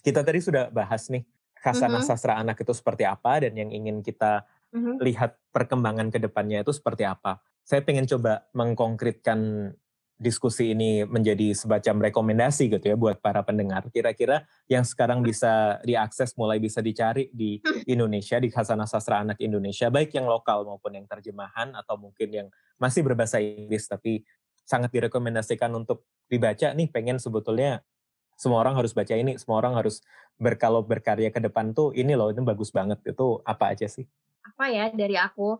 Kita 0.00 0.24
tadi 0.24 0.40
sudah 0.40 0.72
bahas 0.72 1.12
nih 1.12 1.22
khasanah 1.62 2.02
uh-huh. 2.02 2.08
sastra 2.08 2.40
anak 2.40 2.58
itu 2.58 2.72
seperti 2.74 3.06
apa 3.06 3.44
dan 3.44 3.54
yang 3.54 3.70
ingin 3.70 4.00
kita 4.00 4.42
uh-huh. 4.72 4.98
lihat 5.04 5.38
perkembangan 5.52 6.10
ke 6.10 6.18
depannya 6.18 6.64
itu 6.64 6.72
seperti 6.74 7.06
apa. 7.06 7.38
Saya 7.62 7.84
pengen 7.86 8.08
coba 8.10 8.48
mengkonkretkan 8.56 9.70
diskusi 10.22 10.70
ini 10.70 11.02
menjadi 11.02 11.50
semacam 11.50 12.06
rekomendasi 12.06 12.70
gitu 12.70 12.94
ya 12.94 12.94
buat 12.94 13.18
para 13.18 13.42
pendengar. 13.42 13.82
Kira-kira 13.90 14.46
yang 14.70 14.86
sekarang 14.86 15.18
bisa 15.26 15.82
diakses, 15.82 16.38
mulai 16.38 16.62
bisa 16.62 16.78
dicari 16.78 17.26
di 17.34 17.58
Indonesia, 17.90 18.38
di 18.38 18.46
Khazanah 18.46 18.86
Sastra 18.86 19.18
Anak 19.18 19.42
Indonesia, 19.42 19.90
baik 19.90 20.14
yang 20.14 20.30
lokal 20.30 20.62
maupun 20.62 20.94
yang 20.94 21.10
terjemahan 21.10 21.74
atau 21.74 21.98
mungkin 21.98 22.30
yang 22.30 22.48
masih 22.78 23.02
berbahasa 23.02 23.42
Inggris, 23.42 23.90
tapi 23.90 24.22
sangat 24.62 24.94
direkomendasikan 24.94 25.74
untuk 25.74 26.06
dibaca 26.30 26.70
nih, 26.70 26.86
pengen 26.86 27.18
sebetulnya 27.18 27.82
semua 28.38 28.62
orang 28.62 28.78
harus 28.78 28.94
baca 28.94 29.12
ini, 29.18 29.34
semua 29.42 29.58
orang 29.58 29.74
harus 29.74 30.00
berkalau 30.38 30.86
berkarya 30.86 31.34
ke 31.34 31.42
depan 31.42 31.74
tuh 31.74 31.90
ini 31.98 32.14
loh, 32.14 32.30
ini 32.30 32.42
bagus 32.46 32.70
banget. 32.70 33.02
Itu 33.02 33.42
apa 33.42 33.74
aja 33.74 33.90
sih? 33.90 34.06
Apa 34.42 34.70
ya 34.70 34.90
dari 34.90 35.18
aku? 35.18 35.58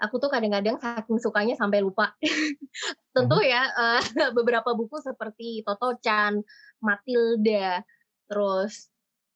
Aku 0.00 0.18
tuh 0.18 0.30
kadang-kadang 0.32 0.76
saking 0.80 1.18
sukanya 1.20 1.54
sampai 1.56 1.82
lupa. 1.84 2.14
Tentu 3.14 3.38
mhm. 3.38 3.46
ya 3.48 3.62
uh, 3.74 4.02
beberapa 4.36 4.72
buku 4.74 4.98
seperti 5.02 5.62
Toto 5.66 5.98
Chan, 6.00 6.40
Matilda, 6.82 7.84
terus 8.30 8.88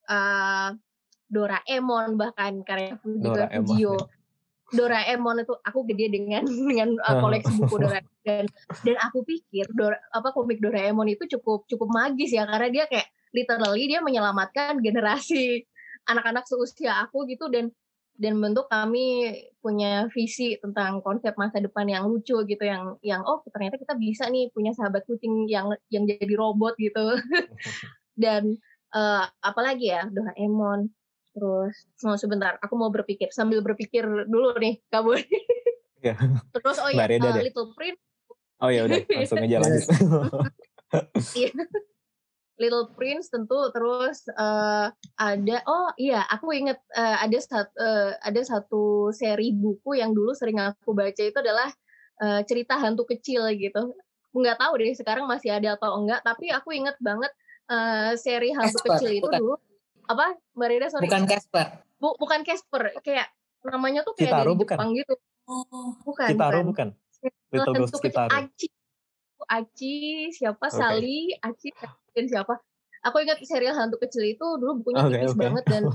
uh, 0.09 0.72
Doraemon 1.28 2.14
bahkan 2.20 2.62
karya 2.62 3.01
juga 3.03 3.51
Fujio. 3.51 3.97
Doraemon 4.74 5.45
itu 5.45 5.55
aku 5.61 5.87
gede 5.87 6.07
dengan 6.11 6.43
dengan 6.70 6.97
uh, 7.05 7.20
koleksi 7.20 7.53
buku 7.61 7.76
Doraemon 7.78 8.12
dan 8.24 8.45
dan 8.82 8.97
aku 9.05 9.20
pikir 9.22 9.68
Dora, 9.76 10.01
apa 10.11 10.32
komik 10.32 10.59
Doraemon 10.59 11.11
itu 11.12 11.28
cukup 11.39 11.68
cukup 11.68 11.93
magis 11.93 12.32
ya 12.32 12.49
karena 12.49 12.68
dia 12.72 12.85
kayak 12.89 13.09
literally 13.35 13.91
dia 13.91 14.01
menyelamatkan 14.01 14.78
generasi 14.80 15.66
anak-anak 16.09 16.45
seusia 16.47 17.01
aku 17.05 17.26
gitu 17.28 17.49
dan 17.49 17.72
dan 18.15 18.39
bentuk 18.39 18.71
kami 18.71 19.35
punya 19.59 20.07
visi 20.15 20.55
tentang 20.62 21.03
konsep 21.03 21.35
masa 21.35 21.59
depan 21.59 21.89
yang 21.91 22.07
lucu 22.07 22.47
gitu 22.47 22.62
yang 22.62 22.95
yang 23.03 23.27
oh 23.27 23.43
ternyata 23.51 23.75
kita 23.75 23.99
bisa 23.99 24.31
nih 24.31 24.55
punya 24.55 24.71
sahabat 24.71 25.03
kucing 25.09 25.51
yang 25.51 25.75
yang 25.91 26.07
jadi 26.07 26.35
robot 26.39 26.79
gitu. 26.79 27.19
Dan 28.23 28.55
uh, 28.95 29.27
apalagi 29.43 29.91
ya 29.91 30.07
Doraemon. 30.07 30.87
Terus 31.35 31.75
mau 32.07 32.15
sebentar 32.15 32.55
aku 32.62 32.75
mau 32.79 32.95
berpikir 32.95 33.35
sambil 33.35 33.59
berpikir 33.59 34.07
dulu 34.07 34.55
nih 34.62 34.79
kamu 34.87 35.19
ya. 35.99 36.15
terus 36.55 36.79
oh 36.79 36.93
ya 36.95 37.11
uh, 37.11 37.43
Little 37.43 37.75
Prince. 37.75 37.99
Oh 38.62 38.71
ya 38.71 38.87
udah 38.87 39.03
langsung 39.11 39.43
aja 39.43 39.59
lanjut. 39.59 39.89
Iya. 41.35 41.51
Little 42.55 42.94
Prince 42.94 43.34
tentu 43.34 43.59
terus 43.74 44.30
uh, 44.38 44.86
ada 45.18 45.57
oh 45.66 45.90
iya 45.98 46.22
aku 46.30 46.55
inget 46.55 46.78
uh, 46.94 47.18
ada 47.18 47.38
satu 47.42 47.74
uh, 47.74 48.14
ada 48.22 48.40
satu 48.46 49.11
seri 49.11 49.50
buku 49.50 49.98
yang 49.98 50.14
dulu 50.14 50.30
sering 50.38 50.62
aku 50.62 50.94
baca 50.94 51.18
itu 51.18 51.34
adalah 51.34 51.66
uh, 52.22 52.40
cerita 52.46 52.78
hantu 52.78 53.11
kecil 53.11 53.50
gitu. 53.59 53.98
Nggak 54.30 54.62
tahu 54.62 54.72
deh 54.78 54.94
sekarang 54.94 55.26
masih 55.26 55.50
ada 55.50 55.74
atau 55.74 55.98
enggak 55.98 56.22
tapi 56.22 56.55
aku 56.55 56.70
inget 56.74 56.94
banget 57.02 57.34
uh, 57.70 58.14
seri 58.14 58.55
hantu 58.55 58.78
Casper, 58.82 58.90
kecil 59.02 59.11
itu 59.18 59.26
bukan. 59.26 59.40
dulu. 59.42 59.57
Apa 60.07 60.26
Mbak 60.55 60.68
Rida 60.70 60.86
sorry. 60.94 61.07
Bukan 61.11 61.22
Casper. 61.26 61.66
Bu, 61.98 62.09
bukan 62.22 62.40
Casper 62.46 62.82
kayak 63.02 63.34
namanya 63.66 64.07
tuh 64.07 64.14
kayak 64.14 64.30
Kitaro, 64.30 64.52
dari 64.55 64.61
bukan. 64.62 64.76
Jepang 64.78 64.90
gitu. 64.94 65.14
Oh. 65.50 65.90
Bukan 66.07 66.28
Kitaro 66.30 66.61
bukan, 66.62 66.66
bukan. 66.70 66.88
Little 67.50 67.74
Ghost 67.82 67.98
Kitaro. 67.98 68.30
Aci 68.30 68.66
Aci 69.49 70.28
siapa 70.32 70.66
okay. 70.68 70.76
Sali 70.76 71.18
Aci 71.40 71.68
dan 72.14 72.24
siapa 72.26 72.55
aku 73.05 73.20
ingat 73.20 73.38
serial 73.45 73.76
hantu 73.76 74.01
kecil 74.01 74.24
itu 74.24 74.47
dulu 74.57 74.80
bukunya 74.80 75.03
okay, 75.05 75.12
tipis 75.20 75.34
okay. 75.36 75.42
banget 75.45 75.64
dan 75.68 75.84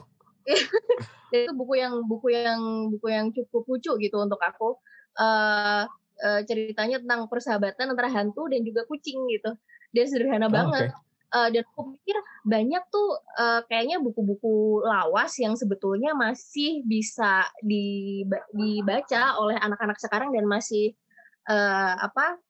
dan 1.30 1.39
itu 1.45 1.54
buku 1.54 1.74
yang 1.78 1.93
buku 2.06 2.28
yang 2.34 2.62
buku 2.89 3.08
yang 3.10 3.28
cukup 3.30 3.64
lucu 3.70 3.91
gitu 4.02 4.18
untuk 4.18 4.41
aku 4.41 4.78
uh, 5.22 5.86
uh, 6.20 6.41
ceritanya 6.45 7.02
tentang 7.02 7.30
persahabatan 7.30 7.93
antara 7.93 8.10
hantu 8.10 8.50
dan 8.50 8.66
juga 8.66 8.86
kucing 8.89 9.20
gitu 9.30 9.54
dan 9.93 10.06
sederhana 10.06 10.47
oh, 10.50 10.54
banget 10.54 10.89
okay. 10.93 11.08
Uh, 11.30 11.45
dan 11.54 11.62
aku 11.62 11.93
pikir 11.93 12.18
banyak 12.41 12.82
tuh 12.89 13.22
uh, 13.38 13.62
kayaknya 13.70 14.02
buku-buku 14.02 14.82
lawas 14.82 15.38
yang 15.38 15.54
sebetulnya 15.54 16.18
masih 16.18 16.82
bisa 16.82 17.45
dibaca 17.62 19.38
oleh 19.38 19.54
anak-anak 19.62 20.02
sekarang 20.02 20.34
dan 20.34 20.50
masih 20.50 20.97
uh, 21.45 22.02
apa 22.02 22.41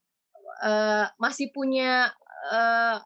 uh, 0.63 1.05
masih 1.19 1.51
punya 1.51 2.11
uh, 2.51 2.97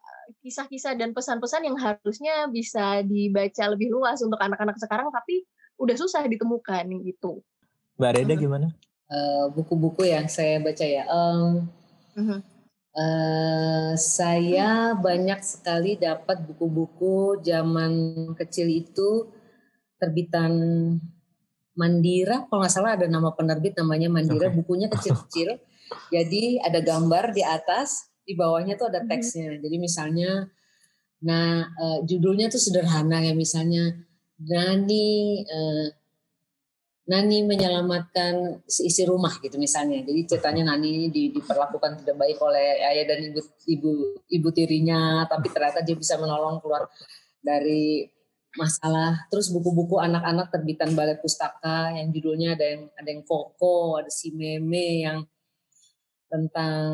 kisah-kisah 0.44 0.96
dan 0.96 1.12
pesan-pesan 1.12 1.68
yang 1.68 1.78
harusnya 1.80 2.48
bisa 2.52 3.04
dibaca 3.04 3.64
lebih 3.72 3.92
luas 3.92 4.20
untuk 4.24 4.40
anak-anak 4.40 4.76
sekarang 4.80 5.10
tapi 5.12 5.46
udah 5.80 5.96
susah 5.98 6.24
ditemukan 6.28 6.86
gitu. 7.04 7.42
Mbak 7.98 8.12
Reda 8.18 8.36
gimana? 8.36 8.68
Eh, 9.14 9.46
buku-buku 9.54 10.08
uh, 10.08 10.10
yang 10.18 10.28
saya 10.32 10.58
baca 10.58 10.86
ya. 10.86 11.06
Um, 11.06 11.70
uh-huh. 12.18 12.40
uh, 12.98 13.94
saya 13.94 14.98
banyak 14.98 15.38
sekali 15.46 16.00
dapat 16.02 16.42
buku-buku 16.50 17.44
zaman 17.46 17.94
kecil 18.34 18.72
itu 18.72 19.30
terbitan 20.02 20.54
Mandira, 21.74 22.46
kalau 22.50 22.62
nggak 22.62 22.74
salah 22.74 22.94
ada 22.94 23.10
nama 23.10 23.34
penerbit 23.34 23.74
namanya 23.74 24.06
Mandira, 24.10 24.50
okay. 24.50 24.58
bukunya 24.58 24.88
kecil-kecil. 24.90 25.58
Jadi 26.12 26.60
ada 26.62 26.80
gambar 26.80 27.34
di 27.34 27.44
atas, 27.46 28.14
di 28.24 28.34
bawahnya 28.34 28.80
tuh 28.80 28.88
ada 28.90 29.04
mhm. 29.04 29.10
teksnya. 29.10 29.50
Jadi 29.60 29.76
misalnya, 29.78 30.48
nah 31.24 31.68
uh, 31.68 32.00
judulnya 32.04 32.52
tuh 32.52 32.60
sederhana 32.60 33.24
ya 33.24 33.32
misalnya 33.32 33.96
Nani 34.44 35.40
uh, 35.48 35.88
Nani 37.04 37.44
menyelamatkan 37.44 38.64
isi 38.64 39.04
rumah 39.04 39.36
gitu 39.44 39.60
misalnya. 39.60 40.00
Jadi 40.08 40.24
ceritanya 40.24 40.72
Nani 40.72 41.12
di, 41.12 41.36
diperlakukan 41.36 42.00
tidak 42.00 42.16
baik 42.16 42.40
oleh 42.40 42.80
ayah 42.80 43.06
dan 43.12 43.20
ibu 43.28 43.42
ibu 43.68 43.92
ibu 44.32 44.50
tirinya, 44.56 45.28
tapi 45.28 45.52
ternyata 45.52 45.84
dia 45.84 46.00
bisa 46.00 46.16
menolong 46.16 46.64
keluar 46.64 46.88
dari 47.44 48.08
masalah. 48.56 49.28
Terus 49.28 49.52
buku-buku 49.52 50.00
anak-anak 50.00 50.48
terbitan 50.48 50.96
Balai 50.96 51.20
Pustaka 51.20 51.92
yang 51.92 52.08
judulnya 52.16 52.56
ada 52.56 52.66
yang 52.72 52.84
ada 52.96 53.10
yang 53.12 53.24
Koko, 53.28 54.00
ada 54.00 54.08
si 54.08 54.32
Meme 54.32 55.04
yang 55.04 55.28
tentang 56.34 56.90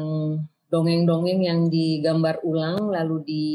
dongeng-dongeng 0.68 1.48
yang 1.48 1.72
digambar 1.72 2.44
ulang 2.44 2.92
lalu 2.92 3.24
di, 3.24 3.46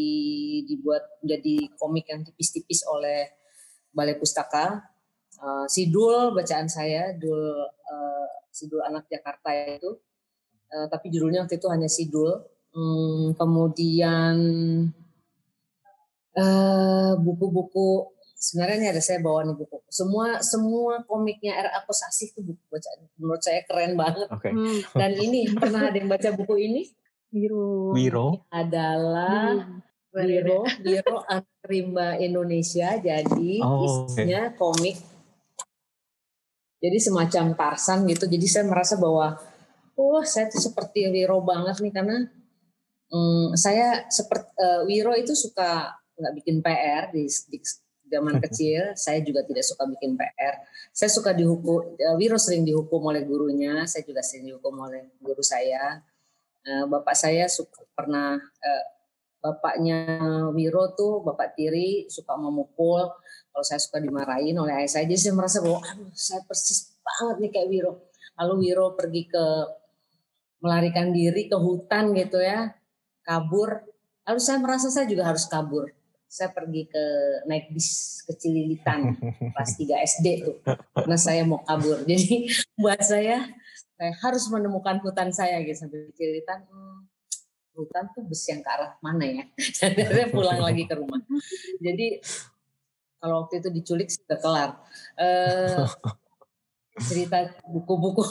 dibuat 0.65 1.21
menjadi 1.21 1.77
komik 1.77 2.09
yang 2.09 2.25
tipis-tipis 2.25 2.89
oleh 2.89 3.29
Balai 3.93 4.17
Pustaka. 4.17 4.81
Uh, 5.39 5.69
Sidul 5.69 6.33
bacaan 6.33 6.73
saya, 6.73 7.13
Dul 7.13 7.69
uh, 7.69 8.29
Sidul 8.49 8.81
anak 8.81 9.13
Jakarta 9.13 9.53
itu. 9.53 10.01
Uh, 10.73 10.89
tapi 10.89 11.13
judulnya 11.13 11.45
waktu 11.45 11.61
itu 11.61 11.69
hanya 11.69 11.87
Sidul. 11.87 12.33
Hmm, 12.75 13.37
kemudian 13.39 14.37
buku-buku 17.23 17.91
uh, 18.03 18.14
sebenarnya 18.45 18.77
ini 18.77 18.89
ada 18.93 19.01
saya 19.01 19.19
bawa 19.25 19.49
nih 19.49 19.57
buku. 19.57 19.81
Semua 19.89 20.45
semua 20.45 21.01
komiknya 21.09 21.57
R.A. 21.65 21.81
Kosasih 21.89 22.37
itu 22.37 22.41
buku 22.45 22.65
bacaan 22.69 23.09
menurut 23.17 23.41
saya 23.41 23.61
keren 23.65 23.97
banget. 23.97 24.29
Okay. 24.29 24.53
Hmm. 24.53 24.81
Dan 24.93 25.11
ini 25.17 25.49
pernah 25.57 25.89
ada 25.89 25.97
yang 25.97 26.13
baca 26.13 26.29
buku 26.37 26.55
ini? 26.61 26.83
Wiro. 27.33 27.97
Wiro 27.97 28.29
adalah 28.53 29.57
hmm. 29.57 29.81
Wiro, 30.15 30.63
Wiro 30.87 31.17
anak 31.25 31.65
rimba 31.65 32.21
Indonesia. 32.21 33.01
Jadi 33.01 33.65
oh, 33.65 34.05
isinya 34.05 34.53
okay. 34.53 34.57
komik. 34.61 34.97
Jadi 36.85 36.99
semacam 37.01 37.45
Tarsan 37.57 38.05
gitu. 38.13 38.29
Jadi 38.29 38.45
saya 38.45 38.69
merasa 38.69 39.01
bahwa 39.01 39.41
oh 39.97 40.21
saya 40.21 40.53
tuh 40.53 40.61
seperti 40.61 41.09
Wiro 41.09 41.41
banget 41.41 41.81
nih 41.81 41.93
karena 41.97 42.29
um, 43.09 43.57
saya 43.57 44.05
seperti 44.13 44.53
uh, 44.61 44.81
Wiro 44.85 45.17
itu 45.17 45.33
suka 45.33 45.97
nggak 46.15 46.35
bikin 46.39 46.57
PR 46.63 47.11
di, 47.11 47.27
di 47.27 47.59
zaman 48.15 48.39
kecil. 48.47 48.95
saya 48.95 49.19
juga 49.27 49.43
tidak 49.43 49.67
suka 49.67 49.83
bikin 49.91 50.15
PR. 50.15 50.55
Saya 50.95 51.11
suka 51.11 51.35
dihukum. 51.35 51.99
Uh, 51.99 52.15
Wiro 52.15 52.39
sering 52.39 52.63
dihukum 52.63 53.03
oleh 53.11 53.27
gurunya. 53.27 53.83
Saya 53.91 54.07
juga 54.07 54.23
sering 54.23 54.55
dihukum 54.55 54.79
oleh 54.79 55.11
guru 55.19 55.43
saya 55.43 55.99
Eh, 56.65 56.85
bapak 56.89 57.13
saya 57.13 57.45
suka 57.45 57.85
pernah 57.93 58.41
uh, 58.41 58.85
bapaknya 59.45 60.17
Wiro 60.57 60.97
tuh 60.97 61.21
bapak 61.21 61.53
tiri 61.53 62.09
suka 62.09 62.41
memukul 62.41 63.05
kalau 63.53 63.65
saya 63.69 63.77
suka 63.77 64.01
dimarahin 64.01 64.57
oleh 64.57 64.73
ayah 64.81 64.89
saya 64.89 65.05
jadi 65.05 65.29
saya 65.29 65.35
merasa 65.37 65.61
bahwa 65.61 65.85
aduh 65.85 66.09
saya 66.17 66.41
persis 66.49 66.97
banget 67.05 67.37
nih 67.45 67.51
kayak 67.53 67.69
Wiro 67.69 67.93
lalu 68.41 68.55
Wiro 68.65 68.97
pergi 68.97 69.29
ke 69.29 69.45
melarikan 70.65 71.13
diri 71.13 71.53
ke 71.53 71.57
hutan 71.61 72.17
gitu 72.17 72.41
ya 72.41 72.73
kabur 73.29 73.85
lalu 74.25 74.41
saya 74.41 74.57
merasa 74.57 74.89
saya 74.89 75.05
juga 75.05 75.29
harus 75.29 75.45
kabur 75.45 75.93
saya 76.35 76.51
pergi 76.51 76.91
ke 76.91 77.05
naik 77.47 77.71
bis 77.71 78.19
ke 78.27 78.35
Cililitan 78.35 79.15
kelas 79.55 79.79
3 79.79 80.03
SD 80.19 80.27
tuh. 80.43 80.59
Karena 80.67 81.15
saya 81.15 81.47
mau 81.47 81.63
kabur. 81.63 82.03
Jadi 82.11 82.51
buat 82.75 82.99
saya 82.99 83.47
saya 83.95 84.13
harus 84.19 84.51
menemukan 84.51 84.99
hutan 84.99 85.31
saya 85.31 85.63
gitu. 85.63 85.87
Sampai 85.87 86.11
cerita 86.19 86.59
hmm, 86.59 87.07
hutan 87.79 88.11
tuh 88.11 88.27
bus 88.27 88.43
yang 88.51 88.67
ke 88.67 88.71
arah 88.75 88.99
mana 88.99 89.23
ya? 89.23 89.45
Saya 89.79 90.27
pulang 90.35 90.59
lagi 90.59 90.91
ke 90.91 90.99
rumah. 90.99 91.23
Jadi 91.79 92.19
kalau 93.23 93.47
waktu 93.47 93.63
itu 93.63 93.69
diculik 93.71 94.11
sudah 94.11 94.39
kelar. 94.43 94.71
Uh, 95.15 95.87
cerita 96.99 97.55
buku-buku. 97.63 98.27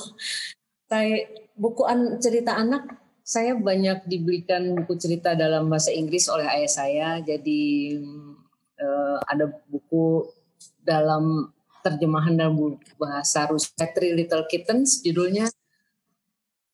Saya 0.91 1.23
buku 1.55 1.87
an, 1.87 2.19
cerita 2.19 2.59
anak 2.59 3.02
saya 3.23 3.55
banyak 3.55 4.03
dibelikan 4.03 4.75
buku 4.83 4.99
cerita 4.99 5.31
dalam 5.31 5.71
bahasa 5.71 5.95
Inggris 5.95 6.27
oleh 6.27 6.43
ayah 6.43 6.71
saya. 6.71 7.09
Jadi 7.23 7.95
uh, 8.83 9.17
ada 9.23 9.47
buku 9.71 10.27
dalam 10.83 11.47
terjemahan 11.79 12.35
dalam 12.35 12.75
bahasa 12.99 13.47
Rusia 13.47 13.87
Three 13.95 14.11
Little 14.11 14.43
Kittens 14.51 14.99
judulnya. 14.99 15.47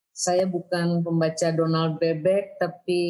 Saya 0.10 0.50
bukan 0.50 1.06
pembaca 1.06 1.48
Donald 1.54 2.02
Bebek 2.02 2.58
tapi 2.58 3.02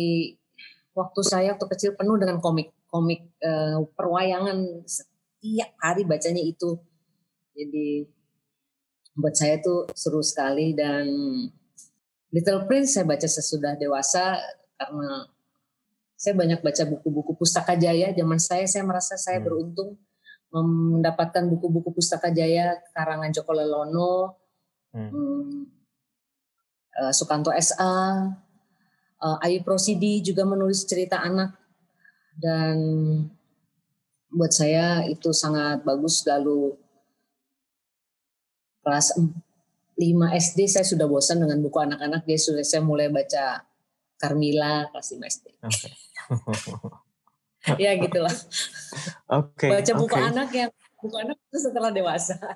waktu 0.91 1.21
saya 1.23 1.55
waktu 1.55 1.67
kecil 1.73 1.91
penuh 1.95 2.19
dengan 2.19 2.43
komik 2.43 2.75
komik 2.91 3.23
uh, 3.39 3.87
perwayangan. 3.95 4.83
Setiap 4.83 5.71
hari 5.79 6.03
bacanya 6.03 6.43
itu. 6.43 6.75
Jadi 7.55 8.03
buat 9.15 9.31
saya 9.31 9.63
itu 9.63 9.87
seru 9.95 10.19
sekali 10.19 10.75
dan 10.75 11.07
Little 12.29 12.69
Prince 12.69 12.93
saya 12.93 13.05
baca 13.09 13.25
sesudah 13.25 13.73
dewasa 13.73 14.37
karena 14.77 15.25
saya 16.19 16.35
banyak 16.35 16.59
baca 16.61 16.83
buku-buku 16.85 17.31
pustaka 17.39 17.79
jaya 17.79 18.11
zaman 18.11 18.37
saya 18.37 18.67
saya 18.67 18.83
merasa 18.83 19.15
saya 19.15 19.39
hmm. 19.39 19.45
beruntung 19.45 19.97
mendapatkan 20.49 21.45
buku-buku 21.45 21.93
pustaka 21.93 22.33
jaya 22.33 22.77
karangan 22.93 23.29
Joko 23.33 23.53
Lelono 23.53 24.13
hmm. 24.93 25.65
uh, 27.01 27.13
Sukanto 27.13 27.53
SA, 27.53 28.29
uh, 29.21 29.37
Ayu 29.45 29.61
Prosidi 29.61 30.25
juga 30.25 30.45
menulis 30.45 30.85
cerita 30.89 31.21
anak 31.21 31.53
dan 32.37 32.77
buat 34.29 34.53
saya 34.53 35.05
itu 35.09 35.33
sangat 35.33 35.81
bagus 35.81 36.21
lalu 36.25 36.77
kelas 38.85 39.17
5 39.99 40.39
SD 40.39 40.59
saya 40.71 40.87
sudah 40.87 41.11
bosan 41.11 41.43
dengan 41.43 41.59
buku 41.59 41.75
anak-anak 41.75 42.23
dia 42.23 42.39
sudah 42.39 42.63
saya 42.63 42.79
mulai 42.79 43.11
baca 43.11 43.67
Carmila 44.15 44.87
kelas 44.95 45.11
5 45.11 45.27
SD. 45.27 45.45
Okay. 45.59 45.93
ya 47.83 47.91
gitulah. 47.99 48.31
Oke. 49.27 49.67
Okay, 49.67 49.69
baca 49.75 49.91
buku 49.99 50.15
okay. 50.15 50.29
anak 50.31 50.49
yang 50.55 50.71
buku 50.99 51.15
anak 51.19 51.37
itu 51.51 51.57
setelah 51.59 51.91
dewasa. 51.91 52.35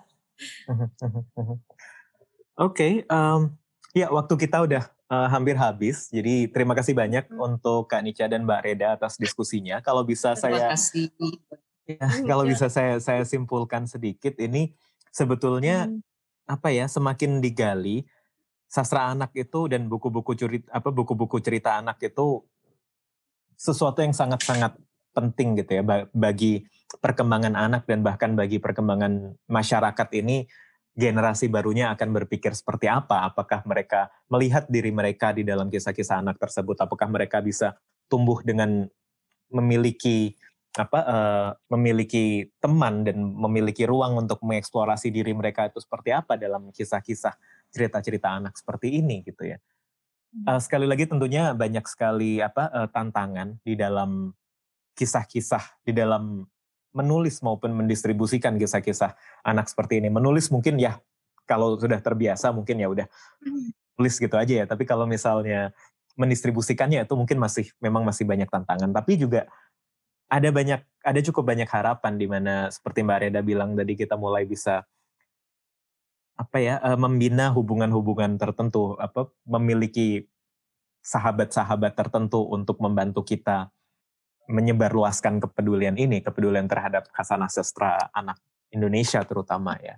Oke, 2.53 2.55
okay, 2.55 2.93
um, 3.09 3.51
ya 3.97 4.13
waktu 4.13 4.33
kita 4.37 4.63
udah 4.63 4.83
uh, 5.09 5.27
hampir 5.27 5.59
habis. 5.59 6.07
Jadi 6.09 6.47
terima 6.47 6.73
kasih 6.77 6.95
banyak 6.95 7.27
hmm. 7.27 7.39
untuk 7.39 7.91
Kak 7.91 8.01
Nica 8.03 8.25
dan 8.27 8.47
Mbak 8.47 8.61
Reda 8.63 8.87
atas 8.95 9.19
diskusinya. 9.19 9.83
Kalau 9.83 10.07
bisa 10.07 10.33
terima 10.37 10.43
saya 10.47 10.71
kasih. 10.73 11.07
Ya, 11.83 11.99
kalau 12.23 12.47
bisa 12.47 12.71
saya 12.71 12.95
saya 13.03 13.27
simpulkan 13.27 13.83
sedikit 13.83 14.39
ini 14.39 14.71
sebetulnya 15.11 15.91
hmm. 15.91 15.99
Apa 16.43 16.69
ya 16.71 16.85
semakin 16.91 17.39
digali 17.39 18.03
sastra 18.67 19.13
anak 19.13 19.31
itu 19.37 19.69
dan 19.69 19.85
buku-buku 19.85 20.33
cerita 20.33 20.67
apa 20.73 20.89
buku-buku 20.89 21.37
cerita 21.39 21.77
anak 21.79 22.01
itu 22.03 22.41
sesuatu 23.53 24.01
yang 24.01 24.11
sangat-sangat 24.11 24.75
penting 25.13 25.61
gitu 25.61 25.79
ya 25.79 25.83
bagi 26.09 26.65
perkembangan 26.97 27.53
anak 27.53 27.85
dan 27.85 28.01
bahkan 28.01 28.33
bagi 28.33 28.57
perkembangan 28.57 29.37
masyarakat 29.45 30.09
ini 30.19 30.49
generasi 30.93 31.49
barunya 31.49 31.89
akan 31.93 32.09
berpikir 32.13 32.53
seperti 32.53 32.85
apa? 32.85 33.25
Apakah 33.25 33.65
mereka 33.65 34.13
melihat 34.29 34.69
diri 34.69 34.93
mereka 34.93 35.33
di 35.33 35.41
dalam 35.41 35.69
kisah-kisah 35.69 36.21
anak 36.21 36.37
tersebut? 36.37 36.77
Apakah 36.85 37.09
mereka 37.09 37.41
bisa 37.41 37.73
tumbuh 38.05 38.41
dengan 38.45 38.85
memiliki 39.49 40.37
apa 40.73 40.99
uh, 41.05 41.49
memiliki 41.69 42.49
teman 42.57 43.05
dan 43.05 43.21
memiliki 43.21 43.85
ruang 43.85 44.17
untuk 44.17 44.41
mengeksplorasi 44.41 45.13
diri 45.13 45.29
mereka 45.37 45.69
itu 45.69 45.77
seperti 45.77 46.09
apa 46.09 46.33
dalam 46.33 46.73
kisah-kisah 46.73 47.37
cerita-cerita 47.69 48.33
anak 48.41 48.57
seperti 48.57 48.97
ini 48.97 49.21
gitu 49.21 49.53
ya. 49.53 49.61
Uh, 50.49 50.57
sekali 50.57 50.89
lagi 50.89 51.05
tentunya 51.05 51.53
banyak 51.53 51.85
sekali 51.85 52.41
apa 52.41 52.73
uh, 52.73 52.89
tantangan 52.89 53.61
di 53.61 53.77
dalam 53.77 54.33
kisah-kisah 54.97 55.85
di 55.85 55.93
dalam 55.93 56.45
menulis 56.93 57.41
maupun 57.45 57.73
mendistribusikan 57.73 58.57
kisah-kisah 58.57 59.13
anak 59.45 59.69
seperti 59.69 60.01
ini. 60.01 60.09
Menulis 60.09 60.49
mungkin 60.49 60.81
ya 60.81 60.97
kalau 61.45 61.77
sudah 61.77 62.01
terbiasa 62.01 62.49
mungkin 62.49 62.81
ya 62.81 62.87
udah 62.89 63.05
hmm. 63.45 63.97
tulis 63.97 64.15
gitu 64.17 64.33
aja 64.37 64.53
ya. 64.63 64.65
Tapi 64.65 64.89
kalau 64.89 65.05
misalnya 65.05 65.69
mendistribusikannya 66.17 67.05
itu 67.05 67.13
mungkin 67.17 67.37
masih 67.41 67.69
memang 67.81 68.05
masih 68.05 68.25
banyak 68.25 68.49
tantangan. 68.49 68.89
Tapi 68.93 69.21
juga 69.21 69.49
ada 70.33 70.49
banyak 70.49 70.81
ada 71.05 71.19
cukup 71.21 71.53
banyak 71.53 71.69
harapan 71.69 72.17
di 72.17 72.25
mana 72.25 72.73
seperti 72.73 73.05
Mbak 73.05 73.19
Reda 73.29 73.41
bilang 73.45 73.77
tadi 73.77 73.93
kita 73.93 74.17
mulai 74.17 74.49
bisa 74.49 74.81
apa 76.33 76.57
ya 76.57 76.81
eh, 76.81 76.97
membina 76.97 77.53
hubungan-hubungan 77.53 78.41
tertentu 78.41 78.97
apa 78.97 79.29
memiliki 79.45 80.25
sahabat-sahabat 81.05 81.93
tertentu 81.93 82.41
untuk 82.49 82.81
membantu 82.81 83.21
kita 83.21 83.69
menyebarluaskan 84.47 85.39
kepedulian 85.39 85.95
ini, 85.95 86.19
kepedulian 86.19 86.67
terhadap 86.67 87.07
khasanah 87.11 87.47
sastra 87.47 88.11
anak 88.11 88.39
Indonesia 88.71 89.23
terutama 89.23 89.75
ya. 89.79 89.95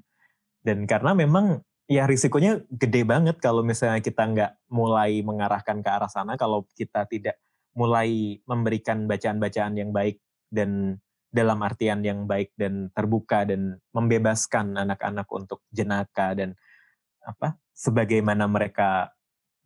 Dan 0.61 0.89
karena 0.89 1.13
memang 1.13 1.61
ya 1.86 2.09
risikonya 2.09 2.61
gede 2.69 3.05
banget 3.05 3.38
kalau 3.38 3.61
misalnya 3.61 4.01
kita 4.01 4.25
nggak 4.25 4.51
mulai 4.69 5.21
mengarahkan 5.21 5.81
ke 5.81 5.89
arah 5.89 6.09
sana, 6.09 6.38
kalau 6.38 6.65
kita 6.73 7.05
tidak 7.05 7.38
mulai 7.77 8.41
memberikan 8.49 9.05
bacaan-bacaan 9.05 9.77
yang 9.77 9.93
baik 9.93 10.21
dan 10.52 11.00
dalam 11.36 11.60
artian 11.60 12.00
yang 12.00 12.24
baik 12.24 12.56
dan 12.56 12.88
terbuka 12.96 13.43
dan 13.43 13.76
membebaskan 13.91 14.80
anak-anak 14.80 15.28
untuk 15.36 15.60
jenaka 15.68 16.32
dan 16.32 16.56
apa 17.28 17.60
sebagaimana 17.76 18.48
mereka 18.48 19.12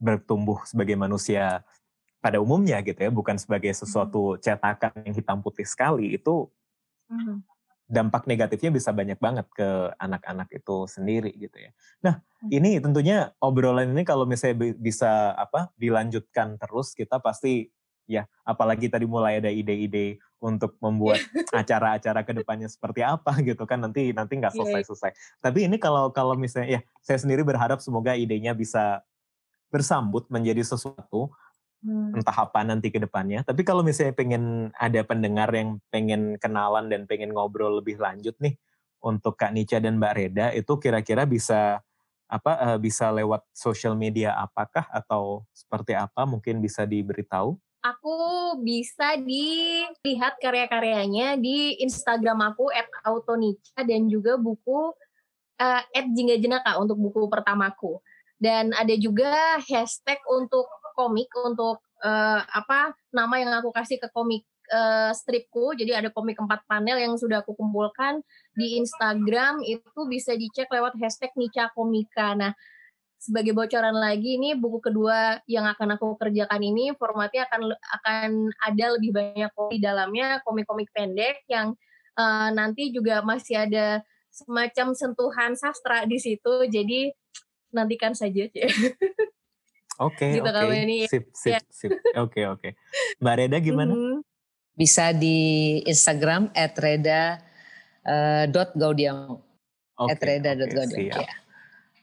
bertumbuh 0.02 0.66
sebagai 0.66 0.98
manusia 0.98 1.62
pada 2.20 2.42
umumnya 2.42 2.80
gitu 2.84 3.00
ya, 3.00 3.12
bukan 3.12 3.38
sebagai 3.38 3.72
hmm. 3.72 3.80
sesuatu 3.80 4.36
cetakan 4.40 4.92
yang 5.06 5.16
hitam 5.16 5.40
putih 5.40 5.64
sekali 5.64 6.16
itu 6.18 6.52
hmm. 7.08 7.44
dampak 7.88 8.28
negatifnya 8.28 8.76
bisa 8.76 8.92
banyak 8.92 9.20
banget 9.20 9.48
ke 9.56 9.94
anak-anak 10.00 10.50
itu 10.52 10.88
sendiri 10.88 11.32
gitu 11.36 11.56
ya. 11.56 11.72
Nah, 12.04 12.20
hmm. 12.20 12.50
ini 12.52 12.70
tentunya 12.84 13.32
obrolan 13.40 13.92
ini 13.92 14.04
kalau 14.04 14.28
misalnya 14.28 14.76
bisa 14.76 15.36
apa 15.36 15.72
dilanjutkan 15.80 16.60
terus 16.60 16.92
kita 16.96 17.24
pasti 17.24 17.72
ya 18.10 18.26
apalagi 18.42 18.90
tadi 18.90 19.06
mulai 19.06 19.38
ada 19.40 19.54
ide-ide 19.54 20.18
untuk 20.40 20.76
membuat 20.80 21.20
acara-acara 21.52 22.24
ke 22.24 22.32
depannya 22.32 22.72
seperti 22.72 23.04
apa 23.04 23.36
gitu 23.48 23.64
kan 23.68 23.84
nanti 23.84 24.16
nanti 24.16 24.40
nggak 24.40 24.56
iya, 24.56 24.60
iya. 24.60 24.64
selesai-selesai. 24.66 25.12
Tapi 25.44 25.68
ini 25.68 25.78
kalau 25.80 26.12
kalau 26.16 26.36
misalnya 26.40 26.80
ya 26.80 26.82
saya 27.04 27.20
sendiri 27.20 27.44
berharap 27.44 27.84
semoga 27.84 28.16
idenya 28.16 28.56
bisa 28.56 29.04
bersambut 29.70 30.26
menjadi 30.32 30.66
sesuatu 30.66 31.30
Hmm. 31.80 32.12
Entah 32.12 32.36
apa 32.36 32.60
nanti 32.68 32.92
ke 32.92 33.00
depannya. 33.00 33.40
Tapi 33.48 33.64
kalau 33.64 33.80
misalnya 33.88 34.12
pengen 34.12 34.68
ada 34.76 35.00
pendengar 35.08 35.48
yang 35.56 35.80
pengen 35.88 36.36
kenalan 36.36 36.92
dan 36.92 37.08
pengen 37.08 37.32
ngobrol 37.32 37.80
lebih 37.80 37.96
lanjut 37.96 38.36
nih 38.44 38.60
untuk 39.00 39.40
Kak 39.40 39.56
Nica 39.56 39.80
dan 39.80 39.96
Mbak 39.96 40.14
Reda 40.16 40.52
itu 40.52 40.76
kira-kira 40.76 41.24
bisa 41.24 41.80
apa 42.30 42.52
uh, 42.62 42.78
bisa 42.78 43.08
lewat 43.10 43.48
sosial 43.56 43.96
media 43.96 44.36
apakah 44.36 44.86
atau 44.92 45.48
seperti 45.56 45.96
apa 45.96 46.28
mungkin 46.28 46.60
bisa 46.60 46.84
diberitahu? 46.84 47.56
Aku 47.80 48.18
bisa 48.60 49.16
dilihat 49.16 50.36
karya-karyanya 50.44 51.40
di 51.40 51.80
Instagram 51.80 52.52
aku 52.52 52.68
@autonica 53.08 53.88
dan 53.88 54.12
juga 54.12 54.36
buku 54.36 54.92
uh, 55.60 55.82
@jingga 55.96 56.76
untuk 56.76 57.00
buku 57.00 57.32
pertamaku. 57.32 58.04
Dan 58.36 58.76
ada 58.76 58.92
juga 59.00 59.60
hashtag 59.64 60.20
untuk 60.28 60.68
komik 60.96 61.32
untuk 61.40 61.80
uh, 62.04 62.44
apa 62.44 62.96
nama 63.16 63.36
yang 63.40 63.52
aku 63.64 63.72
kasih 63.72 63.96
ke 64.00 64.12
komik 64.12 64.44
uh, 64.72 65.12
stripku. 65.16 65.72
Jadi 65.76 65.96
ada 65.96 66.12
komik 66.12 66.40
empat 66.40 66.64
panel 66.68 67.00
yang 67.00 67.16
sudah 67.16 67.44
aku 67.44 67.56
kumpulkan 67.56 68.20
di 68.56 68.80
Instagram 68.80 69.64
itu 69.64 70.04
bisa 70.08 70.36
dicek 70.36 70.68
lewat 70.68 71.00
hashtag 71.00 71.32
Nica 71.40 71.72
Komika. 71.72 72.36
Nah, 72.36 72.52
sebagai 73.20 73.52
bocoran 73.52 74.00
lagi 74.00 74.40
ini 74.40 74.56
buku 74.56 74.80
kedua 74.80 75.44
yang 75.44 75.68
akan 75.68 76.00
aku 76.00 76.16
kerjakan 76.16 76.64
ini 76.64 76.96
formatnya 76.96 77.52
akan 77.52 77.76
akan 78.00 78.30
ada 78.64 78.86
lebih 78.96 79.12
banyak 79.12 79.52
di 79.76 79.78
dalamnya 79.84 80.40
komik-komik 80.48 80.88
pendek 80.96 81.44
yang 81.52 81.76
uh, 82.16 82.50
nanti 82.56 82.96
juga 82.96 83.20
masih 83.20 83.68
ada 83.68 84.08
semacam 84.32 84.96
sentuhan 84.96 85.52
sastra 85.60 86.08
di 86.08 86.16
situ. 86.16 86.64
Jadi 86.72 87.12
nantikan 87.76 88.16
saja. 88.16 88.48
Oke, 90.00 90.32
okay, 90.32 90.40
gitu 90.40 90.48
oke. 90.48 90.64
Okay. 90.64 91.12
Sip, 91.12 91.26
sip, 91.36 91.52
ya. 91.52 91.60
sip. 91.68 91.92
Oke, 91.92 92.40
okay, 92.40 92.44
oke. 92.48 92.72
Okay. 92.72 92.72
Mbak 93.20 93.36
Reda 93.36 93.58
gimana? 93.60 93.92
Mm 93.92 94.00
-hmm. 94.00 94.16
Bisa 94.72 95.12
di 95.12 95.40
Instagram 95.84 96.56
@reda 96.56 97.36
uh, 98.08 98.48
dot 98.48 98.72
gaudiang. 98.80 99.44
Okay, 100.00 100.40
reda 100.40 100.56
okay, 100.56 100.72
dot 100.72 100.88
Ya. 100.96 101.28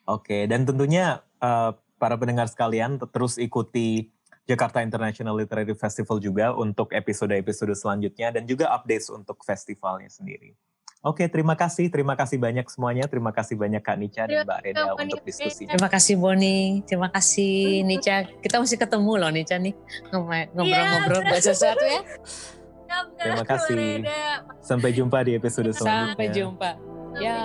Oke, 0.06 0.30
okay, 0.30 0.42
dan 0.46 0.62
tentunya 0.62 1.20
uh, 1.42 1.74
para 1.98 2.14
pendengar 2.14 2.46
sekalian 2.46 3.02
terus 3.10 3.36
ikuti 3.42 4.14
Jakarta 4.46 4.78
International 4.78 5.34
Literary 5.34 5.74
Festival 5.74 6.22
juga 6.22 6.54
untuk 6.54 6.94
episode-episode 6.94 7.74
selanjutnya 7.74 8.30
dan 8.30 8.46
juga 8.46 8.70
updates 8.70 9.10
untuk 9.10 9.42
festivalnya 9.42 10.06
sendiri. 10.06 10.54
Oke, 11.06 11.26
terima 11.30 11.54
kasih. 11.54 11.86
Terima 11.86 12.18
kasih 12.18 12.38
banyak 12.38 12.66
semuanya. 12.66 13.06
Terima 13.06 13.30
kasih 13.30 13.54
banyak 13.54 13.78
Kak 13.78 13.98
Nica 13.98 14.22
dan 14.26 14.42
Mbak 14.42 14.58
Reda 14.62 14.82
untuk 14.98 15.22
diskusi. 15.22 15.62
Terima 15.66 15.86
kasih 15.86 16.14
Boni. 16.18 16.82
Terima 16.82 17.10
kasih 17.10 17.86
Nica. 17.86 18.26
Kita 18.42 18.58
masih 18.58 18.78
ketemu 18.78 19.12
loh 19.14 19.30
Nica 19.30 19.54
nih. 19.54 19.74
Iya, 20.10 20.50
ngobrol-ngobrol 20.50 21.22
ya, 21.22 21.30
bahasa 21.30 21.50
sesuatu 21.54 21.84
ya. 21.86 22.02
Terima 23.22 23.44
kasih. 23.46 24.02
Sampai 24.62 24.90
jumpa 24.94 25.18
di 25.22 25.38
episode 25.38 25.70
selanjutnya. 25.74 26.10
Sampai 26.10 26.26
jumpa. 26.34 26.70
Ya, 27.22 27.38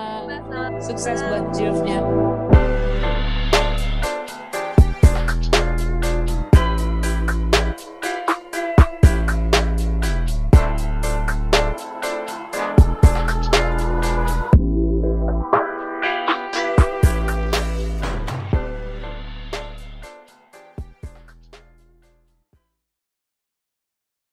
sukses 0.82 1.22
buat 1.30 1.46
Jilfnya. 1.54 2.02